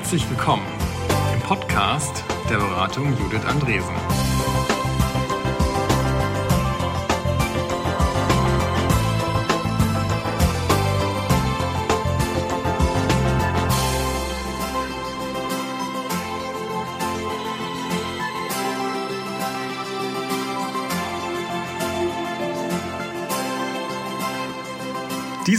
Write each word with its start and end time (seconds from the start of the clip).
Herzlich 0.00 0.30
willkommen 0.30 0.66
im 1.34 1.40
Podcast 1.40 2.24
der 2.48 2.56
Beratung 2.56 3.14
Judith 3.18 3.44
Andresen. 3.44 3.94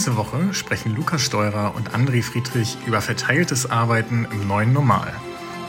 Diese 0.02 0.18
Woche 0.18 0.52
sprechen 0.56 0.96
Lukas 0.96 1.22
Steurer 1.22 1.76
und 1.76 1.92
André 1.92 2.24
Friedrich 2.24 2.76
über 2.88 3.02
verteiltes 3.02 3.70
Arbeiten 3.70 4.28
im 4.32 4.48
neuen 4.48 4.74
Normal. 4.74 5.14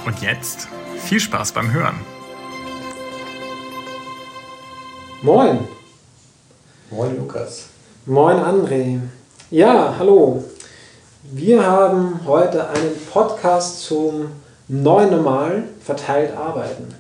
Und 0.07 0.23
jetzt 0.23 0.69
viel 0.97 1.21
Spaß 1.21 1.53
beim 1.53 1.71
Hören. 1.71 1.97
Moin. 5.21 5.59
Moin 6.91 7.19
Lukas. 7.19 7.67
Moin 8.07 8.39
André. 8.39 9.01
Ja, 9.51 9.97
hallo. 9.99 10.43
Wir 11.25 11.67
haben 11.67 12.21
heute 12.25 12.71
einen 12.71 12.93
Podcast 13.13 13.83
zum 13.83 14.29
neuen 14.67 15.11
Normal 15.11 15.65
verteilt 15.85 16.35
arbeiten. 16.39 16.95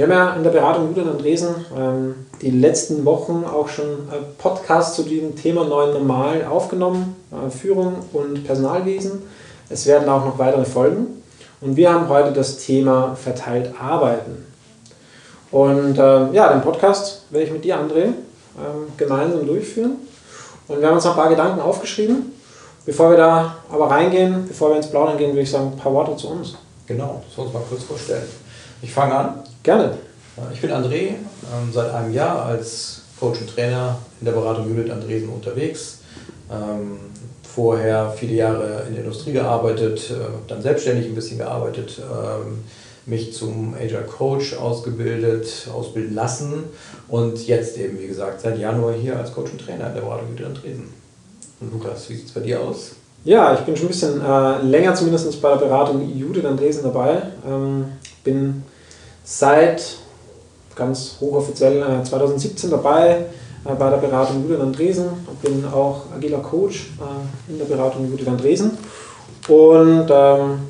Wir 0.00 0.06
haben 0.06 0.12
ja 0.12 0.32
in 0.32 0.42
der 0.42 0.50
Beratung 0.50 0.88
Judith 0.96 1.12
Andresen 1.12 1.54
ähm, 1.76 2.14
die 2.40 2.48
letzten 2.48 3.04
Wochen 3.04 3.44
auch 3.44 3.68
schon 3.68 4.08
Podcasts 4.38 4.96
zu 4.96 5.02
diesem 5.02 5.36
Thema 5.36 5.62
neuen 5.66 5.92
Normal 5.92 6.46
aufgenommen, 6.46 7.16
äh, 7.30 7.50
Führung 7.50 7.96
und 8.14 8.42
Personalwesen. 8.44 9.20
Es 9.68 9.84
werden 9.84 10.08
auch 10.08 10.24
noch 10.24 10.38
weitere 10.38 10.64
folgen. 10.64 11.22
Und 11.60 11.76
wir 11.76 11.92
haben 11.92 12.08
heute 12.08 12.32
das 12.32 12.56
Thema 12.56 13.14
verteilt 13.14 13.74
arbeiten. 13.78 14.46
Und 15.50 15.98
äh, 15.98 16.32
ja, 16.32 16.50
den 16.50 16.62
Podcast 16.62 17.26
werde 17.28 17.48
ich 17.48 17.52
mit 17.52 17.62
dir, 17.66 17.76
André, 17.76 18.04
äh, 18.04 18.12
gemeinsam 18.96 19.46
durchführen. 19.46 19.96
Und 20.66 20.80
wir 20.80 20.88
haben 20.88 20.94
uns 20.94 21.04
noch 21.04 21.12
ein 21.12 21.18
paar 21.18 21.28
Gedanken 21.28 21.60
aufgeschrieben. 21.60 22.32
Bevor 22.86 23.10
wir 23.10 23.18
da 23.18 23.56
aber 23.70 23.90
reingehen, 23.90 24.46
bevor 24.48 24.70
wir 24.70 24.76
ins 24.76 24.88
Plaudern 24.88 25.18
gehen, 25.18 25.32
würde 25.32 25.42
ich 25.42 25.50
sagen, 25.50 25.72
ein 25.74 25.76
paar 25.76 25.92
Worte 25.92 26.16
zu 26.16 26.30
uns. 26.30 26.56
Genau, 26.86 27.22
das 27.28 27.36
wollen 27.36 27.48
uns 27.48 27.54
mal 27.54 27.62
kurz 27.68 27.82
vorstellen. 27.82 28.26
Ich 28.80 28.94
fange 28.94 29.14
an. 29.14 29.49
Gerne. 29.70 29.92
Ich 30.52 30.60
bin 30.60 30.72
André, 30.72 31.10
ähm, 31.10 31.70
seit 31.72 31.94
einem 31.94 32.12
Jahr 32.12 32.44
als 32.44 33.02
Coach 33.20 33.40
und 33.40 33.50
Trainer 33.54 34.00
in 34.20 34.24
der 34.24 34.32
Beratung 34.32 34.68
Judith 34.68 34.90
Andresen 34.90 35.28
unterwegs. 35.28 36.00
Ähm, 36.50 36.96
vorher 37.44 38.10
viele 38.10 38.34
Jahre 38.34 38.82
in 38.88 38.94
der 38.94 39.04
Industrie 39.04 39.30
gearbeitet, 39.30 40.10
äh, 40.10 40.14
dann 40.48 40.60
selbstständig 40.60 41.06
ein 41.06 41.14
bisschen 41.14 41.38
gearbeitet, 41.38 42.00
ähm, 42.00 42.64
mich 43.06 43.32
zum 43.32 43.76
Agile 43.80 44.02
Coach 44.02 44.56
ausgebildet, 44.56 45.68
ausbilden 45.72 46.16
lassen 46.16 46.64
und 47.06 47.46
jetzt 47.46 47.78
eben, 47.78 47.96
wie 48.00 48.08
gesagt, 48.08 48.40
seit 48.40 48.58
Januar 48.58 48.94
hier 48.94 49.16
als 49.16 49.32
Coach 49.32 49.52
und 49.52 49.60
Trainer 49.60 49.86
in 49.86 49.94
der 49.94 50.00
Beratung 50.00 50.30
Judith 50.30 50.46
Andresen. 50.46 50.88
Und 51.60 51.72
Lukas, 51.72 52.10
wie 52.10 52.16
sieht 52.16 52.26
es 52.26 52.32
bei 52.32 52.40
dir 52.40 52.60
aus? 52.60 52.96
Ja, 53.22 53.54
ich 53.54 53.60
bin 53.60 53.76
schon 53.76 53.86
ein 53.86 53.90
bisschen 53.90 54.20
äh, 54.20 54.62
länger 54.62 54.96
zumindest 54.96 55.40
bei 55.40 55.50
der 55.50 55.64
Beratung 55.64 56.12
Judith 56.12 56.44
Andresen 56.44 56.82
dabei. 56.82 57.22
Ähm, 57.48 57.84
bin 58.24 58.64
seit 59.24 59.98
ganz 60.74 61.16
hochoffiziell 61.20 61.82
äh, 61.82 62.02
2017 62.02 62.70
dabei 62.70 63.26
äh, 63.64 63.74
bei 63.78 63.90
der 63.90 63.98
Beratung 63.98 64.42
Judith 64.42 64.60
Andresen. 64.60 65.08
Bin 65.42 65.64
auch 65.66 66.02
agiler 66.14 66.38
Coach 66.38 66.90
äh, 66.98 67.52
in 67.52 67.58
der 67.58 67.66
Beratung 67.66 68.10
Judith 68.10 68.28
Andresen. 68.28 68.78
Und 69.48 70.08
ähm, 70.10 70.60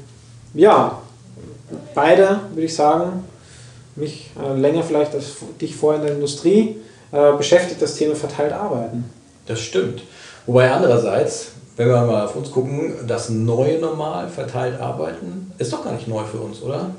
ja, 0.55 0.99
beide 1.95 2.41
würde 2.51 2.65
ich 2.65 2.75
sagen, 2.75 3.25
mich 3.97 4.31
äh, 4.43 4.59
länger 4.59 4.83
vielleicht 4.83 5.15
als 5.15 5.37
dich 5.61 5.77
vorher 5.77 6.01
in 6.01 6.07
der 6.07 6.15
Industrie 6.17 6.77
äh, 7.13 7.33
beschäftigt 7.37 7.83
das 7.83 7.95
Thema 7.95 8.15
verteilt 8.15 8.53
arbeiten. 8.53 9.05
Das 9.47 9.61
stimmt. 9.61 10.03
Wobei 10.47 10.71
andererseits, 10.71 11.53
wenn 11.77 11.89
wir 11.89 12.01
mal 12.03 12.25
auf 12.25 12.37
uns 12.37 12.51
gucken, 12.51 12.95
das 13.07 13.29
neue 13.29 13.79
Normal 13.79 14.29
verteilt 14.29 14.81
arbeiten, 14.81 15.53
ist 15.59 15.73
doch 15.73 15.85
gar 15.85 15.93
nicht 15.93 16.09
neu 16.09 16.25
für 16.25 16.39
uns, 16.39 16.63
oder? 16.63 16.91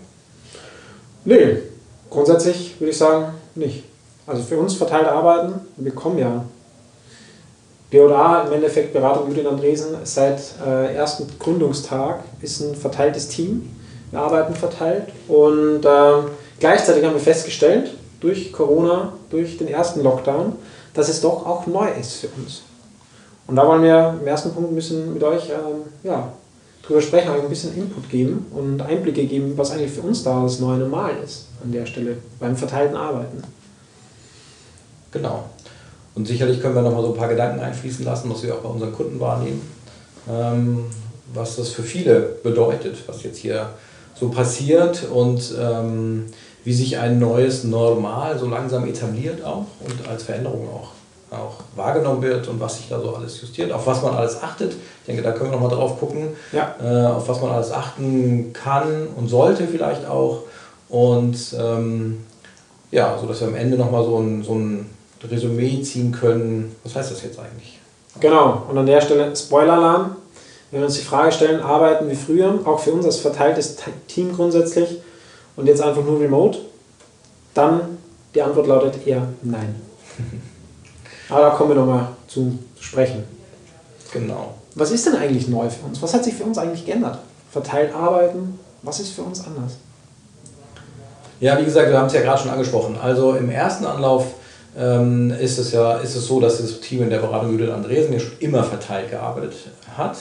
Nee, 1.23 1.57
grundsätzlich 2.09 2.79
würde 2.79 2.91
ich 2.91 2.97
sagen, 2.97 3.33
nicht. 3.55 3.83
Also 4.25 4.43
für 4.43 4.57
uns 4.57 4.75
verteilt 4.75 5.07
arbeiten, 5.07 5.53
wir 5.77 5.91
kommen 5.93 6.17
ja. 6.17 6.45
BOA 7.91 8.43
im 8.47 8.53
Endeffekt 8.53 8.93
Beratung 8.93 9.27
Judith 9.29 9.45
Andresen 9.45 9.97
seit 10.03 10.39
äh, 10.65 10.95
ersten 10.95 11.27
Gründungstag 11.37 12.23
ist 12.41 12.61
ein 12.61 12.73
verteiltes 12.73 13.27
Team. 13.27 13.69
Wir 14.11 14.19
arbeiten 14.19 14.55
verteilt 14.55 15.09
und 15.27 15.83
äh, 15.83 16.29
gleichzeitig 16.59 17.03
haben 17.03 17.13
wir 17.13 17.21
festgestellt, 17.21 17.91
durch 18.21 18.53
Corona, 18.53 19.13
durch 19.29 19.57
den 19.57 19.67
ersten 19.67 20.03
Lockdown, 20.03 20.53
dass 20.93 21.09
es 21.09 21.21
doch 21.21 21.45
auch 21.45 21.67
neu 21.67 21.87
ist 21.99 22.13
für 22.15 22.27
uns. 22.37 22.61
Und 23.47 23.55
da 23.57 23.67
wollen 23.67 23.83
wir 23.83 24.15
im 24.21 24.27
ersten 24.27 24.51
Punkt 24.51 24.71
ein 24.71 24.75
bisschen 24.75 25.13
mit 25.13 25.23
euch 25.23 25.49
ähm, 25.49 25.81
ja, 26.03 26.31
drüber 26.83 27.01
sprechen, 27.01 27.29
euch 27.29 27.43
ein 27.43 27.49
bisschen 27.49 27.75
Input 27.75 28.09
geben 28.09 28.45
und 28.51 28.81
Einblicke 28.81 29.25
geben, 29.25 29.53
was 29.55 29.71
eigentlich 29.71 29.91
für 29.91 30.01
uns 30.01 30.23
da 30.23 30.43
das 30.43 30.59
neue 30.59 30.79
Normal 30.79 31.13
ist 31.23 31.47
an 31.63 31.71
der 31.71 31.85
Stelle 31.85 32.17
beim 32.39 32.55
verteilten 32.55 32.95
Arbeiten. 32.95 33.41
Genau. 35.11 35.45
Und 36.15 36.27
sicherlich 36.27 36.61
können 36.61 36.75
wir 36.75 36.81
noch 36.81 36.93
mal 36.93 37.01
so 37.01 37.13
ein 37.13 37.17
paar 37.17 37.29
Gedanken 37.29 37.59
einfließen 37.59 38.03
lassen, 38.03 38.29
was 38.29 38.43
wir 38.43 38.55
auch 38.55 38.59
bei 38.59 38.69
unseren 38.69 38.93
Kunden 38.93 39.19
wahrnehmen, 39.19 39.61
ähm, 40.29 40.85
was 41.33 41.55
das 41.55 41.69
für 41.69 41.83
viele 41.83 42.19
bedeutet, 42.43 42.97
was 43.07 43.23
jetzt 43.23 43.37
hier 43.37 43.69
so 44.13 44.29
passiert 44.29 45.07
und 45.09 45.53
ähm, 45.59 46.25
wie 46.63 46.73
sich 46.73 46.97
ein 46.97 47.19
neues 47.19 47.63
Normal 47.63 48.37
so 48.37 48.47
langsam 48.47 48.87
etabliert 48.87 49.43
auch 49.43 49.65
und 49.79 50.07
als 50.07 50.23
Veränderung 50.23 50.67
auch 50.67 50.91
auch 51.31 51.55
wahrgenommen 51.75 52.21
wird 52.21 52.47
und 52.49 52.59
was 52.59 52.77
sich 52.77 52.89
da 52.89 52.99
so 52.99 53.15
alles 53.15 53.39
justiert, 53.39 53.71
auf 53.71 53.87
was 53.87 54.01
man 54.01 54.15
alles 54.15 54.43
achtet. 54.43 54.73
Ich 54.73 55.05
denke, 55.07 55.21
da 55.21 55.31
können 55.31 55.51
wir 55.51 55.57
nochmal 55.57 55.75
drauf 55.75 55.97
gucken, 55.97 56.29
ja. 56.51 56.75
äh, 56.83 57.07
auf 57.07 57.27
was 57.29 57.41
man 57.41 57.51
alles 57.51 57.71
achten 57.71 58.51
kann 58.51 59.07
und 59.15 59.29
sollte 59.29 59.65
vielleicht 59.67 60.05
auch. 60.05 60.43
Und 60.89 61.37
ähm, 61.57 62.25
ja, 62.91 63.17
so 63.19 63.27
dass 63.27 63.39
wir 63.39 63.47
am 63.47 63.55
Ende 63.55 63.77
nochmal 63.77 64.03
so 64.03 64.19
ein, 64.19 64.43
so 64.43 64.55
ein 64.55 64.89
Resümee 65.23 65.81
ziehen 65.81 66.11
können. 66.11 66.75
Was 66.83 66.95
heißt 66.95 67.11
das 67.11 67.23
jetzt 67.23 67.39
eigentlich? 67.39 67.79
Genau, 68.19 68.63
und 68.69 68.77
an 68.77 68.85
der 68.85 68.99
Stelle 68.99 69.33
Spoiler-Alarm. 69.33 70.17
Wenn 70.71 70.81
wir 70.81 70.87
uns 70.87 70.97
die 70.97 71.03
Frage 71.03 71.31
stellen, 71.31 71.61
arbeiten 71.61 72.09
wie 72.09 72.15
früher, 72.15 72.59
auch 72.65 72.79
für 72.79 72.91
uns 72.91 73.05
als 73.05 73.17
verteiltes 73.17 73.77
Team 74.07 74.33
grundsätzlich 74.33 75.01
und 75.55 75.67
jetzt 75.67 75.81
einfach 75.81 76.03
nur 76.03 76.19
remote, 76.19 76.59
dann 77.53 77.97
die 78.35 78.41
Antwort 78.41 78.67
lautet 78.67 79.05
eher 79.05 79.27
nein. 79.43 79.81
Aber 81.29 81.41
da 81.41 81.49
kommen 81.51 81.71
wir 81.71 81.75
nochmal 81.75 82.07
zu 82.27 82.57
sprechen. 82.79 83.23
Genau. 84.13 84.55
Was 84.75 84.91
ist 84.91 85.05
denn 85.05 85.15
eigentlich 85.15 85.47
neu 85.47 85.69
für 85.69 85.85
uns? 85.85 86.01
Was 86.01 86.13
hat 86.13 86.23
sich 86.23 86.33
für 86.33 86.43
uns 86.43 86.57
eigentlich 86.57 86.85
geändert? 86.85 87.19
Verteilt 87.51 87.93
arbeiten, 87.93 88.59
was 88.81 88.99
ist 88.99 89.13
für 89.13 89.21
uns 89.21 89.45
anders? 89.45 89.73
Ja, 91.39 91.59
wie 91.59 91.65
gesagt, 91.65 91.89
wir 91.89 91.97
haben 91.97 92.07
es 92.07 92.13
ja 92.13 92.21
gerade 92.21 92.41
schon 92.41 92.51
angesprochen. 92.51 92.97
Also 93.01 93.35
im 93.35 93.49
ersten 93.49 93.85
Anlauf 93.85 94.27
ähm, 94.77 95.31
ist, 95.31 95.57
es 95.57 95.71
ja, 95.71 95.97
ist 95.97 96.15
es 96.15 96.25
so, 96.25 96.39
dass 96.39 96.57
das 96.57 96.79
Team 96.79 97.03
in 97.03 97.09
der 97.09 97.19
Beratung 97.19 97.51
Judith 97.51 97.71
Andresen 97.71 98.13
ja 98.13 98.19
schon 98.19 98.33
immer 98.39 98.63
verteilt 98.63 99.09
gearbeitet 99.09 99.53
hat. 99.97 100.17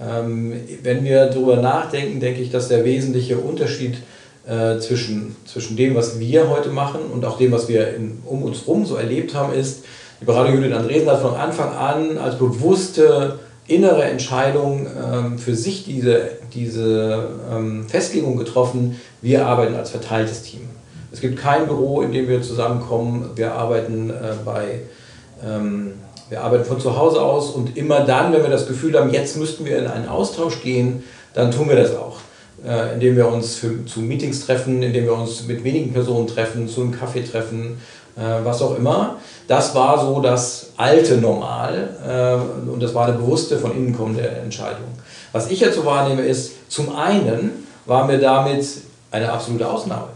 Ähm, 0.00 0.54
wenn 0.82 1.04
wir 1.04 1.26
darüber 1.26 1.56
nachdenken, 1.56 2.20
denke 2.20 2.40
ich, 2.40 2.50
dass 2.50 2.68
der 2.68 2.84
wesentliche 2.84 3.38
Unterschied 3.38 3.98
äh, 4.46 4.78
zwischen, 4.78 5.36
zwischen 5.44 5.76
dem, 5.76 5.94
was 5.94 6.18
wir 6.18 6.48
heute 6.48 6.70
machen 6.70 7.00
und 7.12 7.24
auch 7.24 7.38
dem, 7.38 7.52
was 7.52 7.68
wir 7.68 7.94
in, 7.94 8.22
um 8.24 8.42
uns 8.42 8.60
herum 8.60 8.86
so 8.86 8.96
erlebt 8.96 9.34
haben, 9.34 9.52
ist, 9.52 9.84
die 10.24 10.26
Beratung 10.26 10.54
Judith 10.54 10.74
Andresen 10.74 11.10
hat 11.10 11.20
von 11.20 11.34
Anfang 11.34 11.74
an 11.74 12.16
als 12.16 12.38
bewusste 12.38 13.38
innere 13.66 14.04
Entscheidung 14.04 14.86
ähm, 14.86 15.38
für 15.38 15.54
sich 15.54 15.84
diese, 15.84 16.30
diese 16.54 17.28
ähm, 17.52 17.86
Festlegung 17.86 18.38
getroffen, 18.38 18.98
wir 19.20 19.46
arbeiten 19.46 19.74
als 19.74 19.90
verteiltes 19.90 20.42
Team. 20.42 20.62
Es 21.12 21.20
gibt 21.20 21.38
kein 21.38 21.66
Büro, 21.66 22.00
in 22.00 22.12
dem 22.12 22.26
wir 22.26 22.40
zusammenkommen. 22.40 23.32
Wir 23.34 23.52
arbeiten 23.52 24.08
äh, 24.08 24.14
bei 24.46 24.80
ähm, 25.46 25.92
wir 26.30 26.40
arbeiten 26.40 26.64
von 26.64 26.80
zu 26.80 26.96
Hause 26.96 27.20
aus 27.20 27.50
und 27.50 27.76
immer 27.76 28.00
dann, 28.00 28.32
wenn 28.32 28.42
wir 28.42 28.48
das 28.48 28.66
Gefühl 28.66 28.98
haben, 28.98 29.10
jetzt 29.10 29.36
müssten 29.36 29.66
wir 29.66 29.78
in 29.78 29.86
einen 29.86 30.08
Austausch 30.08 30.62
gehen, 30.62 31.02
dann 31.34 31.50
tun 31.50 31.68
wir 31.68 31.76
das 31.76 31.94
auch. 31.94 32.16
Äh, 32.66 32.94
indem 32.94 33.16
wir 33.16 33.28
uns 33.28 33.56
für, 33.56 33.84
zu 33.84 34.00
Meetings 34.00 34.46
treffen, 34.46 34.82
indem 34.82 35.04
wir 35.04 35.12
uns 35.12 35.46
mit 35.46 35.64
wenigen 35.64 35.92
Personen 35.92 36.26
treffen, 36.26 36.66
zu 36.66 36.80
einem 36.80 36.92
Kaffee 36.92 37.22
treffen, 37.22 37.76
äh, 38.16 38.44
was 38.44 38.62
auch 38.62 38.76
immer. 38.76 39.16
Das 39.48 39.74
war 39.74 40.00
so 40.04 40.20
das 40.20 40.70
alte 40.76 41.18
Normal 41.18 41.96
äh, 42.06 42.70
und 42.70 42.82
das 42.82 42.94
war 42.94 43.06
eine 43.06 43.16
bewusste 43.16 43.58
von 43.58 43.72
innen 43.72 43.96
kommende 43.96 44.26
Entscheidung. 44.26 44.86
Was 45.32 45.50
ich 45.50 45.60
jetzt 45.60 45.76
so 45.76 45.84
wahrnehme 45.84 46.22
ist, 46.22 46.70
zum 46.70 46.94
einen 46.94 47.66
waren 47.86 48.08
wir 48.08 48.18
damit 48.18 48.66
eine 49.10 49.30
absolute 49.30 49.68
Ausnahme. 49.68 50.08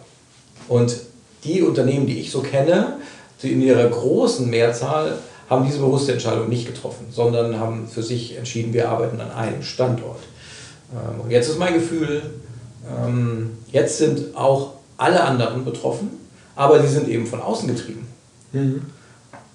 Und 0.69 0.97
die 1.45 1.63
Unternehmen, 1.63 2.07
die 2.07 2.21
ich 2.21 2.31
so 2.31 2.41
kenne, 2.41 2.99
die 3.43 3.53
in 3.53 3.63
ihrer 3.63 3.89
großen 3.89 4.49
Mehrzahl 4.49 5.19
haben 5.49 5.65
diese 5.65 5.79
bewusste 5.79 6.13
Entscheidung 6.13 6.49
nicht 6.49 6.67
getroffen, 6.67 7.07
sondern 7.11 7.59
haben 7.59 7.89
für 7.89 8.03
sich 8.03 8.37
entschieden, 8.37 8.73
wir 8.73 8.89
arbeiten 8.89 9.21
an 9.21 9.31
einem 9.31 9.63
Standort. 9.63 10.21
Ähm, 10.93 11.31
jetzt 11.31 11.49
ist 11.49 11.59
mein 11.59 11.75
Gefühl, 11.75 12.23
ähm, 12.87 13.59
jetzt 13.73 13.99
sind 13.99 14.37
auch 14.37 14.75
alle 14.97 15.23
anderen 15.23 15.65
betroffen, 15.65 16.11
aber 16.59 16.81
sie 16.81 16.89
sind 16.89 17.09
eben 17.09 17.25
von 17.25 17.41
außen 17.41 17.69
getrieben. 17.69 18.07
Mhm. 18.53 18.83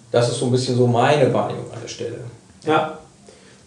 Das 0.09 0.29
ist 0.29 0.39
so 0.39 0.45
ein 0.45 0.51
bisschen 0.51 0.77
so 0.77 0.87
meine 0.87 1.33
Wahrnehmung 1.33 1.69
an 1.73 1.81
der 1.81 1.89
Stelle. 1.89 2.19
Ja, 2.65 2.97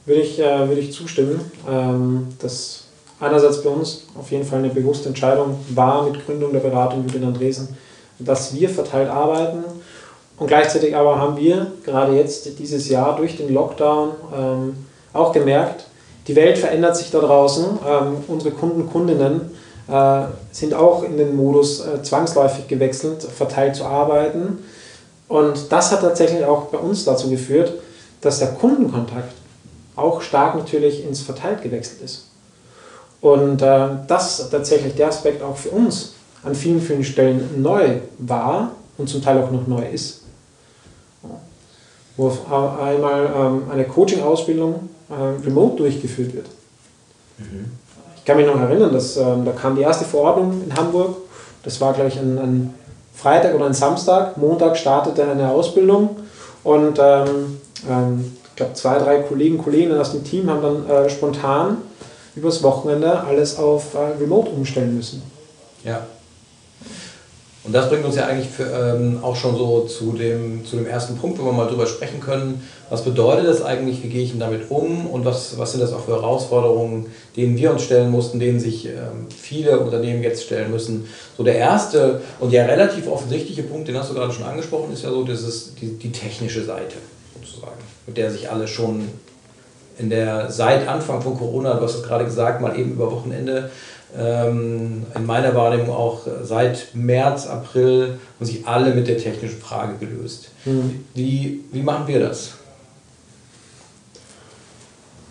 würde 0.07 0.23
ich, 0.23 0.41
äh, 0.41 0.67
würde 0.67 0.81
ich 0.81 0.91
zustimmen. 0.91 1.39
Ähm, 1.69 2.29
dass 2.41 2.85
einerseits 3.21 3.63
bei 3.63 3.69
uns 3.69 4.07
auf 4.19 4.31
jeden 4.31 4.47
Fall 4.47 4.61
eine 4.61 4.71
bewusste 4.71 5.09
Entscheidung 5.09 5.59
war 5.69 6.09
mit 6.09 6.25
Gründung 6.25 6.51
der 6.51 6.61
Beratung 6.61 7.05
Judith 7.07 7.27
Andresen, 7.27 7.77
dass 8.19 8.55
wir 8.55 8.71
verteilt 8.71 9.11
arbeiten. 9.11 9.65
Und 10.39 10.47
gleichzeitig 10.47 10.97
aber 10.97 11.19
haben 11.19 11.37
wir 11.37 11.73
gerade 11.85 12.17
jetzt 12.17 12.59
dieses 12.59 12.89
Jahr 12.89 13.17
durch 13.17 13.37
den 13.37 13.53
Lockdown 13.53 14.13
ähm, 14.35 14.87
auch 15.13 15.33
gemerkt, 15.33 15.85
die 16.27 16.37
Welt 16.37 16.57
verändert 16.57 16.97
sich 16.97 17.11
da 17.11 17.19
draußen. 17.19 17.67
Ähm, 17.87 18.17
unsere 18.29 18.53
Kunden, 18.53 18.89
Kundinnen 18.89 19.51
sind 20.51 20.75
auch 20.75 21.05
in 21.05 21.17
den 21.17 21.37
Modus 21.37 21.81
äh, 21.81 22.03
zwangsläufig 22.03 22.67
gewechselt, 22.67 23.23
verteilt 23.23 23.77
zu 23.77 23.85
arbeiten. 23.85 24.59
Und 25.29 25.71
das 25.71 25.93
hat 25.93 26.01
tatsächlich 26.01 26.45
auch 26.45 26.67
bei 26.67 26.79
uns 26.79 27.05
dazu 27.05 27.31
geführt, 27.31 27.73
dass 28.21 28.41
der 28.41 28.49
Kundenkontakt 28.49 29.33
auch 29.95 30.21
stark 30.23 30.57
natürlich 30.57 31.05
ins 31.05 31.21
Verteilt 31.21 31.63
gewechselt 31.63 32.03
ist. 32.03 32.27
Und 33.21 33.63
äh, 33.63 33.89
das 34.07 34.51
tatsächlich 34.51 34.95
der 34.95 35.09
Aspekt 35.09 35.43
auch 35.43 35.57
für 35.57 35.71
uns 35.71 36.15
an 36.43 36.55
vielen, 36.55 36.81
vielen 36.81 37.05
Stellen 37.05 37.63
neu 37.63 38.01
war 38.19 38.73
und 38.99 39.09
zum 39.09 39.23
Teil 39.23 39.43
auch 39.43 39.51
noch 39.51 39.67
neu 39.67 39.85
ist. 39.89 40.23
Wo 42.17 42.33
einmal 42.81 43.31
ähm, 43.37 43.63
eine 43.71 43.85
Coaching-Ausbildung 43.85 44.89
äh, 45.11 45.45
remote 45.45 45.77
durchgeführt 45.77 46.35
wird. 46.35 46.47
Mhm. 47.39 47.71
Ich 48.27 48.29
kann 48.29 48.39
mich 48.39 48.47
noch 48.49 48.61
erinnern, 48.61 48.93
dass 48.93 49.17
ähm, 49.19 49.45
da 49.45 49.53
kam 49.53 49.77
die 49.77 49.83
erste 49.83 50.05
Verordnung 50.05 50.61
in 50.65 50.77
Hamburg. 50.77 51.15
Das 51.63 51.81
war 51.81 51.93
gleich 51.93 52.19
ein, 52.19 52.37
ein 52.37 52.75
Freitag 53.15 53.55
oder 53.55 53.67
ein 53.67 53.73
Samstag. 53.73 54.37
Montag 54.37 54.77
startete 54.77 55.31
eine 55.31 55.49
Ausbildung 55.49 56.17
und 56.65 56.99
ähm, 57.01 57.61
ähm, 57.89 58.37
ich 58.49 58.57
glaube 58.57 58.73
zwei, 58.73 58.99
drei 58.99 59.19
Kollegen, 59.21 59.59
Kolleginnen 59.59 60.01
aus 60.01 60.11
dem 60.11 60.25
Team 60.25 60.51
haben 60.51 60.61
dann 60.61 60.91
äh, 60.91 61.09
spontan 61.09 61.77
übers 62.35 62.65
Wochenende 62.65 63.21
alles 63.21 63.61
auf 63.61 63.95
äh, 63.95 64.21
Remote 64.21 64.51
umstellen 64.51 64.97
müssen. 64.97 65.23
Ja. 65.85 66.01
Und 67.67 67.73
das 67.73 67.89
bringt 67.89 68.05
uns 68.05 68.15
ja 68.15 68.27
eigentlich 68.27 68.49
für, 68.49 68.65
ähm, 68.65 69.19
auch 69.23 69.35
schon 69.35 69.57
so 69.57 69.81
zu 69.81 70.13
dem, 70.13 70.65
zu 70.65 70.77
dem 70.77 70.87
ersten 70.87 71.17
Punkt, 71.17 71.41
wo 71.41 71.45
wir 71.47 71.53
mal 71.53 71.67
drüber 71.67 71.87
sprechen 71.87 72.21
können. 72.21 72.63
Was 72.91 73.03
bedeutet 73.03 73.49
das 73.49 73.61
eigentlich? 73.63 74.05
Wie 74.05 74.09
gehe 74.09 74.23
ich 74.23 74.31
denn 74.31 74.39
damit 74.39 74.71
um? 74.71 75.07
Und 75.09 75.25
was, 75.25 75.59
was 75.59 75.73
sind 75.73 75.81
das 75.81 75.93
auch 75.93 76.05
für 76.05 76.13
Herausforderungen, 76.13 77.07
denen 77.37 77.57
wir 77.57 77.73
uns 77.73 77.83
stellen 77.83 78.13
mussten, 78.13 78.39
denen 78.39 78.61
sich 78.61 78.87
ähm, 78.87 79.27
viele 79.37 79.81
Unternehmen 79.81 80.23
jetzt 80.23 80.45
stellen 80.45 80.71
müssen? 80.71 81.09
So 81.37 81.43
der 81.43 81.57
erste 81.57 82.21
und 82.39 82.53
ja 82.53 82.65
relativ 82.67 83.09
offensichtliche 83.09 83.65
Punkt, 83.65 83.89
den 83.89 83.97
hast 83.97 84.11
du 84.11 84.15
gerade 84.15 84.33
schon 84.33 84.45
angesprochen, 84.45 84.93
ist 84.93 85.03
ja 85.03 85.11
so 85.11 85.25
dieses, 85.25 85.75
die, 85.75 85.99
die 85.99 86.13
technische 86.13 86.65
Seite 86.65 86.97
sozusagen, 87.35 87.81
mit 88.07 88.17
der 88.17 88.31
sich 88.31 88.49
alle 88.49 88.69
schon 88.69 89.09
in 89.99 90.11
der 90.11 90.51
seit 90.51 90.87
Anfang 90.87 91.23
von 91.23 91.37
Corona, 91.37 91.75
du 91.75 91.83
hast 91.83 91.97
es 91.97 92.03
gerade 92.03 92.25
gesagt, 92.25 92.61
mal 92.61 92.79
eben 92.79 92.93
über 92.93 93.11
Wochenende 93.11 93.71
in 94.19 95.27
meiner 95.27 95.55
Wahrnehmung 95.55 95.95
auch 95.95 96.23
seit 96.43 96.95
März, 96.95 97.47
April 97.47 98.19
haben 98.37 98.47
sich 98.47 98.67
alle 98.67 98.95
mit 98.95 99.09
der 99.09 99.19
technischen 99.19 99.61
Frage 99.61 99.99
gelöst. 99.99 100.49
Mhm. 100.65 101.05
Wie, 101.13 101.65
wie 101.71 101.83
machen 101.83 102.07
wir 102.07 102.21
das? 102.21 102.55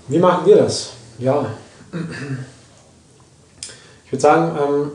Wie 0.08 0.20
machen 0.20 0.46
wir 0.46 0.58
das? 0.58 0.92
Ja, 1.18 1.48
ich 4.06 4.12
würde 4.12 4.22
sagen, 4.22 4.56
ähm, 4.56 4.92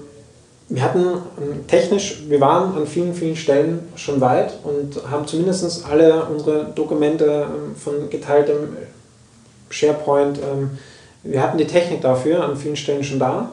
wir 0.69 0.83
hatten 0.83 1.01
ähm, 1.01 1.67
technisch, 1.67 2.23
wir 2.29 2.41
waren 2.41 2.77
an 2.77 2.87
vielen, 2.87 3.13
vielen 3.13 3.35
Stellen 3.35 3.89
schon 3.97 4.21
weit 4.21 4.55
und 4.63 5.11
haben 5.11 5.27
zumindest 5.27 5.85
alle 5.85 6.27
unsere 6.27 6.67
Dokumente 6.67 7.47
von 7.77 8.09
geteiltem 8.09 8.77
SharePoint, 9.69 10.39
wir 11.23 11.43
hatten 11.43 11.59
die 11.59 11.67
Technik 11.67 12.01
dafür 12.01 12.45
an 12.45 12.57
vielen 12.57 12.77
Stellen 12.77 13.05
schon 13.05 13.19
da 13.19 13.51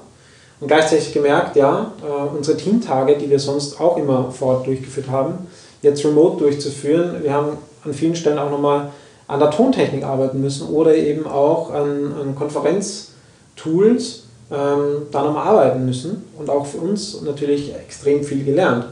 und 0.59 0.67
gleichzeitig 0.67 1.13
gemerkt, 1.13 1.55
ja, 1.55 1.91
äh, 2.01 2.35
unsere 2.35 2.57
Teamtage, 2.57 3.17
die 3.17 3.29
wir 3.29 3.39
sonst 3.39 3.79
auch 3.79 3.97
immer 3.97 4.31
vor 4.31 4.55
Ort 4.55 4.67
durchgeführt 4.67 5.09
haben, 5.09 5.47
jetzt 5.81 6.03
remote 6.03 6.37
durchzuführen. 6.37 7.23
Wir 7.23 7.33
haben 7.33 7.57
an 7.83 7.93
vielen 7.93 8.15
Stellen 8.15 8.39
auch 8.39 8.49
nochmal 8.49 8.89
an 9.27 9.39
der 9.39 9.51
Tontechnik 9.51 10.03
arbeiten 10.03 10.41
müssen 10.41 10.67
oder 10.69 10.95
eben 10.95 11.27
auch 11.27 11.71
an, 11.71 12.13
an 12.19 12.35
Konferenztools 12.35 14.23
ähm, 14.49 15.07
da 15.11 15.23
nochmal 15.23 15.47
arbeiten 15.47 15.85
müssen 15.85 16.23
und 16.37 16.49
auch 16.49 16.65
für 16.65 16.77
uns 16.77 17.21
natürlich 17.21 17.75
extrem 17.75 18.23
viel 18.23 18.43
gelernt. 18.43 18.85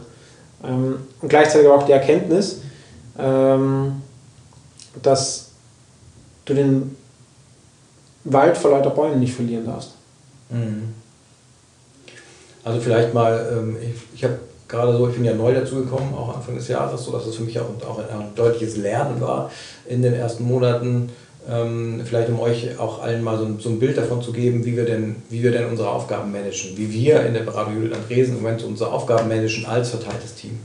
Ähm, 0.64 0.98
und 1.22 1.30
gleichzeitig 1.30 1.68
auch 1.68 1.84
die 1.84 1.94
Erkenntnis, 1.94 2.62
ähm, 3.18 4.02
dass 5.02 5.48
du 6.44 6.54
den 6.54 6.96
Wald 8.26 8.58
vor 8.58 8.72
lauter 8.72 8.90
Bäumen 8.90 9.20
nicht 9.20 9.34
verlieren 9.34 9.66
darfst. 9.66 9.92
Mhm. 10.50 10.94
Also 12.66 12.80
vielleicht 12.82 13.14
mal, 13.14 13.48
ähm, 13.54 13.78
ich, 13.80 14.16
ich 14.16 14.24
habe 14.24 14.40
gerade 14.68 14.98
so, 14.98 15.08
ich 15.08 15.14
bin 15.14 15.24
ja 15.24 15.36
neu 15.36 15.54
dazugekommen, 15.54 16.16
auch 16.16 16.36
Anfang 16.36 16.56
des 16.56 16.68
Jahres, 16.68 17.06
so 17.06 17.12
dass 17.12 17.28
es 17.28 17.36
für 17.36 17.44
mich 17.44 17.60
auch, 17.60 17.66
auch 17.88 18.00
ein, 18.00 18.34
deutliches 18.36 18.78
Lernen 18.78 19.22
war 19.22 19.52
in 19.88 20.02
den 20.02 20.16
ersten 20.16 20.44
Monaten. 20.46 21.10
Ähm, 21.48 22.02
vielleicht 22.04 22.30
um 22.30 22.40
euch 22.40 22.80
auch 22.80 23.04
allen 23.04 23.24
mal 23.24 23.38
so 23.38 23.46
ein, 23.46 23.60
so 23.60 23.70
ein, 23.70 23.80
Bild 23.80 23.96
davon 23.96 24.20
zu 24.20 24.34
geben, 24.34 24.66
wie 24.66 24.76
wir, 24.76 24.86
denn, 24.86 25.18
wie 25.30 25.44
wir 25.44 25.52
denn 25.52 25.70
unsere 25.70 25.90
Aufgaben 25.90 26.32
managen, 26.32 26.76
wie 26.76 26.92
wir 26.92 27.24
in 27.24 27.36
der 27.36 27.42
Beratung 27.42 27.76
Judith 27.76 27.96
Andresen 27.96 28.38
im 28.38 28.42
Moment 28.42 28.64
unsere 28.64 28.92
Aufgaben 28.92 29.30
managen 29.30 29.68
als 29.68 29.92
verteiltes 29.92 30.34
Team. 30.34 30.58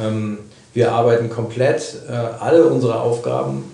Ähm, 0.00 0.38
wir 0.72 0.92
arbeiten 0.92 1.28
komplett 1.28 1.96
äh, 2.08 2.12
alle 2.12 2.64
unsere 2.64 3.00
Aufgaben 3.00 3.64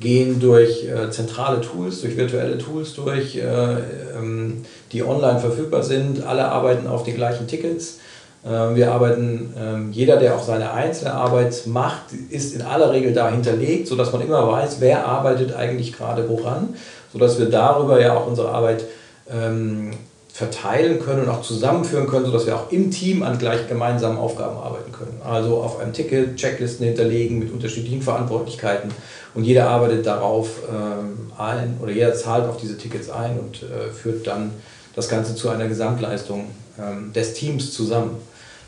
gehen 0.00 0.38
durch 0.40 0.84
äh, 0.84 1.10
zentrale 1.10 1.60
Tools, 1.60 2.00
durch 2.02 2.16
virtuelle 2.16 2.58
Tools 2.58 2.94
durch, 2.94 3.36
äh, 3.36 3.42
ähm, 3.42 4.64
die 4.92 5.02
online 5.02 5.40
verfügbar 5.40 5.82
sind. 5.82 6.24
Alle 6.24 6.46
arbeiten 6.46 6.86
auf 6.86 7.02
den 7.02 7.16
gleichen 7.16 7.46
Tickets. 7.48 7.98
Äh, 8.44 8.76
wir 8.76 8.92
arbeiten, 8.92 9.52
ähm, 9.58 9.92
jeder, 9.92 10.16
der 10.16 10.36
auch 10.36 10.42
seine 10.42 10.72
einzelne 10.72 11.14
Arbeit 11.14 11.66
macht, 11.66 12.12
ist 12.30 12.54
in 12.54 12.62
aller 12.62 12.92
Regel 12.92 13.12
da 13.12 13.30
hinterlegt, 13.30 13.88
sodass 13.88 14.12
man 14.12 14.22
immer 14.22 14.46
weiß, 14.46 14.80
wer 14.80 15.04
arbeitet 15.06 15.54
eigentlich 15.54 15.92
gerade 15.92 16.28
woran, 16.28 16.74
sodass 17.12 17.38
wir 17.38 17.46
darüber 17.46 18.00
ja 18.00 18.16
auch 18.16 18.26
unsere 18.26 18.50
Arbeit 18.50 18.84
ähm, 19.30 19.90
verteilen 20.38 21.00
können 21.00 21.22
und 21.22 21.28
auch 21.30 21.42
zusammenführen 21.42 22.06
können, 22.06 22.24
sodass 22.24 22.46
wir 22.46 22.54
auch 22.54 22.70
im 22.70 22.92
Team 22.92 23.24
an 23.24 23.38
gleich 23.38 23.66
gemeinsamen 23.66 24.16
Aufgaben 24.16 24.56
arbeiten 24.56 24.92
können. 24.92 25.20
Also 25.24 25.56
auf 25.56 25.80
einem 25.80 25.92
Ticket 25.92 26.36
Checklisten 26.36 26.86
hinterlegen 26.86 27.40
mit 27.40 27.52
unterschiedlichen 27.52 28.02
Verantwortlichkeiten 28.02 28.92
und 29.34 29.42
jeder 29.42 29.68
arbeitet 29.68 30.06
darauf 30.06 30.60
ähm, 30.70 31.32
ein 31.36 31.76
oder 31.82 31.90
jeder 31.90 32.14
zahlt 32.14 32.48
auf 32.48 32.56
diese 32.56 32.78
Tickets 32.78 33.10
ein 33.10 33.36
und 33.36 33.64
äh, 33.64 33.90
führt 33.92 34.28
dann 34.28 34.52
das 34.94 35.08
Ganze 35.08 35.34
zu 35.34 35.48
einer 35.48 35.66
Gesamtleistung 35.66 36.44
ähm, 36.78 37.12
des 37.12 37.34
Teams 37.34 37.72
zusammen. 37.72 38.12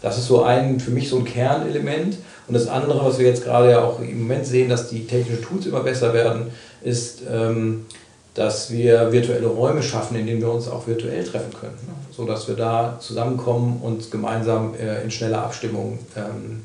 Das 0.02 0.18
ist 0.18 0.26
so 0.26 0.42
ein, 0.42 0.80
für 0.80 0.90
mich 0.90 1.08
so 1.08 1.18
ein 1.18 1.24
Kernelement. 1.24 2.16
Und 2.48 2.54
das 2.54 2.66
andere, 2.66 3.04
was 3.04 3.20
wir 3.20 3.28
jetzt 3.28 3.44
gerade 3.44 3.70
ja 3.70 3.84
auch 3.84 4.00
im 4.00 4.22
Moment 4.22 4.44
sehen, 4.44 4.68
dass 4.68 4.88
die 4.88 5.06
technischen 5.06 5.44
Tools 5.44 5.66
immer 5.66 5.84
besser 5.84 6.12
werden, 6.14 6.50
ist, 6.82 7.20
ähm, 7.30 7.86
dass 8.34 8.70
wir 8.70 9.12
virtuelle 9.12 9.46
Räume 9.46 9.82
schaffen, 9.82 10.16
in 10.16 10.26
denen 10.26 10.40
wir 10.40 10.50
uns 10.50 10.68
auch 10.68 10.86
virtuell 10.86 11.24
treffen 11.24 11.52
können, 11.58 11.78
ne? 11.86 11.94
sodass 12.10 12.48
wir 12.48 12.54
da 12.54 12.96
zusammenkommen 13.00 13.80
und 13.82 14.10
gemeinsam 14.10 14.74
äh, 14.74 15.02
in 15.02 15.10
schneller 15.10 15.42
Abstimmung 15.42 15.98
ähm, 16.16 16.62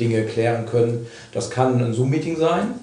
Dinge 0.00 0.24
klären 0.24 0.66
können. 0.66 1.06
Das 1.32 1.50
kann 1.50 1.82
ein 1.82 1.92
Zoom-Meeting 1.92 2.38
sein, 2.38 2.74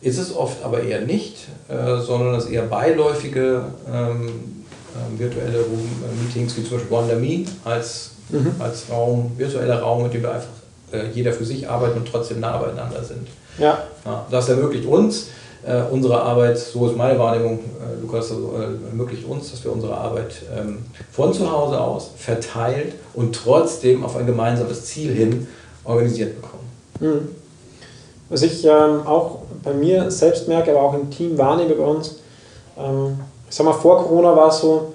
ist 0.00 0.18
es 0.18 0.34
oft 0.34 0.62
aber 0.64 0.82
eher 0.82 1.00
nicht, 1.00 1.48
äh, 1.68 1.98
sondern 2.00 2.34
es 2.36 2.46
eher 2.46 2.62
beiläufige 2.62 3.64
ähm, 3.92 4.64
äh, 4.94 5.18
virtuelle 5.18 5.64
Meetings, 6.22 6.56
wie 6.56 6.62
zum 6.62 6.78
Beispiel 6.78 6.90
WonderMe 6.90 7.44
als, 7.64 8.12
mhm. 8.28 8.52
als 8.60 8.88
Raum, 8.90 9.32
virtueller 9.36 9.80
Raum, 9.80 10.04
mit 10.04 10.14
dem 10.14 10.22
wir 10.22 10.34
einfach 10.34 10.48
äh, 10.92 11.10
jeder 11.12 11.32
für 11.32 11.44
sich 11.44 11.68
arbeiten 11.68 11.98
und 11.98 12.08
trotzdem 12.08 12.40
nah 12.40 12.56
beieinander 12.58 13.02
sind. 13.02 13.26
Ja. 13.58 13.78
ja 14.04 14.26
das 14.30 14.48
ermöglicht 14.48 14.86
uns, 14.86 15.28
äh, 15.66 15.82
unsere 15.90 16.20
Arbeit, 16.20 16.58
so 16.58 16.86
ist 16.86 16.96
meine 16.96 17.18
Wahrnehmung, 17.18 17.58
äh, 17.58 18.00
Lukas, 18.00 18.30
also, 18.30 18.54
äh, 18.56 18.88
ermöglicht 18.90 19.26
uns, 19.26 19.50
dass 19.50 19.64
wir 19.64 19.72
unsere 19.72 19.96
Arbeit 19.96 20.42
ähm, 20.56 20.78
von 21.10 21.32
zu 21.32 21.50
Hause 21.50 21.80
aus 21.80 22.10
verteilt 22.16 22.94
und 23.14 23.34
trotzdem 23.34 24.04
auf 24.04 24.16
ein 24.16 24.26
gemeinsames 24.26 24.84
Ziel 24.86 25.12
hin 25.12 25.48
organisiert 25.84 26.40
bekommen. 26.40 26.70
Mhm. 27.00 27.28
Was 28.28 28.42
ich 28.42 28.64
ähm, 28.64 29.06
auch 29.06 29.38
bei 29.64 29.72
mir 29.72 30.10
selbst 30.10 30.48
merke, 30.48 30.70
aber 30.70 30.82
auch 30.82 30.94
im 30.94 31.10
Team 31.10 31.36
wahrnehme 31.38 31.74
bei 31.74 31.84
uns, 31.84 32.16
ähm, 32.78 33.18
ich 33.48 33.56
sag 33.56 33.64
mal, 33.64 33.72
vor 33.72 34.04
Corona 34.04 34.36
war 34.36 34.48
es 34.48 34.60
so, 34.60 34.92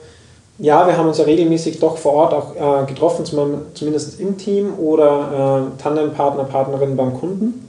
ja, 0.59 0.85
wir 0.85 0.95
haben 0.95 1.07
uns 1.07 1.17
ja 1.17 1.25
regelmäßig 1.25 1.79
doch 1.79 1.97
vor 1.97 2.13
Ort 2.13 2.33
auch 2.33 2.83
äh, 2.83 2.85
getroffen, 2.85 3.25
zumindest 3.25 4.19
im 4.19 4.37
Team 4.37 4.77
oder 4.77 5.71
äh, 5.77 5.81
Tandempartner, 5.81 6.43
Partnerin 6.43 6.95
beim 6.95 7.19
Kunden. 7.19 7.67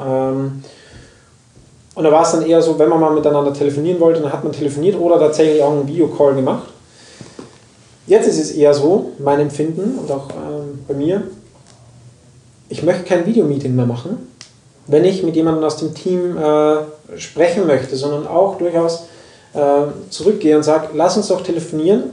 Ähm, 0.00 0.62
Und 2.00 2.04
da 2.04 2.12
war 2.12 2.22
es 2.22 2.32
dann 2.32 2.46
eher 2.46 2.62
so, 2.62 2.78
wenn 2.78 2.88
man 2.88 2.98
mal 2.98 3.12
miteinander 3.12 3.52
telefonieren 3.52 4.00
wollte, 4.00 4.22
dann 4.22 4.32
hat 4.32 4.42
man 4.42 4.54
telefoniert 4.54 4.98
oder 4.98 5.18
tatsächlich 5.18 5.62
auch 5.62 5.72
einen 5.72 5.86
Videocall 5.86 6.34
gemacht. 6.34 6.68
Jetzt 8.06 8.26
ist 8.26 8.40
es 8.40 8.52
eher 8.52 8.72
so, 8.72 9.12
mein 9.18 9.38
Empfinden 9.38 9.98
und 9.98 10.10
auch 10.10 10.30
ähm, 10.30 10.82
bei 10.88 10.94
mir, 10.94 11.24
ich 12.70 12.82
möchte 12.82 13.02
kein 13.02 13.26
Videomeeting 13.26 13.76
mehr 13.76 13.84
machen, 13.84 14.16
wenn 14.86 15.04
ich 15.04 15.22
mit 15.22 15.36
jemandem 15.36 15.62
aus 15.62 15.76
dem 15.76 15.94
Team 15.94 16.38
äh, 16.38 17.18
sprechen 17.18 17.66
möchte, 17.66 17.94
sondern 17.96 18.26
auch 18.26 18.56
durchaus 18.56 19.02
äh, 19.52 19.58
zurückgehe 20.08 20.56
und 20.56 20.62
sage, 20.62 20.88
lass 20.94 21.18
uns 21.18 21.28
doch 21.28 21.42
telefonieren, 21.42 22.04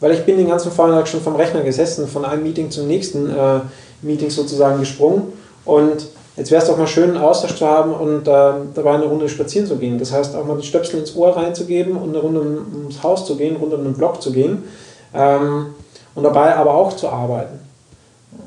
weil 0.00 0.10
ich 0.10 0.24
bin 0.24 0.38
den 0.38 0.48
ganzen 0.48 0.72
Vormittag 0.72 1.06
schon 1.06 1.20
vom 1.20 1.36
Rechner 1.36 1.60
gesessen, 1.60 2.08
von 2.08 2.24
einem 2.24 2.42
Meeting 2.42 2.72
zum 2.72 2.88
nächsten 2.88 3.30
äh, 3.30 3.60
Meeting 4.02 4.28
sozusagen 4.28 4.80
gesprungen 4.80 5.32
und 5.64 6.08
jetzt 6.36 6.50
wäre 6.50 6.62
es 6.62 6.68
doch 6.68 6.76
mal 6.76 6.86
schön, 6.86 7.10
einen 7.10 7.18
Austausch 7.18 7.56
zu 7.56 7.66
haben 7.66 7.92
und 7.92 8.28
äh, 8.28 8.52
dabei 8.74 8.94
eine 8.94 9.06
Runde 9.06 9.28
spazieren 9.28 9.66
zu 9.66 9.76
gehen. 9.76 9.98
Das 9.98 10.12
heißt, 10.12 10.34
auch 10.36 10.44
mal 10.44 10.58
die 10.58 10.66
Stöpsel 10.66 11.00
ins 11.00 11.16
Ohr 11.16 11.36
reinzugeben 11.36 11.96
und 11.96 12.10
eine 12.10 12.18
Runde 12.18 12.40
ums 12.40 13.02
Haus 13.02 13.26
zu 13.26 13.36
gehen, 13.36 13.56
runter 13.56 13.78
um 13.78 13.84
den 13.84 13.94
Block 13.94 14.22
zu 14.22 14.32
gehen 14.32 14.64
ähm, 15.14 15.66
und 16.14 16.22
dabei 16.22 16.54
aber 16.56 16.74
auch 16.74 16.94
zu 16.94 17.08
arbeiten 17.08 17.58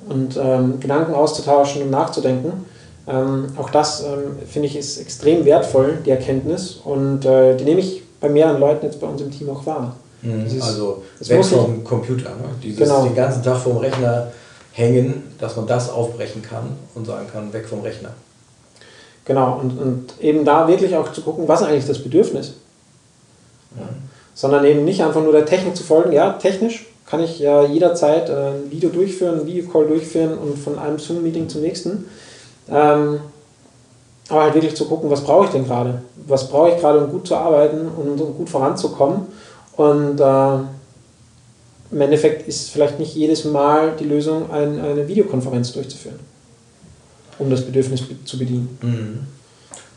und 0.07 0.37
ähm, 0.37 0.79
Gedanken 0.79 1.13
auszutauschen 1.13 1.83
und 1.83 1.89
nachzudenken. 1.91 2.65
Ähm, 3.07 3.47
auch 3.57 3.69
das 3.69 4.03
ähm, 4.03 4.37
finde 4.47 4.67
ich 4.67 4.75
ist 4.75 4.99
extrem 4.99 5.45
wertvoll, 5.45 5.97
die 6.05 6.11
Erkenntnis 6.11 6.79
und 6.83 7.25
äh, 7.25 7.55
die 7.55 7.63
nehme 7.63 7.79
ich 7.79 8.03
bei 8.19 8.29
mehreren 8.29 8.59
Leuten 8.59 8.85
jetzt 8.85 8.99
bei 8.99 9.07
uns 9.07 9.21
im 9.21 9.31
Team 9.31 9.49
auch 9.49 9.65
wahr. 9.65 9.95
Mhm, 10.21 10.43
Dieses, 10.43 10.61
also 10.61 11.03
weg 11.19 11.45
vom 11.45 11.83
Computer, 11.83 12.29
ne? 12.29 12.49
Dieses, 12.61 12.77
genau. 12.77 13.03
den 13.03 13.15
ganzen 13.15 13.41
Tag 13.41 13.57
vorm 13.57 13.77
Rechner 13.77 14.27
hängen, 14.79 15.23
dass 15.39 15.57
man 15.57 15.67
das 15.67 15.91
aufbrechen 15.91 16.41
kann 16.41 16.77
und 16.95 17.05
sagen 17.05 17.27
kann, 17.31 17.53
weg 17.53 17.67
vom 17.67 17.81
Rechner. 17.81 18.11
Genau, 19.25 19.59
und, 19.59 19.77
und 19.77 20.13
eben 20.19 20.45
da 20.45 20.67
wirklich 20.67 20.95
auch 20.95 21.11
zu 21.11 21.21
gucken, 21.21 21.47
was 21.47 21.61
eigentlich 21.61 21.85
das 21.85 22.01
Bedürfnis. 22.01 22.53
Ja. 23.77 23.87
Sondern 24.33 24.65
eben 24.65 24.85
nicht 24.85 25.03
einfach 25.03 25.21
nur 25.21 25.33
der 25.33 25.45
Technik 25.45 25.75
zu 25.75 25.83
folgen. 25.83 26.13
Ja, 26.13 26.33
technisch 26.33 26.87
kann 27.05 27.21
ich 27.21 27.39
ja 27.39 27.63
jederzeit 27.65 28.29
äh, 28.29 28.33
ein 28.33 28.71
Video 28.71 28.89
durchführen, 28.89 29.41
ein 29.41 29.45
Videocall 29.45 29.85
durchführen 29.85 30.37
und 30.37 30.57
von 30.57 30.79
einem 30.79 30.97
Zoom-Meeting 30.97 31.49
zum 31.49 31.61
nächsten. 31.61 32.05
Ähm, 32.69 33.19
aber 34.29 34.43
halt 34.43 34.53
wirklich 34.53 34.75
zu 34.75 34.85
gucken, 34.85 35.09
was 35.09 35.21
brauche 35.21 35.45
ich 35.45 35.51
denn 35.51 35.65
gerade? 35.65 36.03
Was 36.27 36.47
brauche 36.47 36.69
ich 36.69 36.77
gerade, 36.77 36.99
um 36.99 37.11
gut 37.11 37.27
zu 37.27 37.35
arbeiten 37.35 37.87
und 37.87 38.21
um 38.21 38.37
gut 38.37 38.49
voranzukommen? 38.49 39.27
Und 39.75 40.19
äh, 40.19 40.57
im 41.91 42.01
Endeffekt 42.01 42.47
ist 42.47 42.69
vielleicht 42.69 42.99
nicht 42.99 43.15
jedes 43.15 43.45
Mal 43.45 43.93
die 43.99 44.05
Lösung, 44.05 44.51
ein, 44.51 44.79
eine 44.79 45.07
Videokonferenz 45.07 45.73
durchzuführen, 45.73 46.19
um 47.39 47.49
das 47.49 47.61
Bedürfnis 47.61 48.03
zu 48.25 48.37
bedienen. 48.37 48.77
Mhm. 48.81 49.19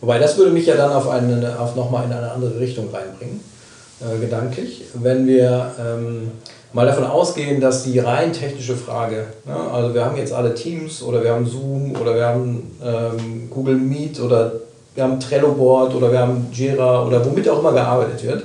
Wobei 0.00 0.18
das 0.18 0.36
würde 0.36 0.50
mich 0.50 0.66
ja 0.66 0.74
dann 0.74 0.92
auf, 0.92 1.06
auf 1.06 1.76
nochmal 1.76 2.06
in 2.06 2.12
eine 2.12 2.32
andere 2.32 2.58
Richtung 2.58 2.88
reinbringen, 2.92 3.40
äh, 4.00 4.18
gedanklich. 4.18 4.82
Wenn 4.94 5.26
wir 5.26 5.70
ähm, 5.78 6.30
mal 6.72 6.86
davon 6.86 7.04
ausgehen, 7.04 7.60
dass 7.60 7.84
die 7.84 7.98
rein 7.98 8.32
technische 8.32 8.74
Frage, 8.74 9.26
ne, 9.44 9.54
also 9.54 9.94
wir 9.94 10.04
haben 10.04 10.16
jetzt 10.16 10.32
alle 10.32 10.54
Teams 10.54 11.02
oder 11.02 11.22
wir 11.22 11.32
haben 11.32 11.46
Zoom 11.46 11.94
oder 12.00 12.14
wir 12.16 12.26
haben 12.26 12.76
ähm, 12.82 13.48
Google 13.50 13.76
Meet 13.76 14.18
oder 14.20 14.52
wir 14.94 15.04
haben 15.04 15.20
Trello 15.20 15.52
Board 15.52 15.94
oder 15.94 16.10
wir 16.10 16.18
haben 16.18 16.48
Jira 16.52 17.06
oder 17.06 17.24
womit 17.24 17.48
auch 17.48 17.60
immer 17.60 17.72
gearbeitet 17.72 18.24
wird, 18.24 18.44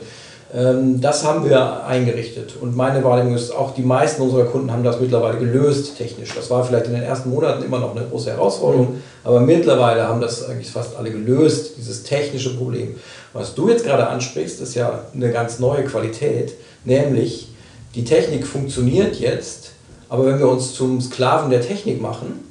das 0.54 1.26
haben 1.26 1.48
wir 1.48 1.86
eingerichtet. 1.86 2.54
Und 2.60 2.76
meine 2.76 3.04
Wahrnehmung 3.04 3.36
ist, 3.36 3.52
auch 3.52 3.74
die 3.74 3.82
meisten 3.82 4.22
unserer 4.22 4.46
Kunden 4.46 4.72
haben 4.72 4.84
das 4.84 5.00
mittlerweile 5.00 5.40
gelöst 5.40 5.98
technisch. 5.98 6.34
Das 6.36 6.50
war 6.50 6.64
vielleicht 6.64 6.86
in 6.86 6.94
den 6.94 7.04
ersten 7.04 7.30
Monaten 7.30 7.66
immer 7.66 7.80
noch 7.80 7.94
eine 7.96 8.06
große 8.06 8.32
Herausforderung, 8.32 8.94
mhm. 8.94 9.04
aber 9.26 9.42
mittlerweile 9.42 10.08
haben 10.08 10.22
das 10.22 10.48
eigentlich 10.48 10.72
fast 10.72 10.96
alle 10.96 11.12
gelöst, 11.12 11.74
dieses 11.78 12.04
technische 12.04 12.56
Problem. 12.56 12.96
Was 13.34 13.56
du 13.56 13.70
jetzt 13.70 13.84
gerade 13.84 14.08
ansprichst, 14.08 14.62
ist 14.62 14.74
ja 14.76 15.02
eine 15.14 15.32
ganz 15.32 15.60
neue 15.60 15.84
Qualität, 15.84 16.54
nämlich 16.86 17.50
die 17.94 18.06
Technik 18.06 18.48
funktioniert 18.48 19.18
jetzt, 19.18 19.72
aber 20.08 20.26
wenn 20.28 20.40
wir 20.40 20.48
uns 20.48 20.74
zum 20.74 21.02
Sklaven 21.02 21.50
der 21.50 21.62
Technik 21.62 22.02
machen, 22.02 22.46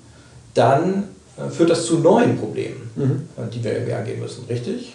dann 0.53 1.05
äh, 1.39 1.49
führt 1.51 1.71
das 1.71 1.87
zu 1.87 1.99
neuen 1.99 2.37
Problemen, 2.39 2.91
mhm. 2.95 3.29
die 3.55 3.65
wir 3.65 3.73
irgendwie 3.73 3.95
angehen 3.95 4.21
müssen, 4.21 4.45
richtig? 4.51 4.95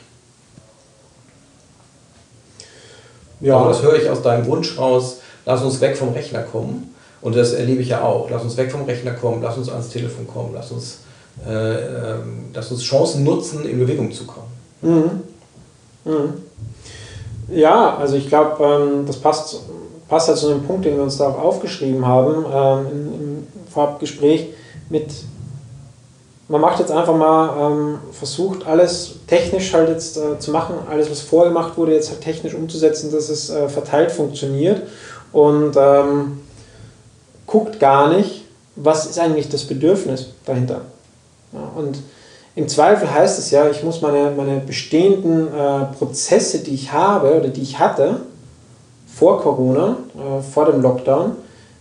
Ja. 3.42 3.58
Aber 3.58 3.70
das 3.70 3.82
höre 3.82 3.96
ich 3.96 4.10
aus 4.10 4.22
deinem 4.22 4.46
Wunsch 4.46 4.78
raus, 4.78 5.18
lass 5.46 5.64
uns 5.64 5.82
weg 5.82 5.98
vom 5.98 6.10
Rechner 6.10 6.44
kommen. 6.44 6.94
Und 7.22 7.36
das 7.36 7.54
erlebe 7.54 7.82
ich 7.82 7.90
ja 7.90 8.02
auch. 8.02 8.30
Lass 8.30 8.44
uns 8.44 8.58
weg 8.58 8.72
vom 8.72 8.84
Rechner 8.86 9.12
kommen, 9.12 9.42
lass 9.42 9.58
uns 9.58 9.70
ans 9.70 9.90
Telefon 9.90 10.28
kommen, 10.28 10.52
lass 10.54 10.72
uns, 10.72 11.00
äh, 11.48 11.52
äh, 11.52 12.16
lass 12.54 12.72
uns 12.72 12.82
Chancen 12.82 13.24
nutzen, 13.24 13.66
in 13.66 13.80
Bewegung 13.80 14.12
zu 14.12 14.26
kommen. 14.26 14.48
Mhm. 14.82 16.12
Mhm. 16.12 16.34
Ja, 17.50 17.98
also 17.98 18.16
ich 18.16 18.28
glaube, 18.28 18.64
ähm, 18.64 19.06
das 19.06 19.18
passt, 19.18 19.60
passt 20.08 20.30
halt 20.30 20.38
zu 20.38 20.50
dem 20.50 20.64
Punkt, 20.64 20.86
den 20.86 20.96
wir 20.96 21.04
uns 21.04 21.18
da 21.18 21.28
auch 21.28 21.40
aufgeschrieben 21.40 22.06
haben 22.06 22.46
ähm, 22.52 22.92
im, 22.92 23.08
im 23.14 23.48
Vorabgespräch 23.72 24.48
mit 24.90 25.12
man 26.52 26.60
macht 26.60 26.80
jetzt 26.80 26.92
einfach 26.92 27.16
mal, 27.16 27.72
ähm, 27.72 28.00
versucht 28.12 28.68
alles 28.68 29.16
technisch 29.26 29.74
halt 29.74 29.88
jetzt 29.88 30.18
äh, 30.18 30.38
zu 30.38 30.52
machen, 30.52 30.76
alles 30.90 31.10
was 31.10 31.22
vorgemacht 31.22 31.78
wurde, 31.78 31.94
jetzt 31.94 32.10
halt 32.10 32.20
technisch 32.20 32.54
umzusetzen, 32.54 33.10
dass 33.10 33.30
es 33.30 33.50
äh, 33.50 33.70
verteilt 33.70 34.12
funktioniert. 34.12 34.82
Und 35.32 35.78
ähm, 35.78 36.42
guckt 37.48 37.80
gar 37.80 38.10
nicht, 38.14 38.44
was 38.76 39.06
ist 39.06 39.18
eigentlich 39.18 39.48
das 39.48 39.64
Bedürfnis 39.64 40.28
dahinter. 40.46 40.82
Ja, 41.54 41.72
und 41.78 42.00
im 42.56 42.68
Zweifel 42.68 43.10
heißt 43.10 43.40
es 43.40 43.50
ja, 43.52 43.70
ich 43.70 43.82
muss 43.82 44.02
meine, 44.02 44.32
meine 44.32 44.60
bestehenden 44.60 45.48
äh, 45.48 45.86
Prozesse, 45.98 46.60
die 46.60 46.74
ich 46.74 46.92
habe 46.92 47.34
oder 47.34 47.48
die 47.48 47.62
ich 47.62 47.80
hatte, 47.80 48.18
vor 49.08 49.40
Corona, 49.42 49.96
äh, 50.16 50.42
vor 50.42 50.66
dem 50.66 50.82
Lockdown, 50.82 51.32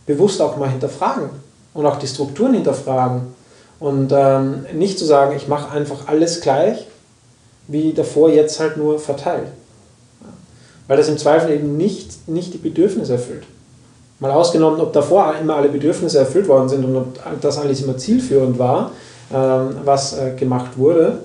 bewusst 0.06 0.40
auch 0.40 0.56
mal 0.56 0.70
hinterfragen 0.70 1.30
und 1.74 1.86
auch 1.86 1.96
die 1.96 2.06
Strukturen 2.06 2.54
hinterfragen 2.54 3.39
und 3.80 4.12
ähm, 4.14 4.66
nicht 4.74 4.98
zu 4.98 5.06
sagen, 5.06 5.34
ich 5.36 5.48
mache 5.48 5.72
einfach 5.72 6.06
alles 6.06 6.42
gleich, 6.42 6.86
wie 7.66 7.92
davor 7.94 8.30
jetzt 8.30 8.60
halt 8.60 8.76
nur 8.76 8.98
verteilt. 8.98 9.48
Weil 10.86 10.96
das 10.96 11.08
im 11.08 11.18
Zweifel 11.18 11.50
eben 11.52 11.76
nicht, 11.76 12.28
nicht 12.28 12.52
die 12.52 12.58
Bedürfnisse 12.58 13.14
erfüllt. 13.14 13.44
Mal 14.18 14.32
ausgenommen, 14.32 14.80
ob 14.80 14.92
davor 14.92 15.34
immer 15.40 15.56
alle 15.56 15.68
Bedürfnisse 15.68 16.18
erfüllt 16.18 16.46
worden 16.46 16.68
sind 16.68 16.84
und 16.84 16.96
ob 16.96 17.40
das 17.40 17.58
alles 17.58 17.80
immer 17.80 17.96
zielführend 17.96 18.58
war, 18.58 18.90
ähm, 19.32 19.76
was 19.84 20.18
äh, 20.18 20.32
gemacht 20.36 20.76
wurde. 20.76 21.20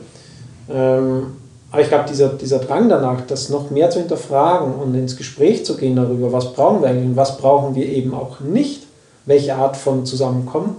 Ähm, 0.71 1.35
aber 1.71 1.81
ich 1.81 1.89
glaube, 1.89 2.05
dieser, 2.07 2.29
dieser 2.29 2.59
Drang 2.59 2.87
danach, 2.87 3.21
das 3.27 3.49
noch 3.49 3.69
mehr 3.69 3.89
zu 3.89 3.99
hinterfragen 3.99 4.75
und 4.75 4.95
ins 4.95 5.17
Gespräch 5.17 5.65
zu 5.65 5.75
gehen 5.75 5.97
darüber, 5.97 6.31
was 6.31 6.53
brauchen 6.53 6.81
wir 6.81 6.87
eigentlich 6.87 7.09
und 7.09 7.17
was 7.17 7.37
brauchen 7.37 7.75
wir 7.75 7.85
eben 7.85 8.13
auch 8.13 8.39
nicht, 8.39 8.83
welche 9.25 9.55
Art 9.55 9.75
von 9.75 10.05
Zusammenkommen, 10.05 10.77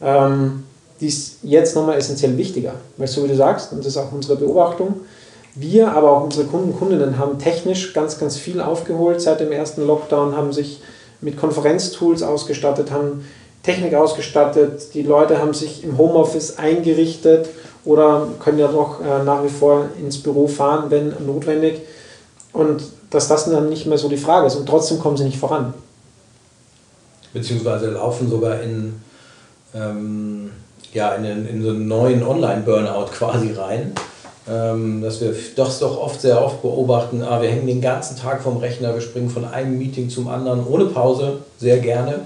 ähm, 0.00 0.64
die 1.02 1.08
ist 1.08 1.38
jetzt 1.42 1.74
nochmal 1.74 1.98
essentiell 1.98 2.38
wichtiger. 2.38 2.74
Weil 2.96 3.08
so 3.08 3.24
wie 3.24 3.28
du 3.28 3.34
sagst, 3.34 3.72
und 3.72 3.80
das 3.80 3.88
ist 3.88 3.96
auch 3.96 4.12
unsere 4.12 4.36
Beobachtung, 4.36 5.00
wir, 5.56 5.92
aber 5.92 6.12
auch 6.12 6.22
unsere 6.22 6.46
Kunden 6.46 6.70
und 6.70 6.78
Kundinnen 6.78 7.18
haben 7.18 7.40
technisch 7.40 7.92
ganz, 7.92 8.18
ganz 8.18 8.36
viel 8.36 8.60
aufgeholt 8.60 9.20
seit 9.20 9.40
dem 9.40 9.50
ersten 9.50 9.84
Lockdown, 9.84 10.36
haben 10.36 10.52
sich 10.52 10.80
mit 11.20 11.36
Konferenztools 11.36 12.22
ausgestattet, 12.22 12.92
haben 12.92 13.24
Technik 13.64 13.94
ausgestattet, 13.94 14.94
die 14.94 15.02
Leute 15.02 15.40
haben 15.40 15.54
sich 15.54 15.82
im 15.82 15.98
Homeoffice 15.98 16.56
eingerichtet 16.58 17.48
oder 17.84 18.28
können 18.38 18.60
ja 18.60 18.68
doch 18.68 19.00
äh, 19.00 19.24
nach 19.24 19.42
wie 19.44 19.48
vor 19.48 19.86
ins 20.00 20.22
Büro 20.22 20.46
fahren, 20.46 20.84
wenn 20.90 21.14
notwendig. 21.26 21.80
Und 22.52 22.84
dass 23.10 23.26
das 23.26 23.46
dann 23.46 23.68
nicht 23.68 23.86
mehr 23.86 23.98
so 23.98 24.08
die 24.08 24.16
Frage 24.16 24.46
ist 24.46 24.54
und 24.54 24.68
trotzdem 24.68 25.00
kommen 25.00 25.16
sie 25.16 25.24
nicht 25.24 25.38
voran. 25.38 25.74
Beziehungsweise 27.32 27.90
laufen 27.90 28.30
sogar 28.30 28.62
in 28.62 28.94
ähm, 29.74 30.50
ja, 30.92 31.14
in, 31.14 31.24
in 31.46 31.62
so 31.62 31.70
einen 31.70 31.88
neuen 31.88 32.22
Online-Burnout 32.22 33.06
quasi 33.12 33.52
rein. 33.52 33.92
Ähm, 34.50 35.02
dass 35.02 35.20
wir 35.20 35.36
das 35.54 35.78
doch 35.78 36.00
oft 36.00 36.20
sehr 36.20 36.44
oft 36.44 36.62
beobachten, 36.62 37.22
ah, 37.22 37.40
wir 37.40 37.48
hängen 37.48 37.68
den 37.68 37.80
ganzen 37.80 38.16
Tag 38.16 38.42
vom 38.42 38.56
Rechner, 38.56 38.92
wir 38.92 39.00
springen 39.00 39.30
von 39.30 39.44
einem 39.44 39.78
Meeting 39.78 40.10
zum 40.10 40.26
anderen 40.26 40.66
ohne 40.66 40.86
Pause, 40.86 41.38
sehr 41.58 41.78
gerne. 41.78 42.22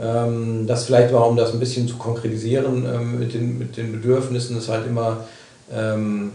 Ähm, 0.00 0.68
das 0.68 0.84
vielleicht 0.84 1.12
war, 1.12 1.26
um 1.26 1.36
das 1.36 1.52
ein 1.52 1.58
bisschen 1.58 1.88
zu 1.88 1.96
konkretisieren 1.96 2.86
ähm, 2.86 3.18
mit, 3.18 3.34
den, 3.34 3.58
mit 3.58 3.76
den 3.76 3.90
Bedürfnissen, 3.90 4.56
ist 4.56 4.68
halt 4.68 4.86
immer, 4.86 5.24
ähm, 5.74 6.30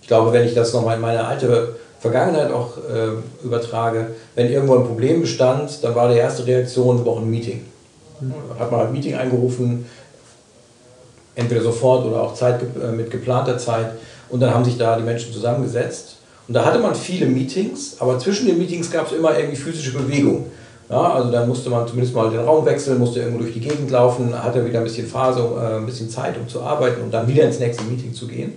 ich 0.00 0.06
glaube, 0.06 0.32
wenn 0.32 0.46
ich 0.46 0.54
das 0.54 0.72
nochmal 0.72 0.94
in 0.94 1.02
meine 1.02 1.26
alte 1.26 1.74
Vergangenheit 1.98 2.52
auch 2.52 2.78
äh, 2.78 3.44
übertrage, 3.44 4.12
wenn 4.36 4.50
irgendwo 4.50 4.76
ein 4.76 4.86
Problem 4.86 5.20
bestand, 5.20 5.82
dann 5.82 5.96
war 5.96 6.08
die 6.08 6.16
erste 6.16 6.46
Reaktion, 6.46 6.98
wir 6.98 7.04
brauchen 7.04 7.24
ein 7.24 7.30
Meeting. 7.30 7.62
Mhm. 8.20 8.34
Hat 8.58 8.70
man 8.70 8.86
ein 8.86 8.92
Meeting 8.92 9.16
eingerufen, 9.16 9.84
entweder 11.40 11.62
sofort 11.62 12.06
oder 12.06 12.22
auch 12.22 12.34
Zeit, 12.34 12.60
äh, 12.62 12.92
mit 12.92 13.10
geplanter 13.10 13.58
Zeit. 13.58 13.92
Und 14.28 14.40
dann 14.40 14.54
haben 14.54 14.64
sich 14.64 14.78
da 14.78 14.96
die 14.96 15.02
Menschen 15.02 15.32
zusammengesetzt. 15.32 16.16
Und 16.46 16.54
da 16.54 16.64
hatte 16.64 16.78
man 16.78 16.94
viele 16.94 17.26
Meetings, 17.26 17.96
aber 17.98 18.18
zwischen 18.18 18.46
den 18.46 18.58
Meetings 18.58 18.90
gab 18.90 19.06
es 19.06 19.12
immer 19.12 19.36
irgendwie 19.36 19.56
physische 19.56 19.92
Bewegung. 19.92 20.46
Ja, 20.88 21.12
also 21.12 21.30
dann 21.30 21.48
musste 21.48 21.70
man 21.70 21.86
zumindest 21.86 22.14
mal 22.16 22.30
den 22.30 22.40
Raum 22.40 22.66
wechseln, 22.66 22.98
musste 22.98 23.20
irgendwo 23.20 23.42
durch 23.42 23.54
die 23.54 23.60
Gegend 23.60 23.90
laufen, 23.90 24.34
hatte 24.34 24.66
wieder 24.66 24.78
ein 24.78 24.84
bisschen 24.84 25.06
Phase, 25.06 25.40
äh, 25.40 25.76
ein 25.76 25.86
bisschen 25.86 26.10
Zeit, 26.10 26.36
um 26.36 26.48
zu 26.48 26.62
arbeiten 26.62 27.02
und 27.02 27.12
dann 27.12 27.28
wieder 27.28 27.44
ins 27.44 27.60
nächste 27.60 27.84
Meeting 27.84 28.12
zu 28.12 28.26
gehen. 28.26 28.54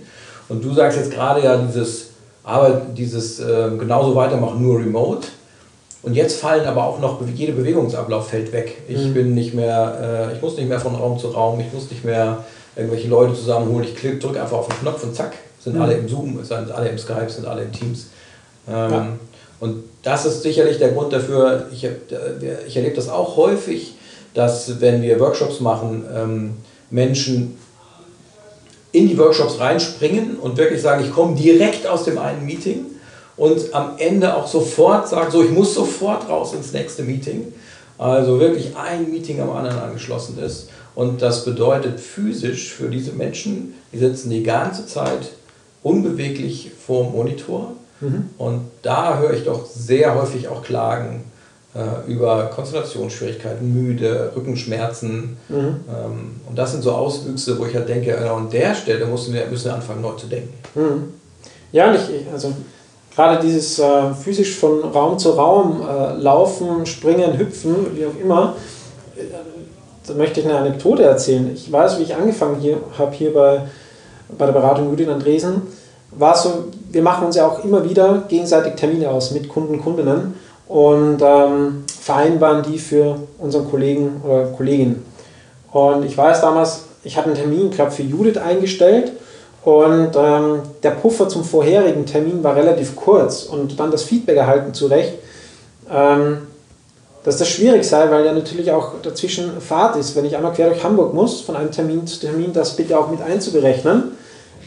Und 0.48 0.64
du 0.64 0.74
sagst 0.74 0.98
jetzt 0.98 1.12
gerade 1.12 1.42
ja 1.44 1.56
dieses 1.56 2.14
aber 2.44 2.82
dieses 2.94 3.40
äh, 3.40 3.70
genauso 3.78 4.14
weitermachen, 4.14 4.62
nur 4.62 4.78
remote. 4.78 5.28
Und 6.02 6.14
jetzt 6.14 6.38
fallen 6.38 6.66
aber 6.66 6.84
auch 6.84 7.00
noch, 7.00 7.18
jede 7.34 7.52
Bewegungsablauf 7.52 8.28
fällt 8.28 8.52
weg. 8.52 8.82
Ich 8.86 8.98
mhm. 8.98 9.14
bin 9.14 9.34
nicht 9.34 9.54
mehr, 9.54 10.28
äh, 10.30 10.36
ich 10.36 10.42
muss 10.42 10.56
nicht 10.58 10.68
mehr 10.68 10.78
von 10.78 10.94
Raum 10.94 11.18
zu 11.18 11.28
Raum, 11.28 11.58
ich 11.60 11.72
muss 11.72 11.90
nicht 11.90 12.04
mehr 12.04 12.44
irgendwelche 12.76 13.08
Leute 13.08 13.34
zusammenholen. 13.34 13.86
Ich 13.86 14.18
drücke 14.18 14.40
einfach 14.40 14.58
auf 14.58 14.68
den 14.68 14.78
Knopf 14.78 15.02
und 15.02 15.14
zack, 15.14 15.34
sind 15.60 15.76
mhm. 15.76 15.82
alle 15.82 15.94
im 15.94 16.08
Zoom, 16.08 16.44
sind 16.44 16.70
alle 16.70 16.88
im 16.88 16.98
Skype, 16.98 17.28
sind 17.28 17.46
alle 17.46 17.62
im 17.62 17.72
Teams. 17.72 18.06
Ähm, 18.68 18.92
ja. 18.92 19.06
Und 19.60 19.84
das 20.02 20.26
ist 20.26 20.42
sicherlich 20.42 20.78
der 20.78 20.90
Grund 20.90 21.12
dafür, 21.12 21.66
ich, 21.72 21.84
ich 21.84 22.76
erlebe 22.76 22.96
das 22.96 23.08
auch 23.08 23.36
häufig, 23.36 23.94
dass 24.34 24.80
wenn 24.80 25.00
wir 25.00 25.18
Workshops 25.20 25.60
machen, 25.60 26.04
ähm, 26.14 26.56
Menschen 26.90 27.56
in 28.92 29.08
die 29.08 29.18
Workshops 29.18 29.58
reinspringen 29.58 30.36
und 30.36 30.56
wirklich 30.56 30.82
sagen, 30.82 31.04
ich 31.04 31.12
komme 31.12 31.34
direkt 31.34 31.86
aus 31.86 32.04
dem 32.04 32.18
einen 32.18 32.44
Meeting 32.44 32.86
und 33.36 33.74
am 33.74 33.94
Ende 33.98 34.36
auch 34.36 34.46
sofort 34.46 35.08
sagen, 35.08 35.30
so 35.30 35.42
ich 35.42 35.50
muss 35.50 35.74
sofort 35.74 36.28
raus 36.28 36.52
ins 36.52 36.72
nächste 36.72 37.02
Meeting. 37.02 37.52
Also 37.96 38.40
wirklich 38.40 38.76
ein 38.76 39.10
Meeting 39.10 39.40
am 39.40 39.50
anderen 39.50 39.78
angeschlossen 39.78 40.38
ist. 40.38 40.68
Und 40.94 41.22
das 41.22 41.44
bedeutet 41.44 42.00
physisch 42.00 42.72
für 42.72 42.88
diese 42.88 43.12
Menschen, 43.12 43.74
die 43.92 43.98
sitzen 43.98 44.30
die 44.30 44.42
ganze 44.42 44.86
Zeit 44.86 45.32
unbeweglich 45.82 46.70
vor 46.86 47.04
dem 47.04 47.12
Monitor. 47.12 47.72
Mhm. 48.00 48.30
Und 48.38 48.70
da 48.82 49.18
höre 49.18 49.32
ich 49.34 49.44
doch 49.44 49.66
sehr 49.66 50.14
häufig 50.14 50.48
auch 50.48 50.62
Klagen 50.62 51.24
äh, 51.74 52.10
über 52.10 52.46
Konzentrationsschwierigkeiten, 52.54 53.72
müde, 53.72 54.32
Rückenschmerzen. 54.36 55.36
Mhm. 55.48 55.56
Ähm, 55.56 56.40
und 56.48 56.56
das 56.56 56.72
sind 56.72 56.82
so 56.82 56.92
Auswüchse, 56.92 57.58
wo 57.58 57.66
ich 57.66 57.74
halt 57.74 57.88
denke, 57.88 58.30
an 58.30 58.50
der 58.50 58.74
Stelle 58.74 59.06
müssen 59.06 59.34
wir, 59.34 59.46
müssen 59.46 59.66
wir 59.66 59.74
anfangen, 59.74 60.00
neu 60.00 60.12
zu 60.12 60.26
denken. 60.26 60.54
Mhm. 60.74 61.14
Ja, 61.72 61.90
nicht, 61.90 62.08
also 62.32 62.52
gerade 63.14 63.44
dieses 63.44 63.78
äh, 63.80 64.14
physisch 64.14 64.56
von 64.56 64.80
Raum 64.82 65.18
zu 65.18 65.30
Raum 65.30 65.82
äh, 65.82 66.14
laufen, 66.14 66.86
springen, 66.86 67.36
hüpfen, 67.36 67.96
wie 67.96 68.06
auch 68.06 68.20
immer, 68.22 68.54
äh, 69.16 69.22
da 70.06 70.14
möchte 70.14 70.40
ich 70.40 70.46
eine 70.46 70.58
Anekdote 70.58 71.02
erzählen. 71.02 71.50
Ich 71.54 71.70
weiß, 71.70 71.98
wie 71.98 72.02
ich 72.02 72.14
angefangen 72.14 72.60
hier, 72.60 72.78
habe 72.98 73.14
hier 73.14 73.32
bei, 73.32 73.62
bei 74.36 74.46
der 74.46 74.52
Beratung 74.52 74.90
Judith 74.90 75.08
Andresen, 75.08 75.62
war 76.10 76.36
so, 76.36 76.64
wir 76.90 77.02
machen 77.02 77.26
uns 77.26 77.36
ja 77.36 77.46
auch 77.46 77.64
immer 77.64 77.88
wieder 77.88 78.24
gegenseitig 78.28 78.74
Termine 78.74 79.10
aus 79.10 79.30
mit 79.32 79.48
Kunden, 79.48 79.80
Kundinnen. 79.80 80.34
Und 80.66 81.18
ähm, 81.20 81.84
vereinbaren 82.00 82.62
die 82.62 82.78
für 82.78 83.16
unseren 83.38 83.68
Kollegen 83.68 84.22
oder 84.24 84.46
Kolleginnen. 84.46 85.04
Und 85.72 86.04
ich 86.04 86.16
weiß 86.16 86.40
damals, 86.40 86.84
ich 87.02 87.16
hatte 87.16 87.26
einen 87.26 87.36
Termin, 87.36 87.70
glaube, 87.70 87.90
für 87.90 88.02
Judith 88.02 88.38
eingestellt. 88.38 89.12
Und 89.62 90.10
ähm, 90.16 90.60
der 90.82 90.90
Puffer 90.90 91.28
zum 91.28 91.44
vorherigen 91.44 92.06
Termin 92.06 92.42
war 92.42 92.56
relativ 92.56 92.96
kurz. 92.96 93.44
Und 93.44 93.78
dann 93.78 93.90
das 93.90 94.04
Feedback 94.04 94.36
erhalten 94.36 94.72
zurecht, 94.74 95.14
ähm, 95.92 96.38
dass 97.24 97.38
das 97.38 97.48
schwierig 97.48 97.84
sei, 97.84 98.10
weil 98.10 98.24
ja 98.24 98.32
natürlich 98.32 98.70
auch 98.70 98.92
dazwischen 99.02 99.60
Fahrt 99.60 99.96
ist. 99.96 100.14
Wenn 100.14 100.24
ich 100.24 100.36
einmal 100.36 100.52
quer 100.52 100.68
durch 100.68 100.84
Hamburg 100.84 101.14
muss, 101.14 101.40
von 101.40 101.56
einem 101.56 101.72
Termin 101.72 102.06
zu 102.06 102.20
Termin, 102.20 102.52
das 102.52 102.76
bitte 102.76 102.98
auch 102.98 103.10
mit 103.10 103.20
einzuberechnen. 103.20 104.12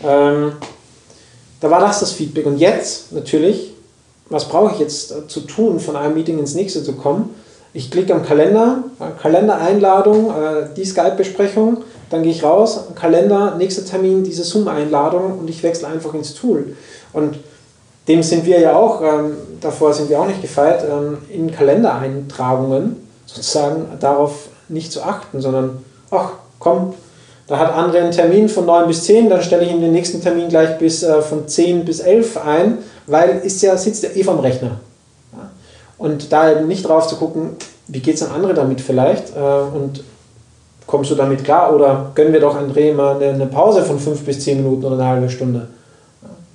Ähm, 0.04 0.54
da 1.62 1.72
war 1.72 1.80
das 1.80 2.02
das 2.02 2.12
Feedback. 2.12 2.46
Und 2.46 2.58
jetzt 2.58 3.14
natürlich 3.14 3.74
was 4.30 4.46
brauche 4.46 4.74
ich 4.74 4.80
jetzt 4.80 5.12
äh, 5.12 5.28
zu 5.28 5.42
tun, 5.42 5.80
von 5.80 5.96
einem 5.96 6.16
Meeting 6.16 6.40
ins 6.40 6.56
nächste 6.56 6.84
zu 6.84 6.94
kommen? 6.94 7.36
Ich 7.74 7.92
klicke 7.92 8.14
am 8.14 8.26
Kalender, 8.26 8.84
äh, 9.00 9.22
Kalendereinladung, 9.22 10.32
äh, 10.32 10.68
die 10.76 10.86
Skype-Besprechung, 10.86 11.84
dann 12.10 12.24
gehe 12.24 12.32
ich 12.32 12.44
raus, 12.44 12.86
Kalender, 12.96 13.56
nächster 13.58 13.86
Termin, 13.86 14.24
diese 14.24 14.44
Zoom-Einladung 14.44 15.40
und 15.40 15.50
ich 15.50 15.64
wechsle 15.64 15.88
einfach 15.88 16.14
ins 16.14 16.34
Tool. 16.34 16.76
Und 17.14 17.38
dem 18.08 18.24
sind 18.24 18.46
wir 18.46 18.60
ja 18.60 18.76
auch, 18.76 19.02
ähm, 19.02 19.34
davor 19.62 19.94
sind 19.94 20.10
wir 20.10 20.20
auch 20.20 20.28
nicht 20.28 20.42
gefeit, 20.42 20.84
ähm, 20.90 21.18
in 21.30 21.52
Kalendereintragungen 21.52 22.96
sozusagen 23.26 23.86
darauf 24.00 24.50
nicht 24.70 24.92
zu 24.92 25.04
achten, 25.04 25.42
sondern, 25.42 25.84
ach 26.12 26.32
komm, 26.60 26.94
da 27.48 27.60
hat 27.60 27.74
André 27.74 28.00
einen 28.00 28.12
Termin 28.12 28.50
von 28.50 28.66
9 28.66 28.88
bis 28.88 29.04
10, 29.04 29.30
dann 29.30 29.42
stelle 29.42 29.64
ich 29.64 29.72
ihm 29.72 29.82
den 29.82 29.94
nächsten 29.94 30.22
Termin 30.22 30.50
gleich 30.50 30.78
bis 30.78 31.04
äh, 31.04 31.22
von 31.22 31.48
10 31.48 31.86
bis 31.86 32.00
11 32.00 32.38
ein 32.38 32.78
weil 33.08 33.40
ist 33.44 33.62
ja, 33.62 33.76
sitzt 33.76 34.04
ja 34.04 34.10
eh 34.14 34.24
vom 34.24 34.40
Rechner. 34.40 34.80
Ja? 35.34 35.50
Und 35.98 36.32
da 36.32 36.52
eben 36.52 36.68
nicht 36.68 36.88
drauf 36.88 37.08
zu 37.08 37.16
gucken, 37.16 37.56
wie 37.88 38.02
geht 38.02 38.16
es 38.16 38.24
an 38.24 38.32
andere 38.36 38.54
damit 38.54 38.82
vielleicht 38.82 39.36
äh, 39.36 39.76
und 39.76 40.04
kommst 40.86 41.10
du 41.10 41.16
damit 41.16 41.44
klar 41.44 41.74
oder 41.74 42.12
gönnen 42.14 42.34
wir 42.34 42.40
doch 42.40 42.56
André 42.56 42.94
mal 42.94 43.16
eine, 43.16 43.30
eine, 43.30 43.46
Pause 43.48 43.84
von 43.84 43.98
fünf 43.98 44.24
bis 44.24 44.42
zehn 44.42 44.58
Minuten 44.58 44.86
oder 44.86 44.96
eine 44.96 45.08
halbe 45.08 45.30
Stunde? 45.30 45.70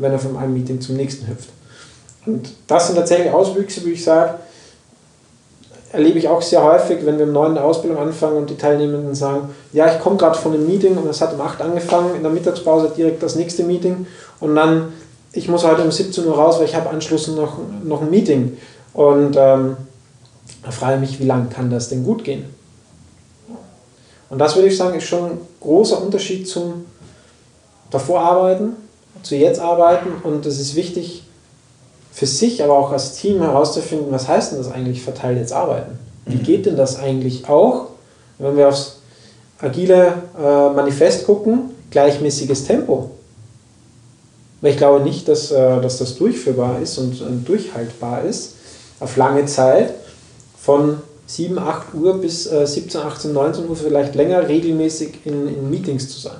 Wenn 0.02 0.12
er 0.12 0.18
von 0.18 0.36
einem 0.36 0.54
Meeting 0.54 0.80
zum 0.80 0.96
nächsten 0.96 1.28
hüpft. 1.28 1.48
Und 2.26 2.50
das 2.66 2.86
sind 2.86 2.96
tatsächlich 2.96 3.32
Auswüchse, 3.32 3.84
wie 3.84 3.92
ich 3.92 4.04
sage, 4.04 4.34
erlebe 5.92 6.18
ich 6.18 6.28
auch 6.28 6.40
sehr 6.40 6.62
häufig, 6.62 7.04
wenn 7.04 7.18
wir 7.18 7.24
im 7.24 7.32
neuen 7.32 7.58
Ausbildung 7.58 7.98
anfangen 7.98 8.36
und 8.36 8.50
die 8.50 8.56
Teilnehmenden 8.56 9.14
sagen, 9.14 9.50
ja, 9.72 9.92
ich 9.92 10.00
komme 10.00 10.16
gerade 10.16 10.38
von 10.38 10.54
einem 10.54 10.66
Meeting 10.66 10.96
und 10.96 11.08
es 11.08 11.20
hat 11.20 11.34
um 11.34 11.40
8 11.40 11.60
angefangen, 11.60 12.14
in 12.14 12.22
der 12.22 12.32
Mittagspause 12.32 12.92
direkt 12.96 13.22
das 13.22 13.34
nächste 13.34 13.64
Meeting 13.64 14.06
und 14.40 14.54
dann 14.54 14.92
ich 15.32 15.48
muss 15.48 15.64
heute 15.64 15.82
um 15.82 15.90
17 15.90 16.26
Uhr 16.26 16.34
raus, 16.34 16.58
weil 16.58 16.66
ich 16.66 16.74
habe 16.74 16.90
Anschluss 16.90 17.28
noch, 17.28 17.58
noch 17.82 18.02
ein 18.02 18.10
Meeting. 18.10 18.56
Und 18.92 19.36
ähm, 19.36 19.76
da 20.62 20.70
frage 20.70 20.94
ich 20.96 21.00
mich, 21.00 21.20
wie 21.20 21.26
lange 21.26 21.48
kann 21.48 21.70
das 21.70 21.88
denn 21.88 22.04
gut 22.04 22.24
gehen? 22.24 22.44
Und 24.28 24.38
das 24.38 24.54
würde 24.54 24.68
ich 24.68 24.76
sagen, 24.76 24.96
ist 24.96 25.04
schon 25.04 25.30
ein 25.30 25.40
großer 25.60 26.00
Unterschied 26.02 26.48
zum 26.48 26.84
davor 27.90 28.20
arbeiten, 28.20 28.76
zu 29.22 29.36
jetzt 29.36 29.60
arbeiten. 29.60 30.08
Und 30.22 30.46
es 30.46 30.58
ist 30.60 30.74
wichtig 30.74 31.24
für 32.12 32.26
sich, 32.26 32.62
aber 32.62 32.76
auch 32.76 32.92
als 32.92 33.14
Team 33.14 33.40
herauszufinden, 33.40 34.10
was 34.10 34.28
heißt 34.28 34.52
denn 34.52 34.58
das 34.58 34.70
eigentlich 34.70 35.02
verteilt 35.02 35.38
jetzt 35.38 35.52
arbeiten? 35.52 35.98
Wie 36.26 36.36
mhm. 36.36 36.42
geht 36.42 36.66
denn 36.66 36.76
das 36.76 36.98
eigentlich 36.98 37.48
auch, 37.48 37.86
wenn 38.38 38.56
wir 38.56 38.68
aufs 38.68 38.98
agile 39.58 40.14
äh, 40.38 40.70
Manifest 40.70 41.26
gucken, 41.26 41.70
gleichmäßiges 41.90 42.64
Tempo? 42.64 43.10
Weil 44.60 44.72
ich 44.72 44.76
glaube 44.76 45.02
nicht, 45.02 45.26
dass, 45.26 45.50
äh, 45.50 45.80
dass 45.80 45.98
das 45.98 46.16
durchführbar 46.16 46.80
ist 46.80 46.98
und, 46.98 47.20
und 47.20 47.48
durchhaltbar 47.48 48.22
ist 48.22 48.54
auf 49.00 49.16
lange 49.16 49.46
Zeit 49.46 49.94
von 50.58 50.98
7, 51.26 51.58
8 51.58 51.94
Uhr 51.94 52.20
bis 52.20 52.46
äh, 52.46 52.66
17, 52.66 53.00
18, 53.00 53.32
19 53.32 53.68
Uhr 53.68 53.76
vielleicht 53.76 54.14
länger 54.14 54.48
regelmäßig 54.48 55.20
in, 55.24 55.48
in 55.48 55.70
Meetings 55.70 56.08
zu 56.08 56.20
sein. 56.20 56.38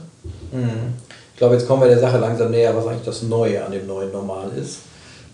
Mhm. 0.53 0.95
Ich 1.43 1.45
glaube, 1.45 1.57
jetzt 1.57 1.67
kommen 1.67 1.83
wir 1.83 1.89
der 1.89 1.99
Sache 1.99 2.19
langsam 2.19 2.53
näher, 2.53 2.73
was 2.77 2.87
eigentlich 2.87 3.05
das 3.05 3.23
Neue 3.25 3.67
an 3.67 3.73
dem 3.73 3.85
neuen 3.89 4.13
Normal 4.13 4.53
ist. 4.57 4.83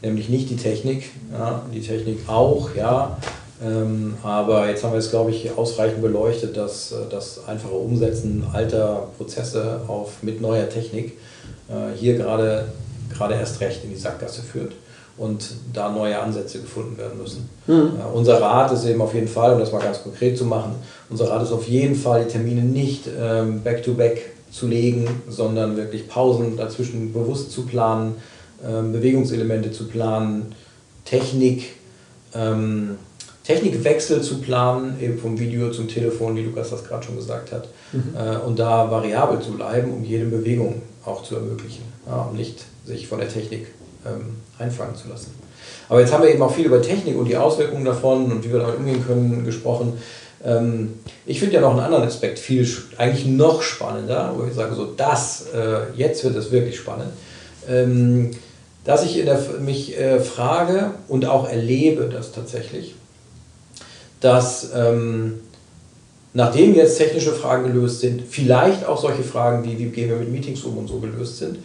Nämlich 0.01 0.31
nicht 0.31 0.49
die 0.49 0.57
Technik, 0.57 1.11
ja, 1.31 1.61
die 1.71 1.83
Technik 1.83 2.21
auch, 2.27 2.75
ja, 2.75 3.19
ähm, 3.63 4.15
aber 4.23 4.71
jetzt 4.71 4.83
haben 4.83 4.93
wir 4.93 5.01
es, 5.01 5.11
glaube 5.11 5.33
ich, 5.33 5.51
ausreichend 5.55 6.01
beleuchtet, 6.01 6.57
dass 6.57 6.93
äh, 6.93 6.95
das 7.11 7.47
einfache 7.47 7.75
Umsetzen 7.75 8.43
alter 8.51 9.09
Prozesse 9.19 9.83
auf, 9.87 10.23
mit 10.23 10.41
neuer 10.41 10.71
Technik 10.71 11.19
äh, 11.69 11.95
hier 11.95 12.17
gerade, 12.17 12.65
gerade 13.13 13.35
erst 13.35 13.61
recht 13.61 13.85
in 13.85 13.91
die 13.91 13.97
Sackgasse 13.97 14.41
führt 14.41 14.73
und 15.19 15.47
da 15.75 15.91
neue 15.91 16.19
Ansätze 16.19 16.63
gefunden 16.63 16.97
werden 16.97 17.21
müssen. 17.21 17.51
Mhm. 17.67 17.99
Äh, 18.01 18.17
unser 18.17 18.41
Rat 18.41 18.73
ist 18.73 18.87
eben 18.87 19.03
auf 19.03 19.13
jeden 19.13 19.29
Fall, 19.29 19.53
um 19.53 19.61
das 19.61 19.73
mal 19.73 19.83
ganz 19.83 20.03
konkret 20.03 20.39
zu 20.39 20.47
machen, 20.47 20.75
unser 21.11 21.29
Rat 21.29 21.43
ist 21.43 21.53
auf 21.53 21.69
jeden 21.69 21.97
Fall, 21.97 22.25
die 22.25 22.31
Termine 22.31 22.63
nicht 22.63 23.07
ähm, 23.21 23.63
back-to-back 23.63 24.17
-back 24.17 24.38
zu 24.51 24.67
legen, 24.67 25.07
sondern 25.29 25.77
wirklich 25.77 26.09
Pausen 26.09 26.57
dazwischen 26.57 27.13
bewusst 27.13 27.53
zu 27.53 27.67
planen, 27.67 28.15
ähm, 28.67 28.93
Bewegungselemente 28.93 29.71
zu 29.71 29.89
planen, 29.89 30.55
Technik, 31.05 31.75
ähm, 32.35 32.97
Technikwechsel 33.45 34.21
zu 34.21 34.41
planen, 34.41 35.01
eben 35.01 35.19
vom 35.19 35.39
Video 35.39 35.71
zum 35.71 35.89
Telefon, 35.89 36.37
wie 36.37 36.43
Lukas 36.43 36.71
das 36.71 36.85
gerade 36.85 37.05
schon 37.07 37.17
gesagt 37.17 37.53
hat, 37.53 37.69
mhm. 37.93 38.15
äh, 38.15 38.37
und 38.37 38.59
da 38.59 38.91
variabel 38.91 39.41
zu 39.41 39.53
bleiben, 39.53 39.93
um 39.93 40.05
jede 40.05 40.27
Bewegung 40.27 40.83
auch 41.05 41.23
zu 41.23 41.37
ermöglichen, 41.37 41.83
ja, 42.07 42.29
um 42.31 42.37
nicht 42.37 42.65
sich 42.85 43.07
von 43.07 43.19
der 43.19 43.29
Technik 43.29 43.69
ähm, 44.05 44.37
einfangen 44.59 44.97
zu 44.97 45.09
lassen. 45.09 45.33
Aber 45.89 46.01
jetzt 46.01 46.13
haben 46.13 46.23
wir 46.23 46.31
eben 46.31 46.43
auch 46.43 46.53
viel 46.53 46.67
über 46.67 46.83
Technik 46.83 47.17
und 47.17 47.27
die 47.27 47.37
Auswirkungen 47.37 47.85
davon 47.85 48.31
und 48.31 48.45
wie 48.45 48.53
wir 48.53 48.61
damit 48.61 48.77
umgehen 48.77 49.05
können 49.07 49.45
gesprochen. 49.45 49.95
Ähm, 50.45 50.95
ich 51.27 51.41
finde 51.41 51.57
ja 51.57 51.61
noch 51.61 51.71
einen 51.71 51.81
anderen 51.81 52.05
Aspekt 52.05 52.39
viel, 52.39 52.69
eigentlich 52.97 53.27
noch 53.27 53.63
spannender, 53.63 54.35
wo 54.37 54.47
ich 54.47 54.55
sage, 54.55 54.75
so 54.75 54.87
das, 54.87 55.47
äh, 55.55 55.97
jetzt 55.97 56.25
wird 56.25 56.37
es 56.37 56.51
wirklich 56.51 56.77
spannend. 56.77 57.13
Ähm, 57.69 58.31
dass 58.85 59.05
ich 59.05 59.23
mich 59.61 59.99
äh, 59.99 60.21
frage 60.21 60.93
und 61.09 61.27
auch 61.27 61.49
erlebe 61.49 62.09
das 62.09 62.33
tatsächlich, 62.33 62.95
dass 64.21 64.71
ähm, 64.75 65.41
nachdem 66.33 66.75
jetzt 66.75 66.97
technische 66.97 67.33
Fragen 67.33 67.65
gelöst 67.65 68.01
sind, 68.01 68.23
vielleicht 68.29 68.87
auch 68.87 68.99
solche 68.99 69.23
Fragen 69.23 69.65
wie, 69.65 69.79
wie 69.79 69.87
gehen 69.87 70.09
wir 70.09 70.17
mit 70.17 70.33
Meetings 70.33 70.63
um 70.63 70.79
und 70.79 70.89
so 70.89 71.01
gelöst 71.01 71.39
sind, 71.39 71.59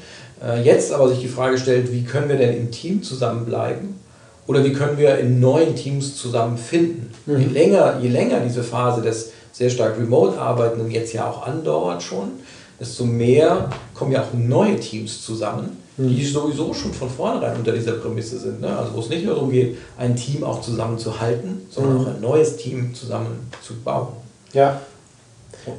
äh, 0.44 0.62
jetzt 0.64 0.92
aber 0.92 1.08
sich 1.10 1.20
die 1.20 1.28
Frage 1.28 1.58
stellt, 1.58 1.92
wie 1.94 2.04
können 2.04 2.28
wir 2.28 2.38
denn 2.38 2.58
im 2.58 2.72
Team 2.72 3.02
zusammenbleiben 3.02 4.03
oder 4.48 4.64
wie 4.64 4.74
können 4.74 4.98
wir 4.98 5.18
in 5.20 5.40
neuen 5.40 5.76
Teams 5.76 6.16
zusammenfinden. 6.18 7.12
Mhm. 7.26 7.40
Je, 7.40 7.46
länger, 7.46 8.00
je 8.02 8.10
länger 8.10 8.40
diese 8.42 8.64
Phase 8.64 9.02
des 9.02 9.32
sehr 9.52 9.70
stark 9.70 9.98
Remote-Arbeitenden 9.98 10.92
jetzt 10.92 11.14
ja 11.14 11.30
auch 11.30 11.46
andauert 11.46 12.02
schon, 12.02 12.32
desto 12.80 13.06
mehr 13.06 13.70
kommen 13.94 14.12
ja 14.12 14.22
auch 14.24 14.34
neue 14.34 14.80
Teams 14.80 15.24
zusammen, 15.24 15.78
die 15.96 16.26
sowieso 16.26 16.74
schon 16.74 16.92
von 16.92 17.08
vornherein 17.08 17.56
unter 17.56 17.72
dieser 17.72 17.94
Prämisse 17.94 18.40
sind. 18.40 18.62
Ne? 18.62 18.76
Also 18.76 18.96
wo 18.96 19.00
es 19.00 19.10
nicht 19.10 19.24
nur 19.26 19.36
darum 19.36 19.52
geht, 19.52 19.78
ein 19.98 20.16
Team 20.16 20.44
auch 20.44 20.60
zusammenzuhalten, 20.60 21.68
sondern 21.70 21.94
mhm. 21.94 22.02
auch 22.02 22.08
ein 22.08 22.22
neues 22.22 22.58
Team 22.58 22.96
zusammenzubauen. 22.96 24.08
Ja. 24.54 24.82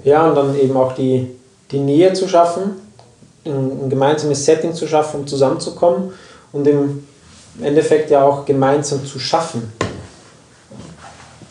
Ja, 0.05 0.29
und 0.29 0.37
dann 0.37 0.59
eben 0.59 0.77
auch 0.77 0.93
die, 0.93 1.27
die 1.73 1.81
Nähe 1.81 2.13
zu 2.13 2.29
schaffen, 2.29 2.77
ein, 3.45 3.85
ein 3.85 3.91
gemeinsames 3.91 4.45
Setting 4.45 4.73
zu 4.73 4.87
schaffen, 4.87 5.21
um 5.21 5.27
zusammenzukommen 5.27 6.13
und 6.53 6.67
im 6.67 7.03
Endeffekt 7.63 8.11
ja 8.11 8.25
auch 8.25 8.45
gemeinsam 8.45 9.05
zu 9.05 9.19
schaffen. 9.19 9.73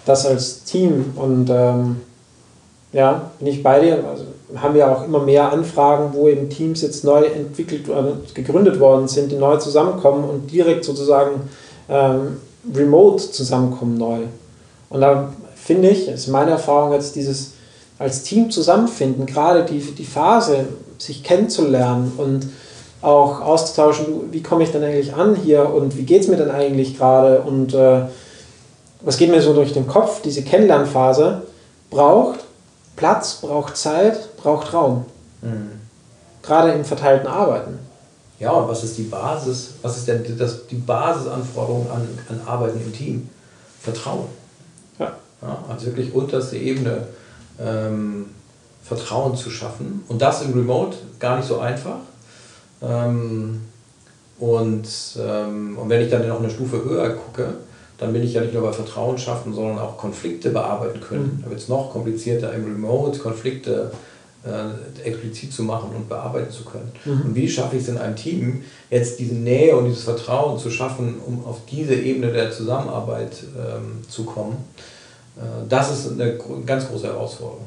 Das 0.06 0.26
als 0.26 0.64
Team 0.64 1.14
und 1.16 1.50
ähm, 1.50 2.02
ja, 2.92 3.32
bin 3.40 3.48
ich 3.48 3.64
bei 3.64 3.80
dir. 3.80 4.04
Also 4.10 4.26
haben 4.56 4.76
wir 4.76 4.92
auch 4.92 5.04
immer 5.06 5.20
mehr 5.20 5.52
Anfragen, 5.52 6.14
wo 6.14 6.28
eben 6.28 6.50
Teams 6.50 6.82
jetzt 6.82 7.04
neu 7.04 7.26
entwickelt 7.26 7.88
äh, 7.88 8.34
gegründet 8.34 8.80
worden 8.80 9.08
sind, 9.08 9.32
die 9.32 9.38
neu 9.38 9.58
zusammenkommen 9.58 10.24
und 10.24 10.52
direkt 10.52 10.86
sozusagen 10.86 11.50
ähm, 11.90 12.38
remote 12.74 13.32
zusammenkommen 13.32 13.98
neu. 13.98 14.20
Und 14.90 15.02
da 15.02 15.34
finde 15.56 15.90
ich, 15.90 16.08
ist 16.08 16.28
meine 16.28 16.52
Erfahrung 16.52 16.94
jetzt 16.94 17.16
dieses 17.16 17.54
als 17.98 18.24
Team 18.24 18.52
zusammenfinden, 18.52 19.26
gerade 19.26 19.64
die, 19.64 19.80
die 19.80 20.06
Phase, 20.06 20.66
sich 20.98 21.24
kennenzulernen 21.24 22.14
und 22.18 22.48
auch 23.04 23.42
auszutauschen, 23.42 24.32
wie 24.32 24.42
komme 24.42 24.64
ich 24.64 24.72
denn 24.72 24.84
eigentlich 24.84 25.14
an 25.14 25.36
hier 25.36 25.70
und 25.70 25.98
wie 25.98 26.04
geht 26.04 26.22
es 26.22 26.28
mir 26.28 26.38
denn 26.38 26.50
eigentlich 26.50 26.98
gerade 26.98 27.42
und 27.42 27.74
äh, 27.74 28.04
was 29.02 29.18
geht 29.18 29.30
mir 29.30 29.42
so 29.42 29.54
durch 29.54 29.74
den 29.74 29.88
Kopf, 29.88 30.22
diese 30.22 30.44
Kennenlernphase 30.44 31.42
braucht 31.90 32.40
Platz, 32.96 33.40
braucht 33.42 33.76
Zeit, 33.76 34.38
braucht 34.38 34.74
Raum. 34.74 35.06
Mhm. 35.42 35.72
Gerade 36.42 36.72
im 36.72 36.86
verteilten 36.86 37.28
Arbeiten. 37.28 37.80
Ja, 38.40 38.52
und 38.52 38.68
was 38.68 38.84
ist 38.84 38.98
die 38.98 39.04
Basis? 39.04 39.72
Was 39.82 39.98
ist 39.98 40.08
denn 40.08 40.24
das, 40.38 40.68
die 40.68 40.76
Basisanforderung 40.76 41.90
an, 41.90 42.08
an 42.30 42.42
Arbeiten 42.46 42.82
im 42.82 42.94
Team? 42.94 43.30
Vertrauen. 43.82 44.28
Ja. 45.00 45.14
ja 45.42 45.58
also 45.70 45.88
wirklich 45.88 46.14
unterste 46.14 46.58
Ebene 46.58 47.08
ähm, 47.60 48.28
Vertrauen 48.84 49.36
zu 49.36 49.50
schaffen. 49.50 50.04
Und 50.08 50.22
das 50.22 50.42
im 50.42 50.54
Remote 50.54 50.98
gar 51.20 51.38
nicht 51.38 51.48
so 51.48 51.60
einfach. 51.60 51.98
Ähm, 52.84 53.62
und, 54.40 54.88
ähm, 55.20 55.78
und 55.78 55.90
wenn 55.90 56.02
ich 56.02 56.10
dann 56.10 56.28
noch 56.28 56.40
eine 56.40 56.50
Stufe 56.50 56.84
höher 56.84 57.10
gucke, 57.12 57.54
dann 57.98 58.12
bin 58.12 58.24
ich 58.24 58.34
ja 58.34 58.42
nicht 58.42 58.54
nur 58.54 58.64
bei 58.64 58.74
Vertrauen 58.74 59.18
schaffen, 59.18 59.54
sondern 59.54 59.80
auch 59.80 59.98
Konflikte 59.98 60.50
bearbeiten 60.50 61.00
können. 61.00 61.38
Mhm. 61.38 61.44
Da 61.44 61.50
wird 61.50 61.60
es 61.62 61.70
noch 61.70 61.92
komplizierter 61.92 62.54
im 62.54 62.66
Remote, 62.66 63.20
Konflikte 63.20 63.92
äh, 64.44 65.08
explizit 65.08 65.54
zu 65.54 65.64
machen 65.64 65.92
und 65.96 66.10
bearbeiten 66.10 66.52
zu 66.52 66.66
können. 66.66 66.92
Mhm. 67.06 67.22
Und 67.28 67.36
wie 67.36 67.48
schaffe 67.48 67.78
ich 67.78 67.84
es 67.84 67.90
in 67.90 67.98
einem 67.98 68.16
Team, 68.16 68.64
jetzt 68.90 69.20
diese 69.20 69.36
Nähe 69.36 69.78
und 69.78 69.86
dieses 69.86 70.04
Vertrauen 70.04 70.60
zu 70.60 70.70
schaffen, 70.70 71.16
um 71.26 71.46
auf 71.46 71.60
diese 71.70 71.96
Ebene 71.96 72.32
der 72.34 72.52
Zusammenarbeit 72.52 73.44
ähm, 73.56 74.02
zu 74.10 74.26
kommen? 74.26 74.58
Äh, 75.38 75.42
das 75.70 75.92
ist 75.92 76.12
eine 76.12 76.38
ganz 76.66 76.88
große 76.88 77.08
Herausforderung. 77.08 77.66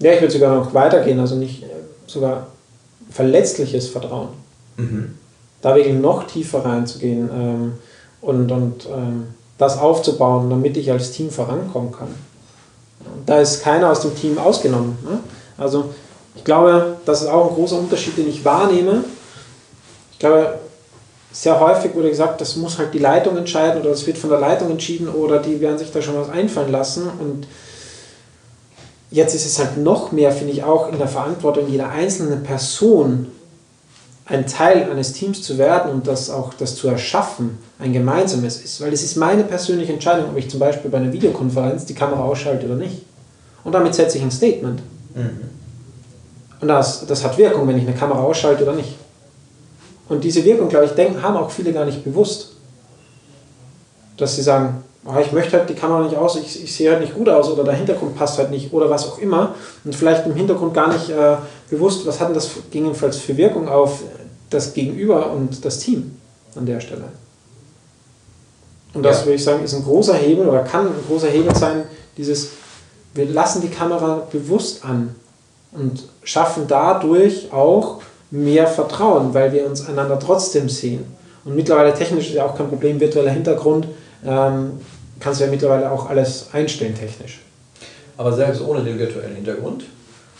Ja, 0.00 0.12
ich 0.12 0.20
würde 0.20 0.32
sogar 0.32 0.54
noch 0.56 0.74
weitergehen, 0.74 1.18
also 1.18 1.36
nicht 1.36 1.62
äh, 1.62 1.66
sogar 2.06 2.48
verletzliches 3.10 3.88
Vertrauen. 3.88 4.41
Mhm. 4.76 5.16
Da 5.60 5.76
wirklich 5.76 5.94
noch 5.94 6.24
tiefer 6.24 6.64
reinzugehen 6.64 7.30
ähm, 7.32 7.72
und, 8.20 8.50
und 8.50 8.86
ähm, 8.86 9.28
das 9.58 9.78
aufzubauen, 9.78 10.50
damit 10.50 10.76
ich 10.76 10.90
als 10.90 11.12
Team 11.12 11.30
vorankommen 11.30 11.92
kann. 11.92 12.08
Da 13.26 13.40
ist 13.40 13.62
keiner 13.62 13.90
aus 13.90 14.00
dem 14.00 14.14
Team 14.16 14.38
ausgenommen. 14.38 14.98
Ne? 15.04 15.20
Also 15.56 15.90
ich 16.34 16.44
glaube, 16.44 16.96
das 17.04 17.22
ist 17.22 17.28
auch 17.28 17.50
ein 17.50 17.54
großer 17.54 17.78
Unterschied, 17.78 18.16
den 18.16 18.28
ich 18.28 18.44
wahrnehme. 18.44 19.04
Ich 20.12 20.18
glaube, 20.18 20.58
sehr 21.32 21.58
häufig 21.60 21.94
wurde 21.94 22.10
gesagt, 22.10 22.40
das 22.40 22.56
muss 22.56 22.78
halt 22.78 22.92
die 22.94 22.98
Leitung 22.98 23.36
entscheiden 23.36 23.80
oder 23.80 23.90
das 23.90 24.06
wird 24.06 24.18
von 24.18 24.30
der 24.30 24.38
Leitung 24.38 24.70
entschieden 24.70 25.08
oder 25.08 25.38
die 25.38 25.60
werden 25.60 25.78
sich 25.78 25.90
da 25.90 26.02
schon 26.02 26.16
was 26.16 26.28
einfallen 26.28 26.70
lassen. 26.70 27.08
Und 27.20 27.46
jetzt 29.10 29.34
ist 29.34 29.46
es 29.46 29.58
halt 29.58 29.78
noch 29.78 30.12
mehr, 30.12 30.32
finde 30.32 30.52
ich, 30.52 30.62
auch 30.62 30.90
in 30.90 30.98
der 30.98 31.08
Verantwortung 31.08 31.68
jeder 31.68 31.88
einzelnen 31.88 32.42
Person, 32.42 33.28
ein 34.24 34.46
Teil 34.46 34.90
eines 34.90 35.12
Teams 35.12 35.42
zu 35.42 35.58
werden 35.58 35.90
und 35.90 36.06
das 36.06 36.30
auch 36.30 36.54
das 36.54 36.76
zu 36.76 36.88
erschaffen, 36.88 37.58
ein 37.78 37.92
gemeinsames 37.92 38.62
ist. 38.62 38.80
Weil 38.80 38.92
es 38.92 39.02
ist 39.02 39.16
meine 39.16 39.44
persönliche 39.44 39.92
Entscheidung, 39.92 40.30
ob 40.30 40.36
ich 40.36 40.48
zum 40.48 40.60
Beispiel 40.60 40.90
bei 40.90 40.98
einer 40.98 41.12
Videokonferenz 41.12 41.86
die 41.86 41.94
Kamera 41.94 42.22
ausschalte 42.22 42.66
oder 42.66 42.76
nicht. 42.76 43.02
Und 43.64 43.72
damit 43.72 43.94
setze 43.94 44.18
ich 44.18 44.24
ein 44.24 44.30
Statement. 44.30 44.80
Mhm. 45.14 45.50
Und 46.60 46.68
das, 46.68 47.04
das 47.06 47.24
hat 47.24 47.36
Wirkung, 47.38 47.66
wenn 47.66 47.76
ich 47.76 47.86
eine 47.86 47.96
Kamera 47.96 48.20
ausschalte 48.20 48.62
oder 48.62 48.74
nicht. 48.74 48.96
Und 50.08 50.22
diese 50.22 50.44
Wirkung, 50.44 50.68
glaube 50.68 50.86
ich, 50.86 50.92
denken, 50.92 51.20
haben 51.22 51.36
auch 51.36 51.50
viele 51.50 51.72
gar 51.72 51.84
nicht 51.84 52.04
bewusst. 52.04 52.52
Dass 54.16 54.36
sie 54.36 54.42
sagen, 54.42 54.84
ich 55.20 55.32
möchte 55.32 55.58
halt 55.58 55.68
die 55.68 55.74
Kamera 55.74 56.04
nicht 56.04 56.16
aus, 56.16 56.36
ich, 56.36 56.62
ich 56.62 56.74
sehe 56.74 56.90
halt 56.90 57.00
nicht 57.00 57.14
gut 57.14 57.28
aus 57.28 57.50
oder 57.50 57.64
der 57.64 57.74
Hintergrund 57.74 58.16
passt 58.16 58.38
halt 58.38 58.50
nicht 58.50 58.72
oder 58.72 58.88
was 58.88 59.08
auch 59.08 59.18
immer. 59.18 59.54
Und 59.84 59.94
vielleicht 59.94 60.26
im 60.26 60.34
Hintergrund 60.34 60.74
gar 60.74 60.92
nicht 60.92 61.10
äh, 61.10 61.36
bewusst, 61.70 62.06
was 62.06 62.20
hat 62.20 62.28
denn 62.28 62.34
das 62.34 62.50
gegebenenfalls 62.54 63.18
für 63.18 63.36
Wirkung 63.36 63.68
auf 63.68 64.02
das 64.50 64.74
Gegenüber 64.74 65.32
und 65.32 65.64
das 65.64 65.78
Team 65.78 66.16
an 66.54 66.66
der 66.66 66.80
Stelle. 66.80 67.04
Und 68.94 69.02
das 69.02 69.20
ja. 69.20 69.26
würde 69.26 69.34
ich 69.34 69.44
sagen, 69.44 69.64
ist 69.64 69.74
ein 69.74 69.82
großer 69.82 70.14
Hebel 70.14 70.48
oder 70.48 70.60
kann 70.60 70.86
ein 70.86 71.04
großer 71.08 71.28
Hebel 71.28 71.54
sein, 71.54 71.84
dieses, 72.16 72.50
wir 73.14 73.26
lassen 73.26 73.62
die 73.62 73.70
Kamera 73.70 74.26
bewusst 74.30 74.84
an 74.84 75.14
und 75.72 76.04
schaffen 76.22 76.64
dadurch 76.68 77.52
auch 77.52 78.02
mehr 78.30 78.66
Vertrauen, 78.66 79.34
weil 79.34 79.52
wir 79.52 79.66
uns 79.66 79.88
einander 79.88 80.18
trotzdem 80.18 80.68
sehen. 80.68 81.04
Und 81.44 81.56
mittlerweile 81.56 81.92
technisch 81.92 82.28
ist 82.28 82.34
ja 82.34 82.46
auch 82.46 82.56
kein 82.56 82.68
Problem, 82.68 83.00
virtueller 83.00 83.30
Hintergrund, 83.30 83.88
ähm, 84.24 84.80
kannst 85.22 85.40
du 85.40 85.44
ja 85.44 85.50
mittlerweile 85.50 85.90
auch 85.90 86.10
alles 86.10 86.48
einstellen 86.52 86.94
technisch. 86.94 87.40
Aber 88.16 88.32
selbst 88.32 88.60
ohne 88.60 88.82
den 88.82 88.98
virtuellen 88.98 89.36
Hintergrund, 89.36 89.84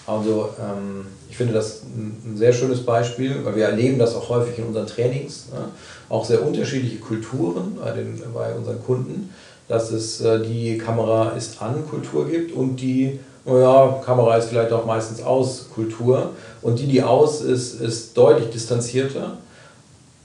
also 0.07 0.51
ähm, 0.59 1.07
ich 1.31 1.37
finde 1.37 1.55
das 1.55 1.83
ein, 1.85 2.37
sehr 2.37 2.53
schönes 2.53 2.85
Beispiel, 2.85 3.45
weil 3.45 3.57
wir 3.57 3.67
erleben 3.67 3.99
das 3.99 4.15
auch 4.15 4.29
häufig 4.29 4.59
in 4.59 4.65
unseren 4.65 4.87
Trainings, 4.87 5.47
ne? 5.53 5.67
auch 6.09 6.25
sehr 6.25 6.45
unterschiedliche 6.45 6.99
Kulturen 6.99 7.79
bei, 7.83 7.93
den, 7.93 8.21
bei 8.35 8.53
unseren 8.55 8.85
Kunden, 8.85 9.33
dass 9.69 9.93
es 9.93 10.21
äh, 10.21 10.41
die 10.41 10.77
Kamera 10.77 11.31
ist 11.31 11.63
an 11.63 11.89
Kultur 11.89 12.29
gibt 12.29 12.53
und 12.53 12.77
die 12.77 13.21
naja, 13.45 14.01
Kamera 14.05 14.37
ist 14.37 14.49
vielleicht 14.49 14.73
auch 14.73 14.87
meistens 14.87 15.23
aus 15.23 15.67
Kultur 15.75 16.31
und 16.61 16.79
die, 16.79 16.87
die 16.87 17.03
aus 17.03 17.41
ist, 17.41 17.81
ist 17.81 18.17
deutlich 18.17 18.51
distanzierter. 18.51 19.39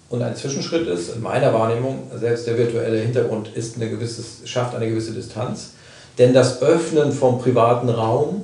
Und 0.09 0.21
ein 0.21 0.35
Zwischenschritt 0.35 0.87
ist, 0.87 1.15
in 1.15 1.21
meiner 1.21 1.53
Wahrnehmung, 1.53 2.09
selbst 2.17 2.47
der 2.47 2.57
virtuelle 2.57 2.99
Hintergrund 2.99 3.49
ist 3.55 3.75
eine 3.75 3.89
gewisse, 3.89 4.23
schafft 4.45 4.73
eine 4.75 4.87
gewisse 4.89 5.11
Distanz. 5.11 5.71
Denn 6.17 6.33
das 6.33 6.61
Öffnen 6.61 7.11
vom 7.11 7.39
privaten 7.39 7.89
Raum, 7.89 8.43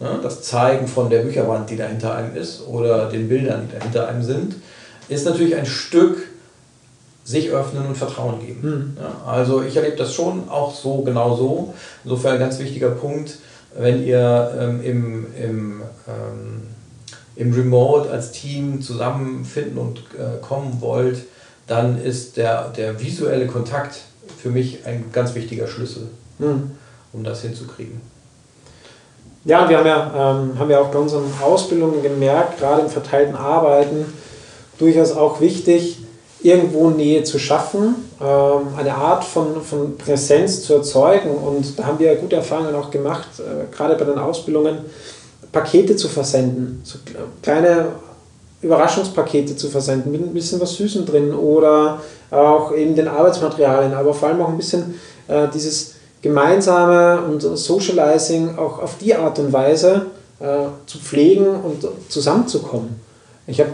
ja, 0.00 0.18
das 0.22 0.42
Zeigen 0.42 0.88
von 0.88 1.08
der 1.08 1.20
Bücherwand, 1.20 1.70
die 1.70 1.76
da 1.76 1.86
hinter 1.86 2.14
einem 2.14 2.36
ist, 2.36 2.66
oder 2.66 3.08
den 3.08 3.28
Bildern, 3.28 3.68
die 3.68 3.78
da 3.78 3.82
hinter 3.84 4.08
einem 4.08 4.22
sind, 4.22 4.56
ist 5.08 5.24
natürlich 5.24 5.56
ein 5.56 5.66
Stück 5.66 6.18
sich 7.24 7.50
öffnen 7.50 7.86
und 7.86 7.96
Vertrauen 7.96 8.40
geben. 8.40 8.96
Ja, 9.00 9.30
also 9.30 9.62
ich 9.62 9.76
erlebe 9.76 9.96
das 9.96 10.14
schon 10.14 10.48
auch 10.48 10.74
so, 10.74 11.02
genau 11.02 11.36
so. 11.36 11.74
Insofern 12.04 12.34
ein 12.34 12.40
ganz 12.40 12.58
wichtiger 12.58 12.90
Punkt, 12.90 13.38
wenn 13.76 14.04
ihr 14.04 14.52
ähm, 14.58 14.80
im, 14.82 15.26
im, 15.36 15.82
ähm, 16.06 16.62
im 17.36 17.52
Remote 17.52 18.10
als 18.10 18.32
Team 18.32 18.80
zusammenfinden 18.80 19.78
und 19.78 19.98
äh, 20.18 20.40
kommen 20.40 20.78
wollt, 20.80 21.18
dann 21.66 22.02
ist 22.02 22.36
der, 22.36 22.68
der 22.68 23.00
visuelle 23.00 23.46
Kontakt 23.46 24.00
für 24.38 24.48
mich 24.50 24.86
ein 24.86 25.06
ganz 25.12 25.34
wichtiger 25.34 25.66
Schlüssel, 25.66 26.08
mhm. 26.38 26.72
um 27.12 27.24
das 27.24 27.42
hinzukriegen. 27.42 28.00
Ja, 29.44 29.68
wir 29.68 29.78
haben 29.78 29.86
ja, 29.86 30.12
ähm, 30.14 30.58
haben 30.58 30.70
ja 30.70 30.80
auch 30.80 30.88
bei 30.88 30.98
unseren 30.98 31.24
Ausbildungen 31.40 32.02
gemerkt, 32.02 32.58
gerade 32.58 32.82
im 32.82 32.88
verteilten 32.88 33.36
Arbeiten, 33.36 34.04
durchaus 34.78 35.12
auch 35.12 35.40
wichtig, 35.40 35.98
irgendwo 36.42 36.90
Nähe 36.90 37.22
zu 37.22 37.38
schaffen, 37.38 37.94
ähm, 38.20 38.76
eine 38.76 38.94
Art 38.94 39.24
von, 39.24 39.62
von 39.62 39.96
Präsenz 39.96 40.62
zu 40.62 40.74
erzeugen. 40.74 41.30
Und 41.30 41.78
da 41.78 41.84
haben 41.84 41.98
wir 41.98 42.14
gute 42.16 42.36
Erfahrungen 42.36 42.74
auch 42.74 42.90
gemacht, 42.90 43.28
äh, 43.38 43.74
gerade 43.74 43.94
bei 43.94 44.04
den 44.04 44.18
Ausbildungen, 44.18 44.78
Pakete 45.56 45.96
zu 45.96 46.08
versenden, 46.08 46.82
so 46.84 46.98
kleine 47.42 47.86
Überraschungspakete 48.60 49.56
zu 49.56 49.70
versenden, 49.70 50.12
mit 50.12 50.20
ein 50.20 50.34
bisschen 50.34 50.60
was 50.60 50.74
Süßem 50.74 51.06
drin 51.06 51.32
oder 51.32 52.02
auch 52.30 52.74
eben 52.74 52.94
den 52.94 53.08
Arbeitsmaterialien, 53.08 53.94
aber 53.94 54.12
vor 54.12 54.28
allem 54.28 54.42
auch 54.42 54.50
ein 54.50 54.58
bisschen 54.58 55.00
äh, 55.28 55.48
dieses 55.54 55.94
gemeinsame 56.20 57.22
und 57.22 57.40
Socializing 57.40 58.58
auch 58.58 58.82
auf 58.82 58.98
die 58.98 59.14
Art 59.14 59.38
und 59.38 59.50
Weise 59.50 60.06
äh, 60.40 60.66
zu 60.84 60.98
pflegen 60.98 61.46
und 61.46 61.88
zusammenzukommen. 62.10 63.00
Ich 63.46 63.58
habe 63.60 63.72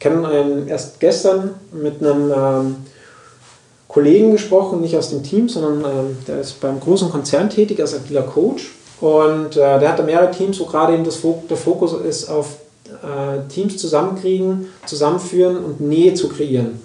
kenne 0.00 0.66
erst 0.68 0.98
gestern 0.98 1.54
mit 1.72 2.02
einem 2.02 2.32
ähm, 2.36 2.76
Kollegen 3.86 4.32
gesprochen, 4.32 4.80
nicht 4.80 4.96
aus 4.96 5.10
dem 5.10 5.22
Team, 5.22 5.48
sondern 5.48 5.84
ähm, 5.84 6.16
der 6.26 6.40
ist 6.40 6.60
beim 6.60 6.80
großen 6.80 7.10
Konzern 7.10 7.48
tätig 7.48 7.80
als 7.80 7.94
agiler 7.94 8.22
Coach. 8.22 8.72
Und 9.00 9.56
äh, 9.56 9.78
der 9.78 9.90
hat 9.90 9.98
da 9.98 10.02
mehrere 10.02 10.30
Teams, 10.30 10.58
wo 10.60 10.64
gerade 10.64 10.94
eben 10.94 11.04
das, 11.04 11.20
der 11.50 11.56
Fokus 11.56 11.92
ist 11.92 12.30
auf 12.30 12.56
äh, 12.86 13.48
Teams 13.52 13.76
zusammenkriegen, 13.76 14.68
zusammenführen 14.86 15.62
und 15.64 15.80
Nähe 15.80 16.14
zu 16.14 16.28
kreieren. 16.28 16.80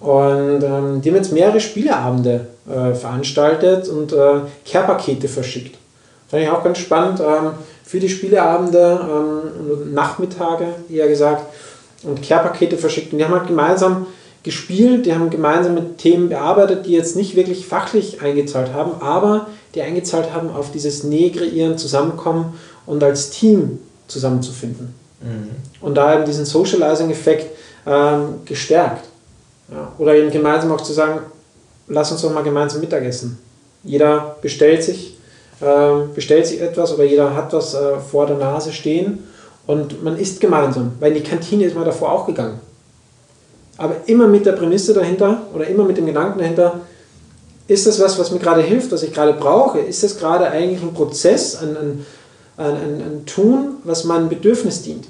Und 0.00 0.62
ähm, 0.62 1.00
die 1.00 1.08
haben 1.08 1.16
jetzt 1.16 1.32
mehrere 1.32 1.60
Spieleabende 1.60 2.46
äh, 2.68 2.94
veranstaltet 2.94 3.88
und 3.88 4.12
äh, 4.12 4.40
Care-Pakete 4.70 5.28
verschickt. 5.28 5.78
Fand 6.28 6.42
ich 6.42 6.50
auch 6.50 6.62
ganz 6.62 6.78
spannend 6.78 7.20
ähm, 7.20 7.52
für 7.84 8.00
die 8.00 8.08
Spieleabende, 8.08 9.00
ähm, 9.02 9.94
Nachmittage 9.94 10.66
eher 10.90 11.08
gesagt, 11.08 11.44
und 12.02 12.22
Care-Pakete 12.22 12.76
verschickt. 12.76 13.12
Und 13.12 13.18
die 13.18 13.24
haben 13.24 13.34
halt 13.34 13.46
gemeinsam 13.46 14.06
gespielt, 14.46 15.06
die 15.06 15.12
haben 15.12 15.28
gemeinsam 15.28 15.74
mit 15.74 15.98
Themen 15.98 16.28
bearbeitet, 16.28 16.86
die 16.86 16.92
jetzt 16.92 17.16
nicht 17.16 17.34
wirklich 17.34 17.66
fachlich 17.66 18.22
eingezahlt 18.22 18.72
haben, 18.72 19.02
aber 19.02 19.48
die 19.74 19.82
eingezahlt 19.82 20.32
haben 20.32 20.50
auf 20.50 20.70
dieses 20.70 21.02
Nähe 21.02 21.32
kreieren, 21.32 21.76
Zusammenkommen 21.76 22.54
und 22.86 23.02
als 23.02 23.30
Team 23.30 23.80
zusammenzufinden. 24.06 24.94
Mhm. 25.20 25.50
Und 25.80 25.96
da 25.96 26.14
eben 26.14 26.24
diesen 26.24 26.44
Socializing-Effekt 26.44 27.56
ähm, 27.86 28.36
gestärkt. 28.44 29.06
Ja, 29.68 29.92
oder 29.98 30.14
eben 30.14 30.30
gemeinsam 30.30 30.70
auch 30.70 30.80
zu 30.80 30.92
sagen, 30.92 31.22
lass 31.88 32.12
uns 32.12 32.22
doch 32.22 32.32
mal 32.32 32.44
gemeinsam 32.44 32.80
Mittagessen. 32.80 33.38
Jeder 33.82 34.36
bestellt 34.40 34.84
sich, 34.84 35.18
äh, 35.60 36.06
bestellt 36.14 36.46
sich 36.46 36.60
etwas 36.60 36.94
oder 36.94 37.02
jeder 37.02 37.34
hat 37.34 37.52
was 37.52 37.74
äh, 37.74 37.98
vor 37.98 38.26
der 38.26 38.36
Nase 38.36 38.72
stehen 38.72 39.24
und 39.66 40.04
man 40.04 40.16
isst 40.16 40.40
gemeinsam. 40.40 40.92
Weil 41.00 41.16
in 41.16 41.24
die 41.24 41.28
Kantine 41.28 41.64
ist 41.64 41.74
man 41.74 41.84
davor 41.84 42.12
auch 42.12 42.26
gegangen. 42.26 42.60
Aber 43.78 43.96
immer 44.06 44.26
mit 44.26 44.46
der 44.46 44.52
Prämisse 44.52 44.94
dahinter 44.94 45.42
oder 45.54 45.66
immer 45.66 45.84
mit 45.84 45.96
dem 45.96 46.06
Gedanken 46.06 46.38
dahinter, 46.38 46.80
ist 47.68 47.86
das 47.86 48.00
was, 48.00 48.18
was 48.18 48.30
mir 48.30 48.38
gerade 48.38 48.62
hilft, 48.62 48.92
was 48.92 49.02
ich 49.02 49.12
gerade 49.12 49.32
brauche? 49.32 49.80
Ist 49.80 50.02
das 50.02 50.18
gerade 50.18 50.48
eigentlich 50.48 50.82
ein 50.82 50.94
Prozess, 50.94 51.60
ein, 51.60 51.76
ein, 51.76 52.06
ein, 52.56 52.74
ein, 52.74 53.26
Tun, 53.26 53.78
was 53.84 54.04
meinem 54.04 54.28
Bedürfnis 54.28 54.82
dient? 54.82 55.06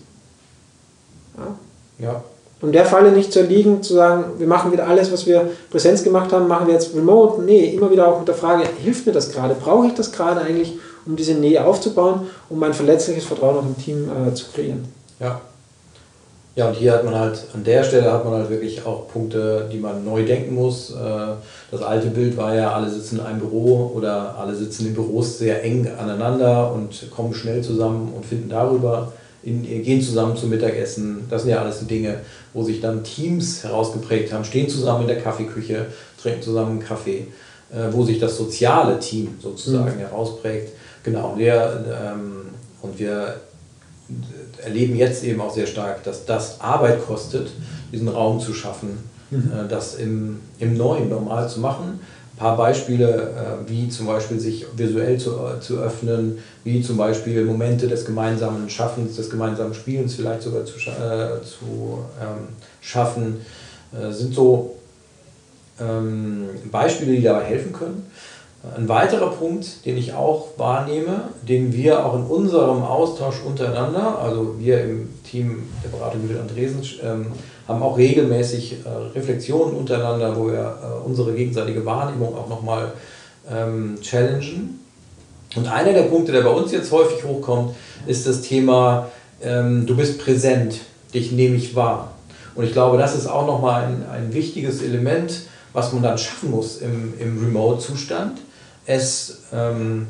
Ja. 1.37 2.07
ja 2.07 2.25
um 2.63 2.73
der 2.73 2.87
Falle 2.87 3.13
nicht 3.13 3.33
zu 3.33 3.41
erliegen, 3.41 3.83
zu 3.83 3.95
sagen, 3.95 4.39
wir 4.39 4.47
machen 4.47 4.73
wieder 4.73 4.89
alles, 4.89 5.13
was 5.13 5.27
wir 5.27 5.51
Präsenz 5.71 6.03
gemacht 6.03 6.33
haben, 6.33 6.49
machen 6.49 6.67
wir 6.67 6.75
jetzt 6.75 6.95
remote. 6.95 7.43
Nee, 7.43 7.75
immer 7.75 7.91
wieder 7.91 8.09
auch 8.09 8.19
mit 8.19 8.29
der 8.29 8.35
Frage, 8.35 8.65
hilft 8.83 9.07
mir 9.07 9.13
das 9.13 9.31
gerade? 9.31 9.55
Brauche 9.55 9.89
ich 9.89 9.95
das 9.95 10.11
gerade 10.11 10.41
eigentlich, 10.41 10.79
um 11.05 11.17
diese 11.17 11.35
Nähe 11.35 11.65
aufzubauen, 11.65 12.23
um 12.49 12.59
mein 12.59 12.73
verletzliches 12.73 13.25
Vertrauen 13.25 13.59
auch 13.59 13.67
im 13.67 13.77
Team 13.77 14.09
äh, 14.09 14.33
zu 14.35 14.47
kreieren? 14.53 14.87
Ja. 15.21 15.41
Ja, 16.57 16.69
und 16.69 16.75
hier 16.75 16.93
hat 16.93 17.05
man 17.05 17.15
halt, 17.15 17.39
an 17.53 17.63
der 17.65 17.85
Stelle 17.85 18.11
hat 18.11 18.25
man 18.25 18.33
halt 18.33 18.49
wirklich 18.49 18.85
auch 18.87 19.09
Punkte, 19.09 19.69
die 19.71 19.77
man 19.77 20.03
neu 20.07 20.25
denken 20.25 20.55
muss. 20.55 20.91
Äh, 20.91 21.35
das 21.71 21.83
alte 21.83 22.09
Bild 22.09 22.35
war 22.39 22.55
ja, 22.55 22.73
alle 22.73 22.89
sitzen 22.89 23.19
in 23.19 23.27
einem 23.27 23.41
Büro 23.41 23.93
oder 23.95 24.35
alle 24.39 24.55
sitzen 24.55 24.87
in 24.87 24.95
Büros 24.95 25.39
sehr 25.39 25.63
eng 25.63 25.87
aneinander 25.99 26.73
und 26.73 27.11
kommen 27.11 27.35
schnell 27.35 27.61
zusammen 27.61 28.11
und 28.17 28.25
finden 28.25 28.49
darüber 28.49 29.13
in, 29.43 29.65
gehen 29.65 30.01
zusammen 30.01 30.35
zum 30.35 30.49
Mittagessen. 30.49 31.27
Das 31.29 31.43
sind 31.43 31.51
ja 31.51 31.61
alles 31.61 31.81
die 31.81 31.87
Dinge, 31.89 32.21
wo 32.55 32.63
sich 32.63 32.81
dann 32.81 33.05
Teams 33.05 33.63
herausgeprägt 33.63 34.33
haben, 34.33 34.45
stehen 34.45 34.71
zusammen 34.71 35.03
in 35.03 35.09
der 35.09 35.21
Kaffeeküche, 35.21 35.87
trinken 36.19 36.41
zusammen 36.41 36.71
einen 36.71 36.81
Kaffee, 36.81 37.27
äh, 37.71 37.93
wo 37.93 38.03
sich 38.03 38.19
das 38.19 38.35
soziale 38.35 38.99
Team 38.99 39.37
sozusagen 39.43 39.97
mhm. 39.97 40.01
herausprägt. 40.01 40.73
Genau, 41.03 41.35
wir, 41.37 41.85
ähm, 42.03 42.47
und 42.81 42.99
wir 42.99 43.37
erleben 44.63 44.97
jetzt 44.97 45.25
eben 45.25 45.41
auch 45.41 45.55
sehr 45.55 45.67
stark, 45.67 46.03
dass 46.05 46.25
das 46.25 46.61
Arbeit 46.61 47.05
kostet, 47.07 47.51
diesen 47.93 48.09
Raum 48.09 48.41
zu 48.41 48.55
schaffen, 48.55 48.99
mhm. 49.31 49.53
äh, 49.53 49.69
das 49.69 49.97
im, 49.97 50.41
im 50.59 50.77
Neuen 50.77 51.09
normal 51.09 51.49
zu 51.49 51.61
machen 51.61 52.01
ein 52.37 52.39
paar 52.39 52.57
Beispiele, 52.59 53.33
äh, 53.67 53.71
wie 53.71 53.89
zum 53.89 54.07
Beispiel 54.07 54.39
sich 54.39 54.67
visuell 54.77 55.17
zu, 55.19 55.33
zu 55.61 55.79
öffnen, 55.79 56.39
wie 56.65 56.83
zum 56.83 56.99
Beispiel 56.99 57.43
Momente 57.47 57.89
des 57.89 58.05
gemeinsamen 58.05 58.69
Schaffens, 58.69 59.17
des 59.17 59.31
gemeinsamen 59.31 59.73
Spielens 59.73 60.17
vielleicht 60.17 60.43
sogar 60.43 60.67
zu, 60.67 60.77
äh, 60.77 61.43
zu 61.43 62.05
ähm, 62.21 62.49
schaffen, 62.83 63.41
äh, 63.93 64.13
sind 64.13 64.35
so 64.35 64.77
ähm, 65.81 66.51
Beispiele, 66.71 67.13
die 67.13 67.23
dabei 67.23 67.45
helfen 67.45 67.73
können. 67.73 68.05
Ein 68.75 68.89
weiterer 68.89 69.31
Punkt, 69.31 69.85
den 69.87 69.97
ich 69.97 70.15
auch 70.15 70.49
wahrnehme, 70.57 71.29
den 71.47 71.73
wir 71.73 72.05
auch 72.05 72.15
in 72.15 72.25
unserem 72.25 72.83
Austausch 72.83 73.43
untereinander, 73.47 74.19
also 74.19 74.59
wir 74.59 74.83
im 74.83 75.09
Team 75.23 75.65
der 75.85 75.91
Beratung 75.91 76.23
Judith 76.23 76.41
Andresen, 76.41 76.83
ähm, 77.03 77.27
haben 77.69 77.83
auch 77.83 77.97
regelmäßig 77.97 78.79
äh, 78.85 78.89
Reflexionen 79.17 79.77
untereinander, 79.77 80.37
wo 80.37 80.49
wir 80.49 80.79
äh, 80.83 81.07
unsere 81.07 81.33
gegenseitige 81.35 81.85
Wahrnehmung 81.85 82.35
auch 82.37 82.49
nochmal 82.49 82.93
ähm, 83.51 83.99
challengen. 84.01 84.81
Und 85.55 85.69
einer 85.69 85.93
der 85.93 86.05
Punkte, 86.05 86.33
der 86.33 86.43
bei 86.43 86.51
uns 86.51 86.73
jetzt 86.73 86.91
häufig 86.91 87.25
hochkommt, 87.25 87.75
ist 88.07 88.27
das 88.27 88.43
Thema, 88.43 89.09
ähm, 89.43 89.87
du 89.87 89.97
bist 89.97 90.19
präsent, 90.19 90.81
dich 91.15 91.31
nehme 91.31 91.57
ich 91.57 91.77
wahr. 91.77 92.13
Und 92.55 92.65
ich 92.65 92.73
glaube, 92.73 92.99
das 92.99 93.15
ist 93.15 93.27
auch 93.27 93.47
nochmal 93.47 93.85
ein, 93.85 94.07
ein 94.11 94.35
wichtiges 94.35 94.83
Element, 94.83 95.43
was 95.73 95.93
man 95.93 96.03
dann 96.03 96.19
schaffen 96.19 96.51
muss 96.51 96.79
im, 96.79 97.15
im 97.21 97.39
Remote-Zustand. 97.39 98.39
Es, 98.87 99.43
ähm, 99.53 100.07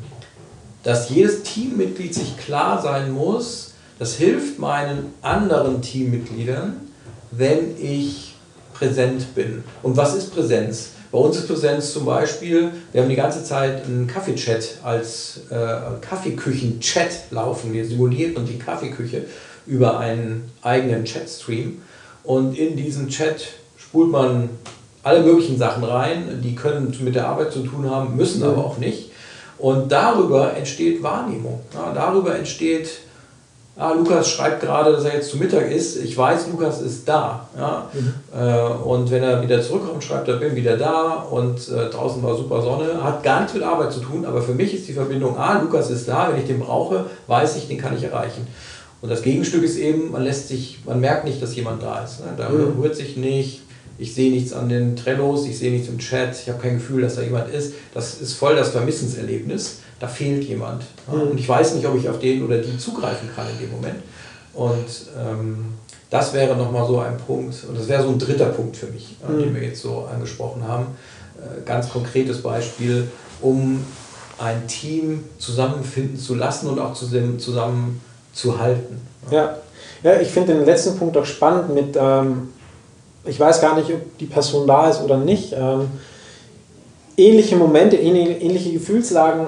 dass 0.83 1.09
jedes 1.09 1.43
Teammitglied 1.43 2.13
sich 2.13 2.37
klar 2.37 2.81
sein 2.81 3.11
muss, 3.11 3.73
das 3.99 4.15
hilft 4.15 4.59
meinen 4.59 5.13
anderen 5.21 5.81
Teammitgliedern, 5.81 6.81
wenn 7.31 7.75
ich 7.81 8.35
präsent 8.73 9.33
bin. 9.33 9.63
Und 9.81 9.97
was 9.97 10.15
ist 10.15 10.33
Präsenz? 10.33 10.89
Bei 11.11 11.17
uns 11.17 11.37
ist 11.37 11.47
Präsenz 11.47 11.93
zum 11.93 12.05
Beispiel, 12.05 12.71
wir 12.91 13.01
haben 13.01 13.09
die 13.09 13.15
ganze 13.15 13.43
Zeit 13.43 13.85
einen 13.85 14.07
Kaffeechat 14.07 14.77
als 14.83 15.41
äh, 15.49 15.77
Kaffeeküchen-Chat 16.01 17.31
laufen. 17.31 17.73
Wir 17.73 17.85
simulieren 17.85 18.45
die 18.45 18.59
Kaffeeküche 18.59 19.25
über 19.65 19.99
einen 19.99 20.51
eigenen 20.61 21.05
Chatstream. 21.05 21.81
Und 22.23 22.57
in 22.57 22.75
diesen 22.75 23.07
Chat 23.07 23.47
spult 23.77 24.11
man 24.11 24.49
alle 25.07 25.21
möglichen 25.21 25.57
Sachen 25.57 25.83
rein, 25.83 26.41
die 26.43 26.55
können 26.55 26.95
mit 27.01 27.15
der 27.15 27.27
Arbeit 27.27 27.51
zu 27.51 27.59
tun 27.59 27.89
haben, 27.89 28.15
müssen 28.15 28.43
aber 28.43 28.65
auch 28.65 28.77
nicht. 28.77 29.11
Und 29.57 29.91
darüber 29.91 30.55
entsteht 30.55 31.01
Wahrnehmung. 31.01 31.61
Ja, 31.73 31.91
darüber 31.93 32.37
entsteht 32.37 32.89
ah, 33.77 33.93
Lukas 33.93 34.29
schreibt 34.29 34.61
gerade, 34.61 34.91
dass 34.91 35.05
er 35.05 35.15
jetzt 35.15 35.29
zu 35.29 35.37
Mittag 35.37 35.71
ist. 35.71 35.97
Ich 35.97 36.17
weiß, 36.17 36.47
Lukas 36.51 36.81
ist 36.81 37.07
da. 37.07 37.47
Ja? 37.57 37.89
Mhm. 37.93 38.13
Äh, 38.37 38.83
und 38.83 39.11
wenn 39.11 39.23
er 39.23 39.41
wieder 39.41 39.61
zurückkommt, 39.61 40.03
schreibt 40.03 40.27
er, 40.27 40.37
bin 40.37 40.55
wieder 40.55 40.77
da 40.77 41.25
und 41.29 41.69
äh, 41.69 41.89
draußen 41.89 42.21
war 42.23 42.35
super 42.35 42.61
Sonne. 42.61 43.03
Hat 43.03 43.23
gar 43.23 43.39
nichts 43.39 43.53
mit 43.53 43.63
Arbeit 43.63 43.93
zu 43.93 43.99
tun, 43.99 44.25
aber 44.25 44.41
für 44.41 44.53
mich 44.53 44.73
ist 44.73 44.87
die 44.87 44.93
Verbindung, 44.93 45.37
ah, 45.37 45.59
Lukas 45.61 45.89
ist 45.89 46.07
da, 46.07 46.29
wenn 46.31 46.39
ich 46.39 46.47
den 46.47 46.59
brauche, 46.59 47.05
weiß 47.27 47.57
ich, 47.57 47.67
den 47.67 47.77
kann 47.77 47.95
ich 47.95 48.03
erreichen. 48.03 48.47
Und 49.01 49.09
das 49.09 49.21
Gegenstück 49.21 49.63
ist 49.63 49.77
eben, 49.77 50.11
man 50.11 50.23
lässt 50.23 50.47
sich, 50.47 50.79
man 50.85 50.99
merkt 50.99 51.23
nicht, 51.23 51.41
dass 51.41 51.55
jemand 51.55 51.83
da 51.83 52.03
ist. 52.03 52.19
Ne? 52.19 52.27
Da 52.35 52.49
mhm. 52.49 52.79
rührt 52.81 52.95
sich 52.95 53.15
nicht, 53.15 53.61
ich 53.97 54.13
sehe 54.13 54.31
nichts 54.31 54.53
an 54.53 54.69
den 54.69 54.95
Trellos, 54.95 55.45
ich 55.45 55.57
sehe 55.57 55.71
nichts 55.71 55.87
im 55.87 55.97
Chat, 55.97 56.35
ich 56.41 56.49
habe 56.49 56.61
kein 56.61 56.75
Gefühl, 56.75 57.01
dass 57.01 57.15
da 57.15 57.21
jemand 57.21 57.53
ist. 57.53 57.73
Das 57.93 58.21
ist 58.21 58.33
voll 58.33 58.55
das 58.55 58.69
Vermissenserlebnis 58.69 59.77
da 59.99 60.07
fehlt 60.07 60.43
jemand. 60.43 60.83
Mhm. 61.11 61.21
Und 61.21 61.39
ich 61.39 61.47
weiß 61.47 61.75
nicht, 61.75 61.85
ob 61.87 61.95
ich 61.95 62.07
auf 62.09 62.19
den 62.19 62.43
oder 62.43 62.59
die 62.59 62.77
zugreifen 62.77 63.29
kann 63.35 63.45
in 63.49 63.59
dem 63.59 63.71
Moment. 63.71 63.97
Und 64.53 64.85
ähm, 65.17 65.73
das 66.09 66.33
wäre 66.33 66.55
nochmal 66.55 66.87
so 66.87 66.99
ein 66.99 67.17
Punkt, 67.17 67.55
und 67.67 67.77
das 67.77 67.87
wäre 67.87 68.03
so 68.03 68.09
ein 68.09 68.19
dritter 68.19 68.47
Punkt 68.47 68.77
für 68.77 68.87
mich, 68.87 69.17
mhm. 69.27 69.39
den 69.39 69.55
wir 69.55 69.63
jetzt 69.63 69.81
so 69.81 70.07
angesprochen 70.11 70.67
haben. 70.67 70.87
Äh, 71.37 71.61
ganz 71.65 71.89
konkretes 71.89 72.41
Beispiel, 72.41 73.07
um 73.41 73.83
ein 74.39 74.67
Team 74.67 75.23
zusammenfinden 75.39 76.17
zu 76.17 76.35
lassen 76.35 76.67
und 76.67 76.79
auch 76.79 76.93
zusammen, 76.93 77.39
zusammen 77.39 78.01
zu 78.33 78.59
halten. 78.59 79.01
Ja, 79.31 79.57
ja 80.03 80.21
ich 80.21 80.29
finde 80.29 80.53
den 80.53 80.65
letzten 80.65 80.97
Punkt 80.97 81.17
auch 81.17 81.25
spannend 81.25 81.73
mit, 81.73 81.97
ähm, 81.99 82.49
ich 83.27 83.39
weiß 83.39 83.61
gar 83.61 83.75
nicht, 83.75 83.91
ob 83.91 84.17
die 84.17 84.25
Person 84.25 84.67
da 84.67 84.89
ist 84.89 85.01
oder 85.03 85.17
nicht. 85.17 85.53
Ähm, 85.53 85.87
ähnliche 87.17 87.55
Momente, 87.55 87.95
ähnliche 87.97 88.71
Gefühlslagen 88.71 89.47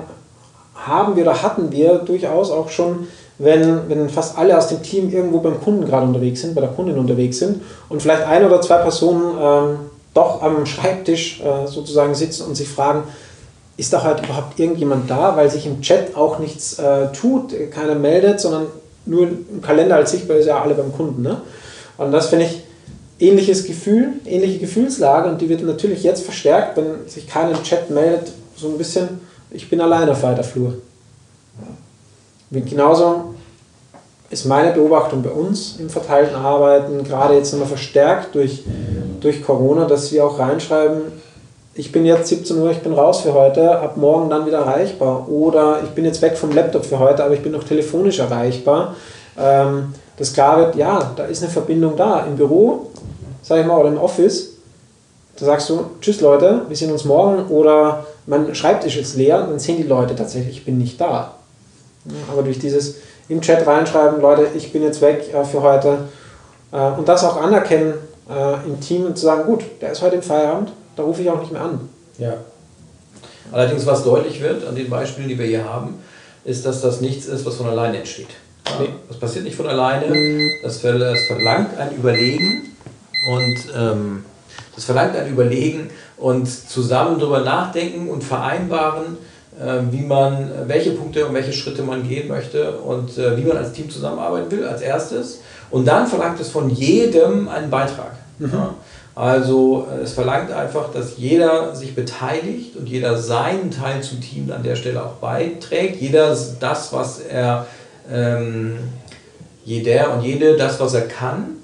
haben 0.75 1.15
wir 1.15 1.23
oder 1.23 1.41
hatten 1.41 1.71
wir 1.71 1.99
durchaus 1.99 2.51
auch 2.51 2.69
schon, 2.69 3.07
wenn, 3.37 3.89
wenn 3.89 4.09
fast 4.09 4.37
alle 4.37 4.57
aus 4.57 4.67
dem 4.67 4.81
Team 4.81 5.11
irgendwo 5.11 5.39
beim 5.39 5.61
Kunden 5.61 5.85
gerade 5.85 6.05
unterwegs 6.05 6.41
sind, 6.41 6.55
bei 6.55 6.61
der 6.61 6.71
Kundin 6.71 6.97
unterwegs 6.97 7.39
sind 7.39 7.61
und 7.89 8.01
vielleicht 8.01 8.23
ein 8.23 8.45
oder 8.45 8.61
zwei 8.61 8.77
Personen 8.77 9.37
ähm, 9.39 9.79
doch 10.13 10.41
am 10.41 10.65
Schreibtisch 10.65 11.41
äh, 11.41 11.67
sozusagen 11.67 12.15
sitzen 12.15 12.47
und 12.47 12.55
sich 12.55 12.67
fragen, 12.67 13.03
ist 13.77 13.93
da 13.93 14.03
halt 14.03 14.23
überhaupt 14.23 14.59
irgendjemand 14.59 15.09
da, 15.09 15.37
weil 15.37 15.49
sich 15.49 15.65
im 15.65 15.81
Chat 15.81 16.15
auch 16.15 16.39
nichts 16.39 16.79
äh, 16.79 17.11
tut, 17.13 17.53
keiner 17.71 17.95
meldet, 17.95 18.41
sondern 18.41 18.67
nur 19.05 19.27
im 19.27 19.61
Kalender 19.61 19.95
als 19.95 20.11
sichtbar 20.11 20.37
ist 20.37 20.47
ja 20.47 20.61
alle 20.61 20.73
beim 20.73 20.91
Kunden. 20.91 21.21
Ne? 21.21 21.41
Und 21.97 22.11
das 22.11 22.27
finde 22.27 22.45
ich 22.45 22.61
ähnliches 23.19 23.65
Gefühl, 23.65 24.13
ähnliche 24.25 24.59
Gefühlslage 24.59 25.29
und 25.29 25.41
die 25.41 25.49
wird 25.49 25.61
natürlich 25.63 26.03
jetzt 26.03 26.23
verstärkt, 26.23 26.77
wenn 26.77 27.07
sich 27.07 27.27
keiner 27.27 27.51
im 27.51 27.63
Chat 27.63 27.89
meldet, 27.89 28.31
so 28.55 28.67
ein 28.67 28.77
bisschen 28.77 29.19
ich 29.51 29.69
bin 29.69 29.81
alleine 29.81 30.11
auf 30.11 30.21
weiter 30.23 30.43
Flur. 30.43 30.75
Genauso 32.51 33.33
ist 34.29 34.45
meine 34.45 34.71
Beobachtung 34.73 35.23
bei 35.23 35.31
uns 35.31 35.77
im 35.79 35.89
verteilten 35.89 36.35
Arbeiten, 36.35 37.03
gerade 37.03 37.35
jetzt 37.35 37.51
nochmal 37.51 37.67
verstärkt 37.67 38.35
durch, 38.35 38.63
durch 39.21 39.43
Corona, 39.43 39.85
dass 39.85 40.11
wir 40.11 40.23
auch 40.23 40.37
reinschreiben, 40.37 41.01
ich 41.79 41.91
bin 41.91 42.05
jetzt 42.05 42.27
17 42.27 42.57
Uhr, 42.57 42.71
ich 42.71 42.79
bin 42.79 42.93
raus 42.93 43.21
für 43.21 43.33
heute, 43.33 43.79
ab 43.79 43.95
morgen 43.95 44.29
dann 44.29 44.45
wieder 44.45 44.57
erreichbar. 44.57 45.29
Oder 45.29 45.79
ich 45.83 45.91
bin 45.91 46.03
jetzt 46.03 46.21
weg 46.21 46.35
vom 46.35 46.51
Laptop 46.51 46.83
für 46.83 46.99
heute, 46.99 47.23
aber 47.23 47.33
ich 47.33 47.41
bin 47.41 47.53
noch 47.53 47.63
telefonisch 47.63 48.19
erreichbar. 48.19 48.95
Ähm, 49.37 49.93
dass 50.17 50.33
klar 50.33 50.57
wird, 50.57 50.75
ja, 50.75 51.13
da 51.15 51.23
ist 51.23 51.41
eine 51.41 51.49
Verbindung 51.49 51.95
da. 51.95 52.25
Im 52.25 52.35
Büro, 52.35 52.87
sag 53.41 53.59
ich 53.59 53.65
mal, 53.65 53.77
oder 53.77 53.89
im 53.89 53.97
Office, 53.97 54.53
da 55.37 55.45
sagst 55.45 55.69
du, 55.69 55.85
tschüss 56.01 56.21
Leute, 56.21 56.63
wir 56.67 56.75
sehen 56.75 56.91
uns 56.91 57.05
morgen 57.05 57.47
oder 57.47 58.05
mein 58.25 58.53
Schreibtisch 58.53 58.97
ist 58.97 59.15
leer, 59.15 59.39
dann 59.39 59.59
sehen 59.59 59.77
die 59.77 59.83
Leute 59.83 60.15
tatsächlich, 60.15 60.57
ich 60.57 60.65
bin 60.65 60.77
nicht 60.77 60.99
da. 60.99 61.35
Aber 62.31 62.43
durch 62.43 62.59
dieses 62.59 62.95
im 63.29 63.41
Chat 63.41 63.65
reinschreiben, 63.65 64.21
Leute, 64.21 64.47
ich 64.55 64.73
bin 64.73 64.83
jetzt 64.83 65.01
weg 65.01 65.33
äh, 65.33 65.45
für 65.45 65.61
heute 65.61 65.99
äh, 66.71 66.91
und 66.97 67.07
das 67.07 67.23
auch 67.23 67.37
anerkennen 67.41 67.93
äh, 68.29 68.65
im 68.65 68.79
Team 68.79 69.05
und 69.05 69.17
zu 69.17 69.25
sagen, 69.25 69.45
gut, 69.45 69.63
der 69.81 69.91
ist 69.91 70.01
heute 70.01 70.15
im 70.15 70.21
Feierabend, 70.21 70.71
da 70.95 71.03
rufe 71.03 71.21
ich 71.21 71.29
auch 71.29 71.39
nicht 71.39 71.51
mehr 71.51 71.61
an. 71.61 71.89
Ja. 72.17 72.33
Allerdings, 73.51 73.85
was 73.85 74.03
deutlich 74.03 74.41
wird 74.41 74.67
an 74.67 74.75
den 74.75 74.89
Beispielen, 74.89 75.29
die 75.29 75.37
wir 75.37 75.45
hier 75.45 75.63
haben, 75.63 75.99
ist, 76.43 76.65
dass 76.65 76.81
das 76.81 77.01
nichts 77.01 77.27
ist, 77.27 77.45
was 77.45 77.55
von 77.55 77.67
alleine 77.67 77.97
entsteht. 77.97 78.29
Ja, 78.67 78.73
nee. 78.81 78.89
Das 79.07 79.17
passiert 79.17 79.45
nicht 79.45 79.55
von 79.55 79.67
alleine. 79.67 80.05
Das, 80.63 80.81
das 80.81 81.19
verlangt 81.27 81.77
ein 81.77 81.95
Überlegen 81.95 82.75
und 83.27 83.57
ähm, 83.75 84.25
das 84.75 84.85
verlangt 84.85 85.15
ein 85.15 85.29
Überlegen 85.29 85.89
und 86.17 86.47
zusammen 86.47 87.19
darüber 87.19 87.41
nachdenken 87.41 88.09
und 88.09 88.23
vereinbaren, 88.23 89.17
äh, 89.59 89.79
wie 89.91 90.01
man, 90.01 90.49
welche 90.67 90.91
Punkte 90.91 91.25
und 91.25 91.33
welche 91.33 91.53
Schritte 91.53 91.83
man 91.83 92.07
gehen 92.07 92.27
möchte 92.27 92.77
und 92.79 93.17
äh, 93.17 93.35
wie 93.37 93.43
man 93.43 93.57
als 93.57 93.73
Team 93.73 93.89
zusammenarbeiten 93.89 94.51
will, 94.51 94.65
als 94.65 94.81
erstes. 94.81 95.41
Und 95.69 95.85
dann 95.85 96.07
verlangt 96.07 96.39
es 96.39 96.49
von 96.49 96.69
jedem 96.69 97.47
einen 97.47 97.69
Beitrag. 97.69 98.13
Mhm. 98.37 98.51
Ja. 98.53 98.73
Also 99.15 99.87
äh, 99.91 100.03
es 100.03 100.13
verlangt 100.13 100.51
einfach, 100.51 100.91
dass 100.93 101.17
jeder 101.17 101.75
sich 101.75 101.93
beteiligt 101.93 102.77
und 102.77 102.87
jeder 102.87 103.17
seinen 103.17 103.69
Teil 103.69 104.01
zum 104.01 104.21
Team 104.21 104.49
an 104.51 104.63
der 104.63 104.77
Stelle 104.77 105.03
auch 105.03 105.15
beiträgt. 105.15 105.99
Jeder 105.99 106.35
das, 106.59 106.93
was 106.93 107.19
er, 107.19 107.65
ähm, 108.09 108.77
jeder 109.65 110.13
und 110.13 110.21
jede 110.21 110.55
das, 110.55 110.79
was 110.79 110.93
er 110.93 111.07
kann 111.07 111.57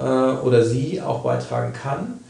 äh, 0.00 0.04
oder 0.04 0.64
sie 0.64 1.00
auch 1.00 1.20
beitragen 1.20 1.72
kann. 1.72 2.20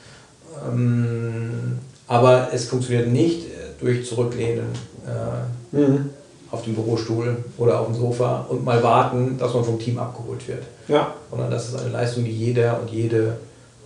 Ähm, 0.68 1.78
aber 2.06 2.48
es 2.52 2.66
funktioniert 2.68 3.09
nicht 3.09 3.46
äh, 3.46 3.80
durch 3.80 4.06
Zurücklehnen 4.06 4.66
äh, 5.06 5.76
mhm. 5.76 6.11
auf 6.50 6.62
dem 6.62 6.74
Bürostuhl 6.74 7.37
oder 7.56 7.80
auf 7.80 7.87
dem 7.87 7.94
Sofa 7.94 8.46
und 8.48 8.64
mal 8.64 8.83
warten, 8.83 9.38
dass 9.38 9.54
man 9.54 9.64
vom 9.64 9.78
Team 9.78 9.98
abgeholt 9.98 10.46
wird. 10.48 10.64
Ja. 10.88 11.14
Sondern 11.30 11.50
das 11.50 11.68
ist 11.68 11.78
eine 11.78 11.90
Leistung, 11.90 12.24
die 12.24 12.33
jeder 12.33 12.80
und 12.80 12.90
jede 12.90 13.37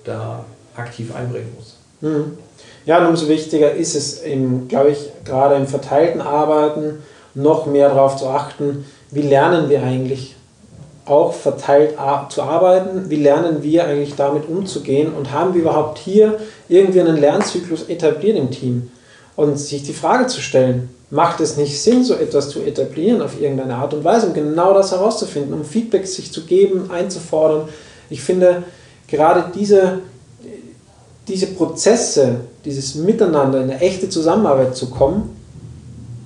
da 0.04 0.44
aktiv 0.74 1.14
einbringen 1.14 1.52
muss. 1.56 1.76
Mhm. 2.00 2.38
Ja, 2.86 2.98
und 2.98 3.06
umso 3.06 3.28
wichtiger 3.28 3.72
ist 3.72 3.94
es, 3.94 4.22
glaube 4.68 4.90
ich, 4.90 4.98
gerade 5.24 5.54
im 5.54 5.66
verteilten 5.66 6.20
Arbeiten 6.20 7.02
noch 7.34 7.66
mehr 7.66 7.88
darauf 7.88 8.16
zu 8.16 8.28
achten, 8.28 8.84
wie 9.10 9.22
lernen 9.22 9.70
wir 9.70 9.82
eigentlich 9.82 10.36
auch 11.06 11.34
verteilt 11.34 11.94
zu 12.30 12.42
arbeiten, 12.42 13.10
wie 13.10 13.16
lernen 13.16 13.62
wir 13.62 13.84
eigentlich 13.84 14.14
damit 14.14 14.48
umzugehen? 14.48 15.12
Und 15.12 15.32
haben 15.32 15.54
wir 15.54 15.62
überhaupt 15.62 15.98
hier 15.98 16.38
irgendwie 16.68 17.00
einen 17.00 17.16
Lernzyklus 17.16 17.88
etabliert 17.88 18.36
im 18.36 18.50
Team? 18.50 18.90
Und 19.36 19.58
sich 19.58 19.82
die 19.82 19.92
Frage 19.92 20.26
zu 20.28 20.40
stellen, 20.40 20.88
macht 21.10 21.40
es 21.40 21.56
nicht 21.56 21.80
Sinn, 21.80 22.04
so 22.04 22.14
etwas 22.14 22.48
zu 22.48 22.60
etablieren 22.60 23.20
auf 23.20 23.40
irgendeine 23.40 23.76
Art 23.76 23.92
und 23.92 24.04
Weise, 24.04 24.28
um 24.28 24.34
genau 24.34 24.72
das 24.72 24.92
herauszufinden, 24.92 25.52
um 25.52 25.64
Feedback 25.64 26.06
sich 26.06 26.32
zu 26.32 26.44
geben, 26.44 26.90
einzufordern. 26.90 27.68
Ich 28.10 28.22
finde, 28.22 28.62
gerade 29.08 29.52
diese 29.54 30.00
diese 31.28 31.46
Prozesse, 31.46 32.40
dieses 32.64 32.94
Miteinander 32.94 33.58
in 33.62 33.70
eine 33.70 33.80
echte 33.80 34.08
Zusammenarbeit 34.08 34.76
zu 34.76 34.90
kommen, 34.90 35.36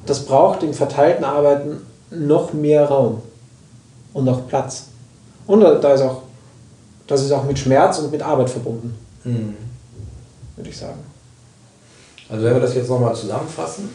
das 0.07 0.25
braucht 0.25 0.63
im 0.63 0.75
verteilten 0.75 1.25
Arbeiten 1.25 1.79
noch 2.11 2.53
mehr 2.53 2.87
Raum 2.87 3.23
und 4.13 4.29
auch 4.29 4.47
Platz. 4.49 4.87
Und 5.47 5.61
da 5.61 5.93
ist 5.93 6.03
auch, 6.03 6.23
das 7.07 7.23
ist 7.23 7.33
auch 7.33 7.45
mit 7.45 7.59
Schmerz 7.59 7.99
und 7.99 8.11
mit 8.13 8.23
Arbeit 8.23 8.51
verbunden, 8.51 8.95
mhm. 9.25 9.55
würde 10.57 10.71
ich 10.71 10.77
sagen. 10.77 10.99
Also 12.29 12.45
wenn 12.45 12.55
wir 12.55 12.61
das 12.61 12.75
jetzt 12.75 12.91
nochmal 12.91 13.15
zusammenfassen, 13.15 13.89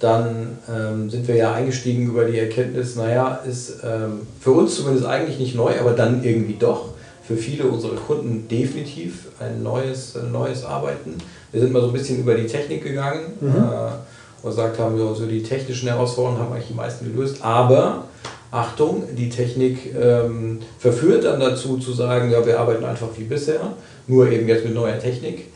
dann 0.00 0.58
ähm, 0.68 1.10
sind 1.10 1.28
wir 1.28 1.36
ja 1.36 1.52
eingestiegen 1.52 2.06
über 2.06 2.24
die 2.24 2.38
Erkenntnis, 2.38 2.96
naja, 2.96 3.40
ist 3.46 3.74
ähm, 3.84 4.26
für 4.40 4.52
uns 4.52 4.74
zumindest 4.76 5.06
eigentlich 5.06 5.38
nicht 5.38 5.54
neu, 5.54 5.78
aber 5.78 5.92
dann 5.92 6.24
irgendwie 6.24 6.56
doch 6.58 6.86
für 7.22 7.36
viele 7.36 7.64
unserer 7.64 7.96
Kunden 7.96 8.48
definitiv 8.48 9.26
ein 9.38 9.62
neues, 9.62 10.16
ein 10.16 10.32
neues 10.32 10.64
Arbeiten. 10.64 11.16
Wir 11.52 11.60
sind 11.60 11.72
mal 11.72 11.82
so 11.82 11.88
ein 11.88 11.92
bisschen 11.92 12.18
über 12.18 12.34
die 12.34 12.46
Technik 12.46 12.82
gegangen 12.82 13.34
mhm. 13.40 13.50
äh, 13.50 14.42
und 14.42 14.50
gesagt 14.50 14.78
haben, 14.78 14.96
wir 14.96 15.14
so 15.14 15.26
die 15.26 15.42
technischen 15.42 15.88
Herausforderungen 15.88 16.40
haben 16.40 16.52
eigentlich 16.52 16.68
die 16.68 16.74
meisten 16.74 17.04
gelöst, 17.04 17.36
aber 17.42 18.04
Achtung, 18.50 19.04
die 19.16 19.28
Technik 19.28 19.94
ähm, 19.94 20.60
verführt 20.78 21.24
dann 21.24 21.38
dazu 21.38 21.78
zu 21.78 21.92
sagen, 21.92 22.30
ja, 22.30 22.44
wir 22.44 22.58
arbeiten 22.58 22.84
einfach 22.84 23.08
wie 23.16 23.24
bisher, 23.24 23.60
nur 24.08 24.30
eben 24.30 24.48
jetzt 24.48 24.64
mit 24.64 24.74
neuer 24.74 24.98
Technik. 24.98 25.46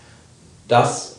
Das 0.68 1.16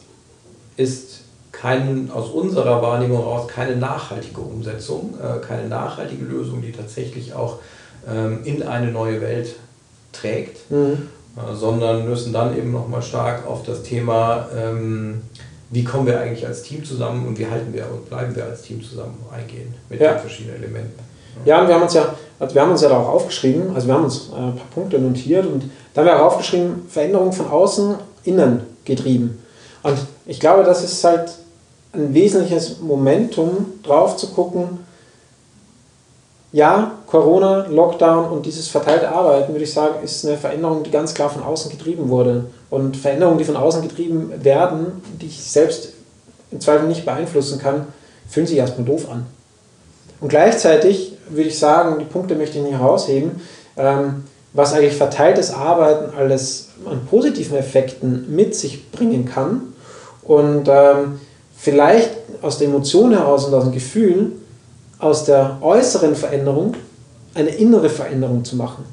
ist 0.78 1.22
kein, 1.52 2.10
aus 2.12 2.30
unserer 2.30 2.82
Wahrnehmung 2.82 3.18
heraus 3.18 3.48
keine 3.48 3.76
nachhaltige 3.76 4.42
Umsetzung, 4.42 5.16
äh, 5.22 5.46
keine 5.46 5.68
nachhaltige 5.68 6.24
Lösung, 6.26 6.62
die 6.62 6.72
tatsächlich 6.72 7.34
auch 7.34 7.60
ähm, 8.08 8.40
in 8.44 8.64
eine 8.64 8.92
neue 8.92 9.20
Welt 9.22 9.56
trägt, 10.12 10.70
mhm. 10.70 11.10
äh, 11.36 11.56
sondern 11.56 12.08
müssen 12.08 12.34
dann 12.34 12.58
eben 12.58 12.72
nochmal 12.72 13.02
stark 13.02 13.48
auf 13.48 13.64
das 13.64 13.84
Thema, 13.84 14.48
ähm, 14.56 15.22
wie 15.72 15.84
kommen 15.84 16.06
wir 16.06 16.20
eigentlich 16.20 16.46
als 16.46 16.64
Team 16.64 16.84
zusammen 16.86 17.28
und 17.28 17.40
wie 17.40 17.48
halten 17.48 17.74
wir 17.74 17.90
und 17.92 18.08
bleiben 18.08 18.36
wir 18.36 18.46
als 18.46 18.62
Team 18.62 18.84
zusammen 18.84 19.18
eingehen 19.34 19.74
mit 19.90 20.00
ja. 20.00 20.14
den 20.14 20.20
verschiedenen 20.20 20.58
Elementen. 20.58 21.05
Ja, 21.43 21.62
und 21.62 21.67
wir 21.67 21.76
haben 21.76 21.84
uns 21.84 21.93
ja, 21.93 22.13
also 22.39 22.56
wir 22.56 22.62
haben 22.62 22.71
uns 22.71 22.82
ja 22.82 22.89
da 22.89 23.00
auch 23.00 23.10
aufgeschrieben, 23.10 23.76
also 23.76 23.88
wir 23.88 23.93
haben 23.93 24.06
uns 24.06 24.30
äh, 24.30 24.38
ein 24.38 24.56
paar 24.56 24.67
Punkte 24.74 25.00
notiert 25.00 25.45
und 25.45 25.69
da 25.93 26.02
haben 26.02 26.08
wir 26.08 26.15
auch 26.19 26.28
aufgeschrieben, 26.28 26.86
Veränderung 26.89 27.34
von 27.34 27.50
außen, 27.50 27.95
innen 28.24 28.62
getrieben. 28.86 29.43
Und 29.84 29.98
ich 30.26 30.39
glaube, 30.39 30.63
das 30.63 30.84
ist 30.84 31.04
halt 31.04 31.32
ein 31.93 32.13
wesentliches 32.13 32.80
Momentum, 32.80 33.80
drauf 33.84 34.17
zu 34.17 34.28
gucken, 34.28 34.80
ja, 36.52 36.93
Corona, 37.08 37.67
Lockdown 37.67 38.30
und 38.30 38.45
dieses 38.45 38.69
verteilte 38.69 39.10
Arbeiten, 39.10 39.52
würde 39.52 39.65
ich 39.65 39.74
sagen, 39.74 39.95
ist 40.04 40.26
eine 40.26 40.38
Veränderung, 40.38 40.84
die 40.84 40.89
ganz 40.89 41.13
klar 41.13 41.30
von 41.30 41.43
außen 41.43 41.69
getrieben 41.69 42.08
wurde. 42.08 42.45
Und 42.69 42.95
Veränderungen, 42.95 43.38
die 43.38 43.43
von 43.43 43.58
außen 43.58 43.82
getrieben 43.82 44.32
werden, 44.41 45.04
die 45.19 45.26
ich 45.26 45.43
selbst 45.43 45.89
im 46.52 46.62
Zweifel 46.62 46.88
nicht 46.88 47.04
beeinflussen 47.04 47.60
kann, 47.60 47.88
fühlen 48.30 48.48
sich 48.48 48.58
erstmal 48.58 48.88
doof 48.88 49.12
an. 49.12 49.26
Und 50.19 50.30
gleichzeitig 50.30 51.17
würde 51.30 51.49
ich 51.49 51.60
sagen, 51.60 51.99
die 51.99 52.06
Punkte 52.06 52.36
möchte 52.36 52.58
ich 52.58 52.63
nicht 52.63 52.78
herausheben, 52.78 53.41
ähm, 53.78 54.23
was 54.54 54.73
eigentlich 54.73 54.95
verteiltes 54.95 55.54
Arbeiten 55.54 56.15
alles 56.17 56.69
an 56.86 57.06
positiven 57.10 57.58
Effekten 57.58 58.34
mit 58.34 58.56
sich 58.56 58.91
bringen 58.91 59.25
kann. 59.25 59.73
Und 60.23 60.67
ähm, 60.69 61.19
vielleicht 61.58 62.12
aus 62.41 62.58
der 62.58 62.67
Emotion 62.67 63.12
heraus 63.12 63.45
und 63.45 63.54
aus 63.54 63.63
dem 63.63 63.73
Gefühl 63.73 64.32
aus 64.99 65.25
der 65.25 65.58
äußeren 65.62 66.15
Veränderung 66.15 66.73
eine 67.34 67.49
innere 67.49 67.89
Veränderung 67.89 68.45
zu 68.45 68.56
machen. 68.56 68.86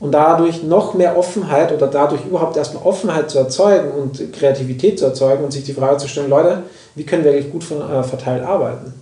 Und 0.00 0.12
dadurch 0.12 0.62
noch 0.62 0.94
mehr 0.94 1.16
Offenheit 1.16 1.72
oder 1.72 1.86
dadurch 1.86 2.24
überhaupt 2.24 2.56
erstmal 2.56 2.84
Offenheit 2.84 3.30
zu 3.30 3.38
erzeugen 3.38 3.90
und 3.92 4.32
Kreativität 4.32 4.98
zu 4.98 5.04
erzeugen 5.04 5.44
und 5.44 5.52
sich 5.52 5.62
die 5.62 5.74
Frage 5.74 5.98
zu 5.98 6.08
stellen, 6.08 6.30
Leute, 6.30 6.62
wie 6.94 7.04
können 7.04 7.22
wir 7.22 7.32
eigentlich 7.32 7.52
gut 7.52 7.64
äh, 7.70 8.02
verteilt 8.02 8.42
arbeiten? 8.42 8.94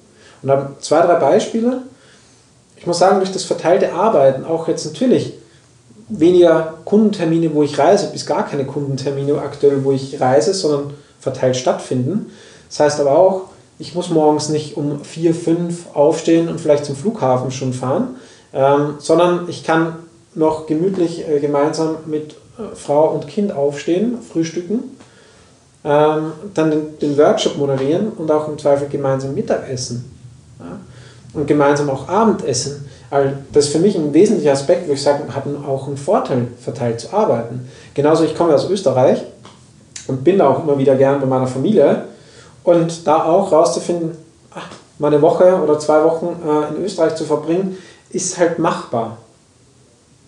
Und 0.42 0.48
dann 0.48 0.76
zwei, 0.80 1.00
drei 1.02 1.14
Beispiele. 1.16 1.82
Ich 2.76 2.86
muss 2.86 2.98
sagen, 2.98 3.18
durch 3.18 3.32
das 3.32 3.44
verteilte 3.44 3.92
Arbeiten, 3.92 4.44
auch 4.44 4.68
jetzt 4.68 4.84
natürlich 4.86 5.34
weniger 6.08 6.74
Kundentermine, 6.84 7.54
wo 7.54 7.62
ich 7.62 7.78
reise, 7.78 8.10
bis 8.12 8.24
gar 8.24 8.46
keine 8.46 8.64
Kundentermine 8.64 9.40
aktuell, 9.40 9.84
wo 9.84 9.92
ich 9.92 10.20
reise, 10.20 10.54
sondern 10.54 10.94
verteilt 11.20 11.56
stattfinden. 11.56 12.30
Das 12.68 12.80
heißt 12.80 13.00
aber 13.00 13.16
auch, 13.16 13.42
ich 13.78 13.94
muss 13.94 14.10
morgens 14.10 14.48
nicht 14.48 14.76
um 14.76 15.04
vier, 15.04 15.34
fünf 15.34 15.94
aufstehen 15.94 16.48
und 16.48 16.60
vielleicht 16.60 16.84
zum 16.84 16.96
Flughafen 16.96 17.50
schon 17.50 17.72
fahren, 17.72 18.16
ähm, 18.52 18.94
sondern 18.98 19.48
ich 19.48 19.64
kann 19.64 19.96
noch 20.34 20.66
gemütlich 20.66 21.28
äh, 21.28 21.40
gemeinsam 21.40 21.96
mit 22.06 22.32
äh, 22.58 22.74
Frau 22.74 23.10
und 23.10 23.28
Kind 23.28 23.52
aufstehen, 23.52 24.18
frühstücken, 24.20 24.96
ähm, 25.84 26.32
dann 26.54 26.70
den, 26.70 26.98
den, 26.98 27.18
Workshop 27.18 27.56
moderieren 27.56 28.08
und 28.08 28.30
auch 28.30 28.48
im 28.48 28.58
Zweifel 28.58 28.88
gemeinsam 28.88 29.34
Mittagessen 29.34 30.17
ja? 30.60 30.78
und 31.34 31.46
gemeinsam 31.46 31.90
auch 31.90 32.08
Abendessen. 32.08 32.88
Das 33.52 33.66
ist 33.66 33.72
für 33.72 33.78
mich 33.78 33.96
ein 33.96 34.12
wesentlicher 34.12 34.52
Aspekt, 34.52 34.88
wo 34.88 34.92
ich 34.92 35.02
sage, 35.02 35.24
hat 35.34 35.44
auch 35.66 35.86
einen 35.86 35.96
Vorteil, 35.96 36.48
verteilt 36.60 37.00
zu 37.00 37.12
arbeiten. 37.12 37.68
Genauso, 37.94 38.24
ich 38.24 38.36
komme 38.36 38.54
aus 38.54 38.68
Österreich 38.68 39.22
und 40.08 40.24
bin 40.24 40.38
da 40.38 40.48
auch 40.48 40.62
immer 40.62 40.78
wieder 40.78 40.94
gern 40.94 41.20
bei 41.20 41.26
meiner 41.26 41.46
Familie 41.46 42.04
und 42.64 43.06
da 43.06 43.24
auch 43.24 43.50
rauszufinden, 43.50 44.10
ach, 44.54 44.68
mal 44.98 45.08
eine 45.08 45.22
Woche 45.22 45.60
oder 45.62 45.78
zwei 45.78 46.04
Wochen 46.04 46.36
äh, 46.46 46.76
in 46.76 46.84
Österreich 46.84 47.14
zu 47.14 47.24
verbringen, 47.24 47.78
ist 48.10 48.38
halt 48.38 48.58
machbar. 48.58 49.18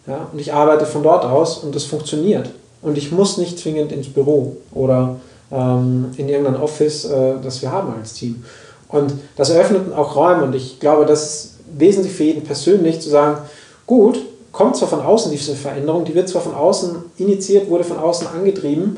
Ja? 0.06 0.28
Und 0.32 0.38
ich 0.38 0.52
arbeite 0.52 0.86
von 0.86 1.02
dort 1.02 1.24
aus 1.24 1.58
und 1.58 1.74
das 1.74 1.84
funktioniert. 1.84 2.50
Und 2.82 2.96
ich 2.96 3.12
muss 3.12 3.36
nicht 3.36 3.58
zwingend 3.58 3.92
ins 3.92 4.08
Büro 4.08 4.56
oder 4.72 5.16
ähm, 5.52 6.12
in 6.16 6.28
irgendein 6.28 6.56
Office, 6.56 7.04
äh, 7.04 7.34
das 7.42 7.60
wir 7.62 7.70
haben 7.70 7.92
als 7.98 8.14
Team. 8.14 8.44
Und 8.90 9.12
das 9.36 9.50
eröffnet 9.50 9.92
auch 9.94 10.16
Räume 10.16 10.44
und 10.44 10.54
ich 10.54 10.80
glaube, 10.80 11.06
das 11.06 11.22
ist 11.22 11.54
wesentlich 11.76 12.12
für 12.12 12.24
jeden 12.24 12.42
persönlich 12.42 13.00
zu 13.00 13.08
sagen, 13.08 13.38
gut, 13.86 14.20
kommt 14.52 14.76
zwar 14.76 14.88
von 14.88 15.00
außen 15.00 15.30
diese 15.30 15.54
Veränderung, 15.54 16.04
die 16.04 16.14
wird 16.14 16.28
zwar 16.28 16.42
von 16.42 16.54
außen 16.54 16.96
initiiert, 17.18 17.70
wurde 17.70 17.84
von 17.84 17.98
außen 17.98 18.26
angetrieben, 18.26 18.96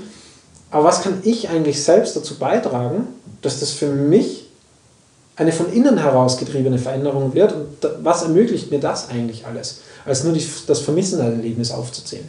aber 0.71 0.85
was 0.85 1.03
kann 1.03 1.21
ich 1.23 1.51
eigentlich 1.51 1.83
selbst 1.83 2.17
dazu 2.17 2.39
beitragen, 2.39 3.07
dass 3.43 3.61
das 3.61 3.71
für 3.71 3.89
mich 3.89 4.49
eine 5.37 5.53
von 5.53 5.71
innen 5.73 5.99
herausgetriebene 5.99 6.79
Veränderung 6.79 7.35
wird 7.35 7.53
und 7.53 7.67
was 8.03 8.23
ermöglicht 8.23 8.71
mir 8.71 8.81
das 8.81 9.11
eigentlich 9.11 9.47
alles, 9.47 9.81
als 10.05 10.25
nur 10.25 10.33
die, 10.33 10.45
das 10.67 10.81
Vermissenerlebnis 10.81 11.71
aufzuzählen. 11.71 12.29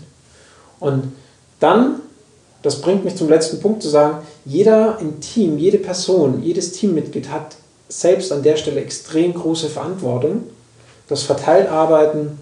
Und 0.80 1.14
dann, 1.60 2.02
das 2.64 2.82
bringt 2.82 3.04
mich 3.04 3.16
zum 3.16 3.30
letzten 3.30 3.60
Punkt 3.60 3.84
zu 3.84 3.90
sagen, 3.90 4.26
jeder 4.46 4.98
im 5.00 5.20
Team, 5.20 5.58
jede 5.58 5.78
Person, 5.78 6.42
jedes 6.42 6.72
Teammitglied 6.72 7.30
hat 7.30 7.58
selbst 7.90 8.32
an 8.32 8.42
der 8.42 8.56
Stelle 8.56 8.82
extrem 8.82 9.34
große 9.34 9.68
Verantwortung, 9.70 10.44
dass 11.10 11.24
Verteilarbeiten 11.24 12.40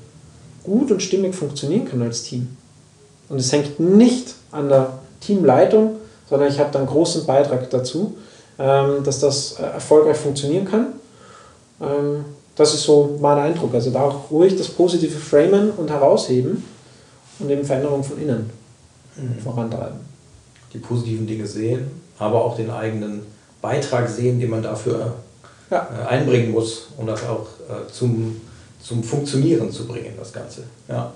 gut 0.64 0.92
und 0.92 1.02
stimmig 1.02 1.36
funktionieren 1.36 1.86
kann 1.86 2.02
als 2.04 2.24
Team. 2.24 2.56
Und 3.30 3.40
es 3.40 3.52
hängt 3.52 3.80
nicht 3.80 4.36
an 4.52 4.70
der 4.70 5.00
Teamleitung, 5.22 5.98
sondern 6.30 6.50
ich 6.50 6.60
habe 6.60 6.70
da 6.72 6.80
einen 6.80 6.88
großen 6.88 7.26
Beitrag 7.26 7.70
dazu, 7.72 8.16
ähm, 8.60 9.04
dass 9.04 9.20
das 9.20 9.54
äh, 9.54 9.64
erfolgreich 9.64 10.18
funktionieren 10.18 10.66
kann. 10.66 10.88
Ähm, 11.82 12.26
das 12.56 12.76
ist 12.76 12.84
so 12.84 13.18
mein 13.20 13.40
Eindruck. 13.40 13.74
Also 13.74 13.90
da 13.90 14.04
auch 14.04 14.30
ruhig 14.30 14.56
das 14.56 14.68
positive 14.68 15.18
Framen 15.18 15.72
und 15.72 15.90
herausheben 15.90 16.64
und 17.40 17.50
eben 17.50 17.66
Veränderungen 17.66 18.04
von 18.04 18.22
innen 18.22 18.52
mhm. 19.16 19.42
vorantreiben. 19.42 20.11
Die 20.74 20.80
positiven 20.80 21.28
Dinge 21.28 21.46
sehen, 21.46 21.92
aber 22.18 22.44
auch 22.44 22.56
den 22.56 22.70
eigenen 22.70 23.22
Beitrag 23.62 24.10
sehen, 24.10 24.40
den 24.40 24.50
man 24.50 24.64
dafür 24.64 25.16
ja. 25.70 25.88
Äh, 25.90 26.08
einbringen 26.08 26.52
muss, 26.52 26.88
um 26.98 27.08
das 27.08 27.24
auch 27.24 27.48
äh, 27.70 27.92
zum, 27.92 28.40
zum 28.82 29.04
Funktionieren 29.04 29.72
zu 29.72 29.88
bringen, 29.88 30.14
das 30.18 30.34
Ganze. 30.34 30.64
Ja. 30.88 31.14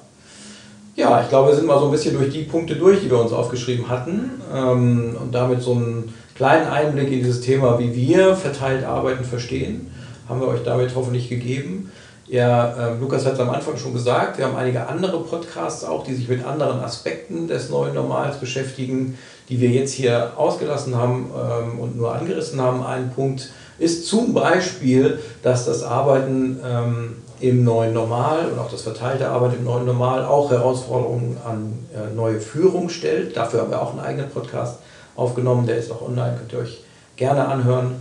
Ja, 0.96 1.22
ich 1.22 1.28
glaube, 1.28 1.50
wir 1.50 1.56
sind 1.56 1.68
mal 1.68 1.78
so 1.78 1.86
ein 1.86 1.92
bisschen 1.92 2.18
durch 2.18 2.32
die 2.32 2.44
Punkte 2.44 2.78
durch, 2.78 3.02
die 3.02 3.10
wir 3.10 3.20
uns 3.20 3.34
aufgeschrieben 3.34 3.90
hatten 3.90 4.32
ähm, 4.54 5.18
und 5.22 5.36
damit 5.36 5.62
so 5.62 5.74
einen 5.74 6.14
kleinen 6.36 6.70
Einblick 6.70 7.12
in 7.12 7.20
dieses 7.20 7.42
Thema, 7.42 7.78
wie 7.80 7.94
wir 7.94 8.34
verteilt 8.34 8.86
arbeiten, 8.86 9.26
verstehen, 9.26 9.92
haben 10.30 10.40
wir 10.40 10.48
euch 10.48 10.64
damit 10.64 10.96
hoffentlich 10.96 11.28
gegeben. 11.28 11.92
Ja, 12.28 12.94
äh, 12.94 12.98
Lukas 12.98 13.26
hat 13.26 13.34
es 13.34 13.40
am 13.40 13.50
Anfang 13.50 13.76
schon 13.78 13.94
gesagt, 13.94 14.38
wir 14.38 14.46
haben 14.46 14.56
einige 14.56 14.88
andere 14.88 15.20
Podcasts 15.20 15.84
auch, 15.84 16.06
die 16.06 16.16
sich 16.16 16.30
mit 16.30 16.46
anderen 16.46 16.80
Aspekten 16.80 17.48
des 17.48 17.70
neuen 17.70 17.94
Normals 17.94 18.40
beschäftigen, 18.40 19.18
die 19.50 19.60
wir 19.60 19.70
jetzt 19.70 19.94
hier 19.94 20.34
ausgelassen 20.38 20.96
haben 20.96 21.30
ähm, 21.36 21.80
und 21.80 21.98
nur 21.98 22.14
angerissen 22.16 22.62
haben. 22.62 22.84
Ein 22.84 23.12
Punkt 23.14 23.50
ist 23.78 24.08
zum 24.08 24.34
Beispiel, 24.34 25.20
dass 25.44 25.66
das 25.66 25.84
Arbeiten 25.84 26.60
ähm, 26.66 27.16
im 27.40 27.64
neuen 27.64 27.94
Normal 27.94 28.48
und 28.52 28.60
auch 28.60 28.72
das 28.72 28.82
verteilte 28.82 29.30
Arbeiten 29.30 29.58
im 29.58 29.66
neuen 29.66 29.86
Normal 29.86 30.26
auch 30.26 30.50
Herausforderungen 30.50 31.38
an 31.46 31.74
äh, 31.94 32.14
neue 32.16 32.40
Führung 32.40 32.90
stellt. 32.90 33.36
Dafür 33.36 33.62
haben 33.62 33.72
wir 33.72 33.82
auch 33.82 33.92
einen 33.92 34.00
eigenen 34.00 34.30
Podcast 34.30 34.80
aufgenommen, 35.16 35.68
der 35.68 35.78
ist 35.78 35.92
auch 35.92 36.02
online, 36.02 36.38
könnt 36.38 36.54
ihr 36.54 36.60
euch 36.60 36.82
gerne 37.16 37.48
anhören. 37.48 37.96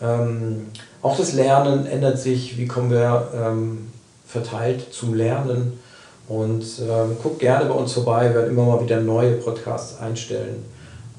Ähm, 0.00 0.68
auch 1.02 1.16
das 1.16 1.32
Lernen 1.32 1.86
ändert 1.86 2.18
sich, 2.18 2.58
wie 2.58 2.66
kommen 2.66 2.90
wir 2.90 3.28
ähm, 3.34 3.88
verteilt 4.26 4.92
zum 4.92 5.14
Lernen 5.14 5.78
und 6.28 6.64
ähm, 6.80 7.16
guckt 7.22 7.38
gerne 7.38 7.66
bei 7.66 7.74
uns 7.74 7.92
vorbei, 7.92 8.28
wir 8.28 8.34
werden 8.34 8.50
immer 8.50 8.64
mal 8.64 8.82
wieder 8.82 9.00
neue 9.00 9.32
Podcasts 9.32 10.00
einstellen 10.00 10.64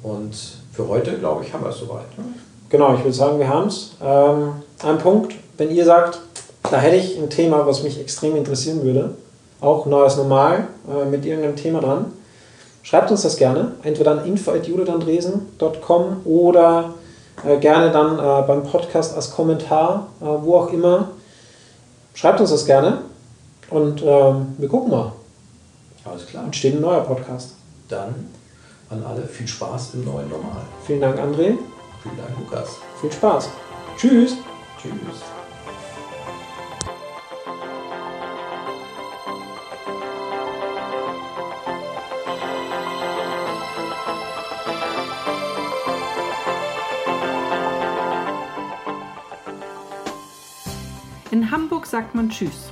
und 0.07 0.35
für 0.73 0.87
heute, 0.87 1.17
glaube 1.17 1.43
ich, 1.43 1.53
haben 1.53 1.63
wir 1.63 1.69
es 1.69 1.77
soweit. 1.77 2.17
Ne? 2.17 2.25
Genau, 2.69 2.93
ich 2.93 2.99
würde 2.99 3.13
sagen, 3.13 3.39
wir 3.39 3.47
haben 3.47 3.67
es. 3.67 3.91
Ähm, 4.03 4.53
ein 4.83 4.97
Punkt, 4.97 5.33
wenn 5.57 5.71
ihr 5.71 5.85
sagt, 5.85 6.19
da 6.69 6.77
hätte 6.77 6.97
ich 6.97 7.17
ein 7.17 7.29
Thema, 7.29 7.65
was 7.65 7.83
mich 7.83 7.99
extrem 7.99 8.35
interessieren 8.35 8.83
würde, 8.83 9.15
auch 9.61 9.85
neues 9.85 10.17
Normal 10.17 10.67
äh, 10.87 11.05
mit 11.05 11.25
irgendeinem 11.25 11.55
Thema 11.55 11.79
dran, 11.79 12.11
schreibt 12.83 13.09
uns 13.09 13.21
das 13.23 13.37
gerne. 13.37 13.71
Entweder 13.83 14.11
an 14.11 14.25
info.judithandresen.com 14.25 16.21
oder 16.25 16.93
äh, 17.45 17.57
gerne 17.57 17.91
dann 17.91 18.19
äh, 18.19 18.47
beim 18.47 18.63
Podcast 18.63 19.15
als 19.15 19.31
Kommentar, 19.31 20.07
äh, 20.21 20.25
wo 20.25 20.57
auch 20.57 20.71
immer. 20.71 21.09
Schreibt 22.13 22.41
uns 22.41 22.49
das 22.49 22.65
gerne 22.65 22.99
und 23.69 24.01
ähm, 24.03 24.55
wir 24.57 24.67
gucken 24.67 24.91
mal. 24.91 25.13
Alles 26.03 26.25
klar. 26.27 26.45
Entsteht 26.45 26.75
ein 26.75 26.81
neuer 26.81 27.01
Podcast. 27.01 27.53
Dann 27.89 28.29
an 28.89 29.03
alle 29.03 29.27
viel 29.27 29.47
Spaß 29.47 29.95
im 29.95 30.05
neuen 30.05 30.29
Normal. 30.29 30.61
Vielen 30.85 31.01
Dank, 31.01 31.19
André. 31.19 31.57
Vielen 32.03 32.17
Dank, 32.17 32.37
Lukas. 32.39 32.77
Viel 33.01 33.11
Spaß. 33.11 33.49
Tschüss. 33.97 34.37
Tschüss. 34.81 34.93
In 51.31 51.51
Hamburg 51.51 51.85
sagt 51.85 52.15
man 52.15 52.29
Tschüss. 52.29 52.71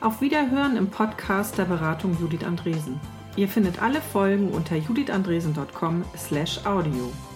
Auf 0.00 0.20
Wiederhören 0.20 0.76
im 0.76 0.90
Podcast 0.90 1.56
der 1.56 1.64
Beratung 1.64 2.16
Judith 2.20 2.44
Andresen. 2.44 3.00
Ihr 3.36 3.48
findet 3.48 3.82
alle 3.82 4.00
Folgen 4.00 4.50
unter 4.50 4.76
judithandresen.com/audio. 4.76 7.33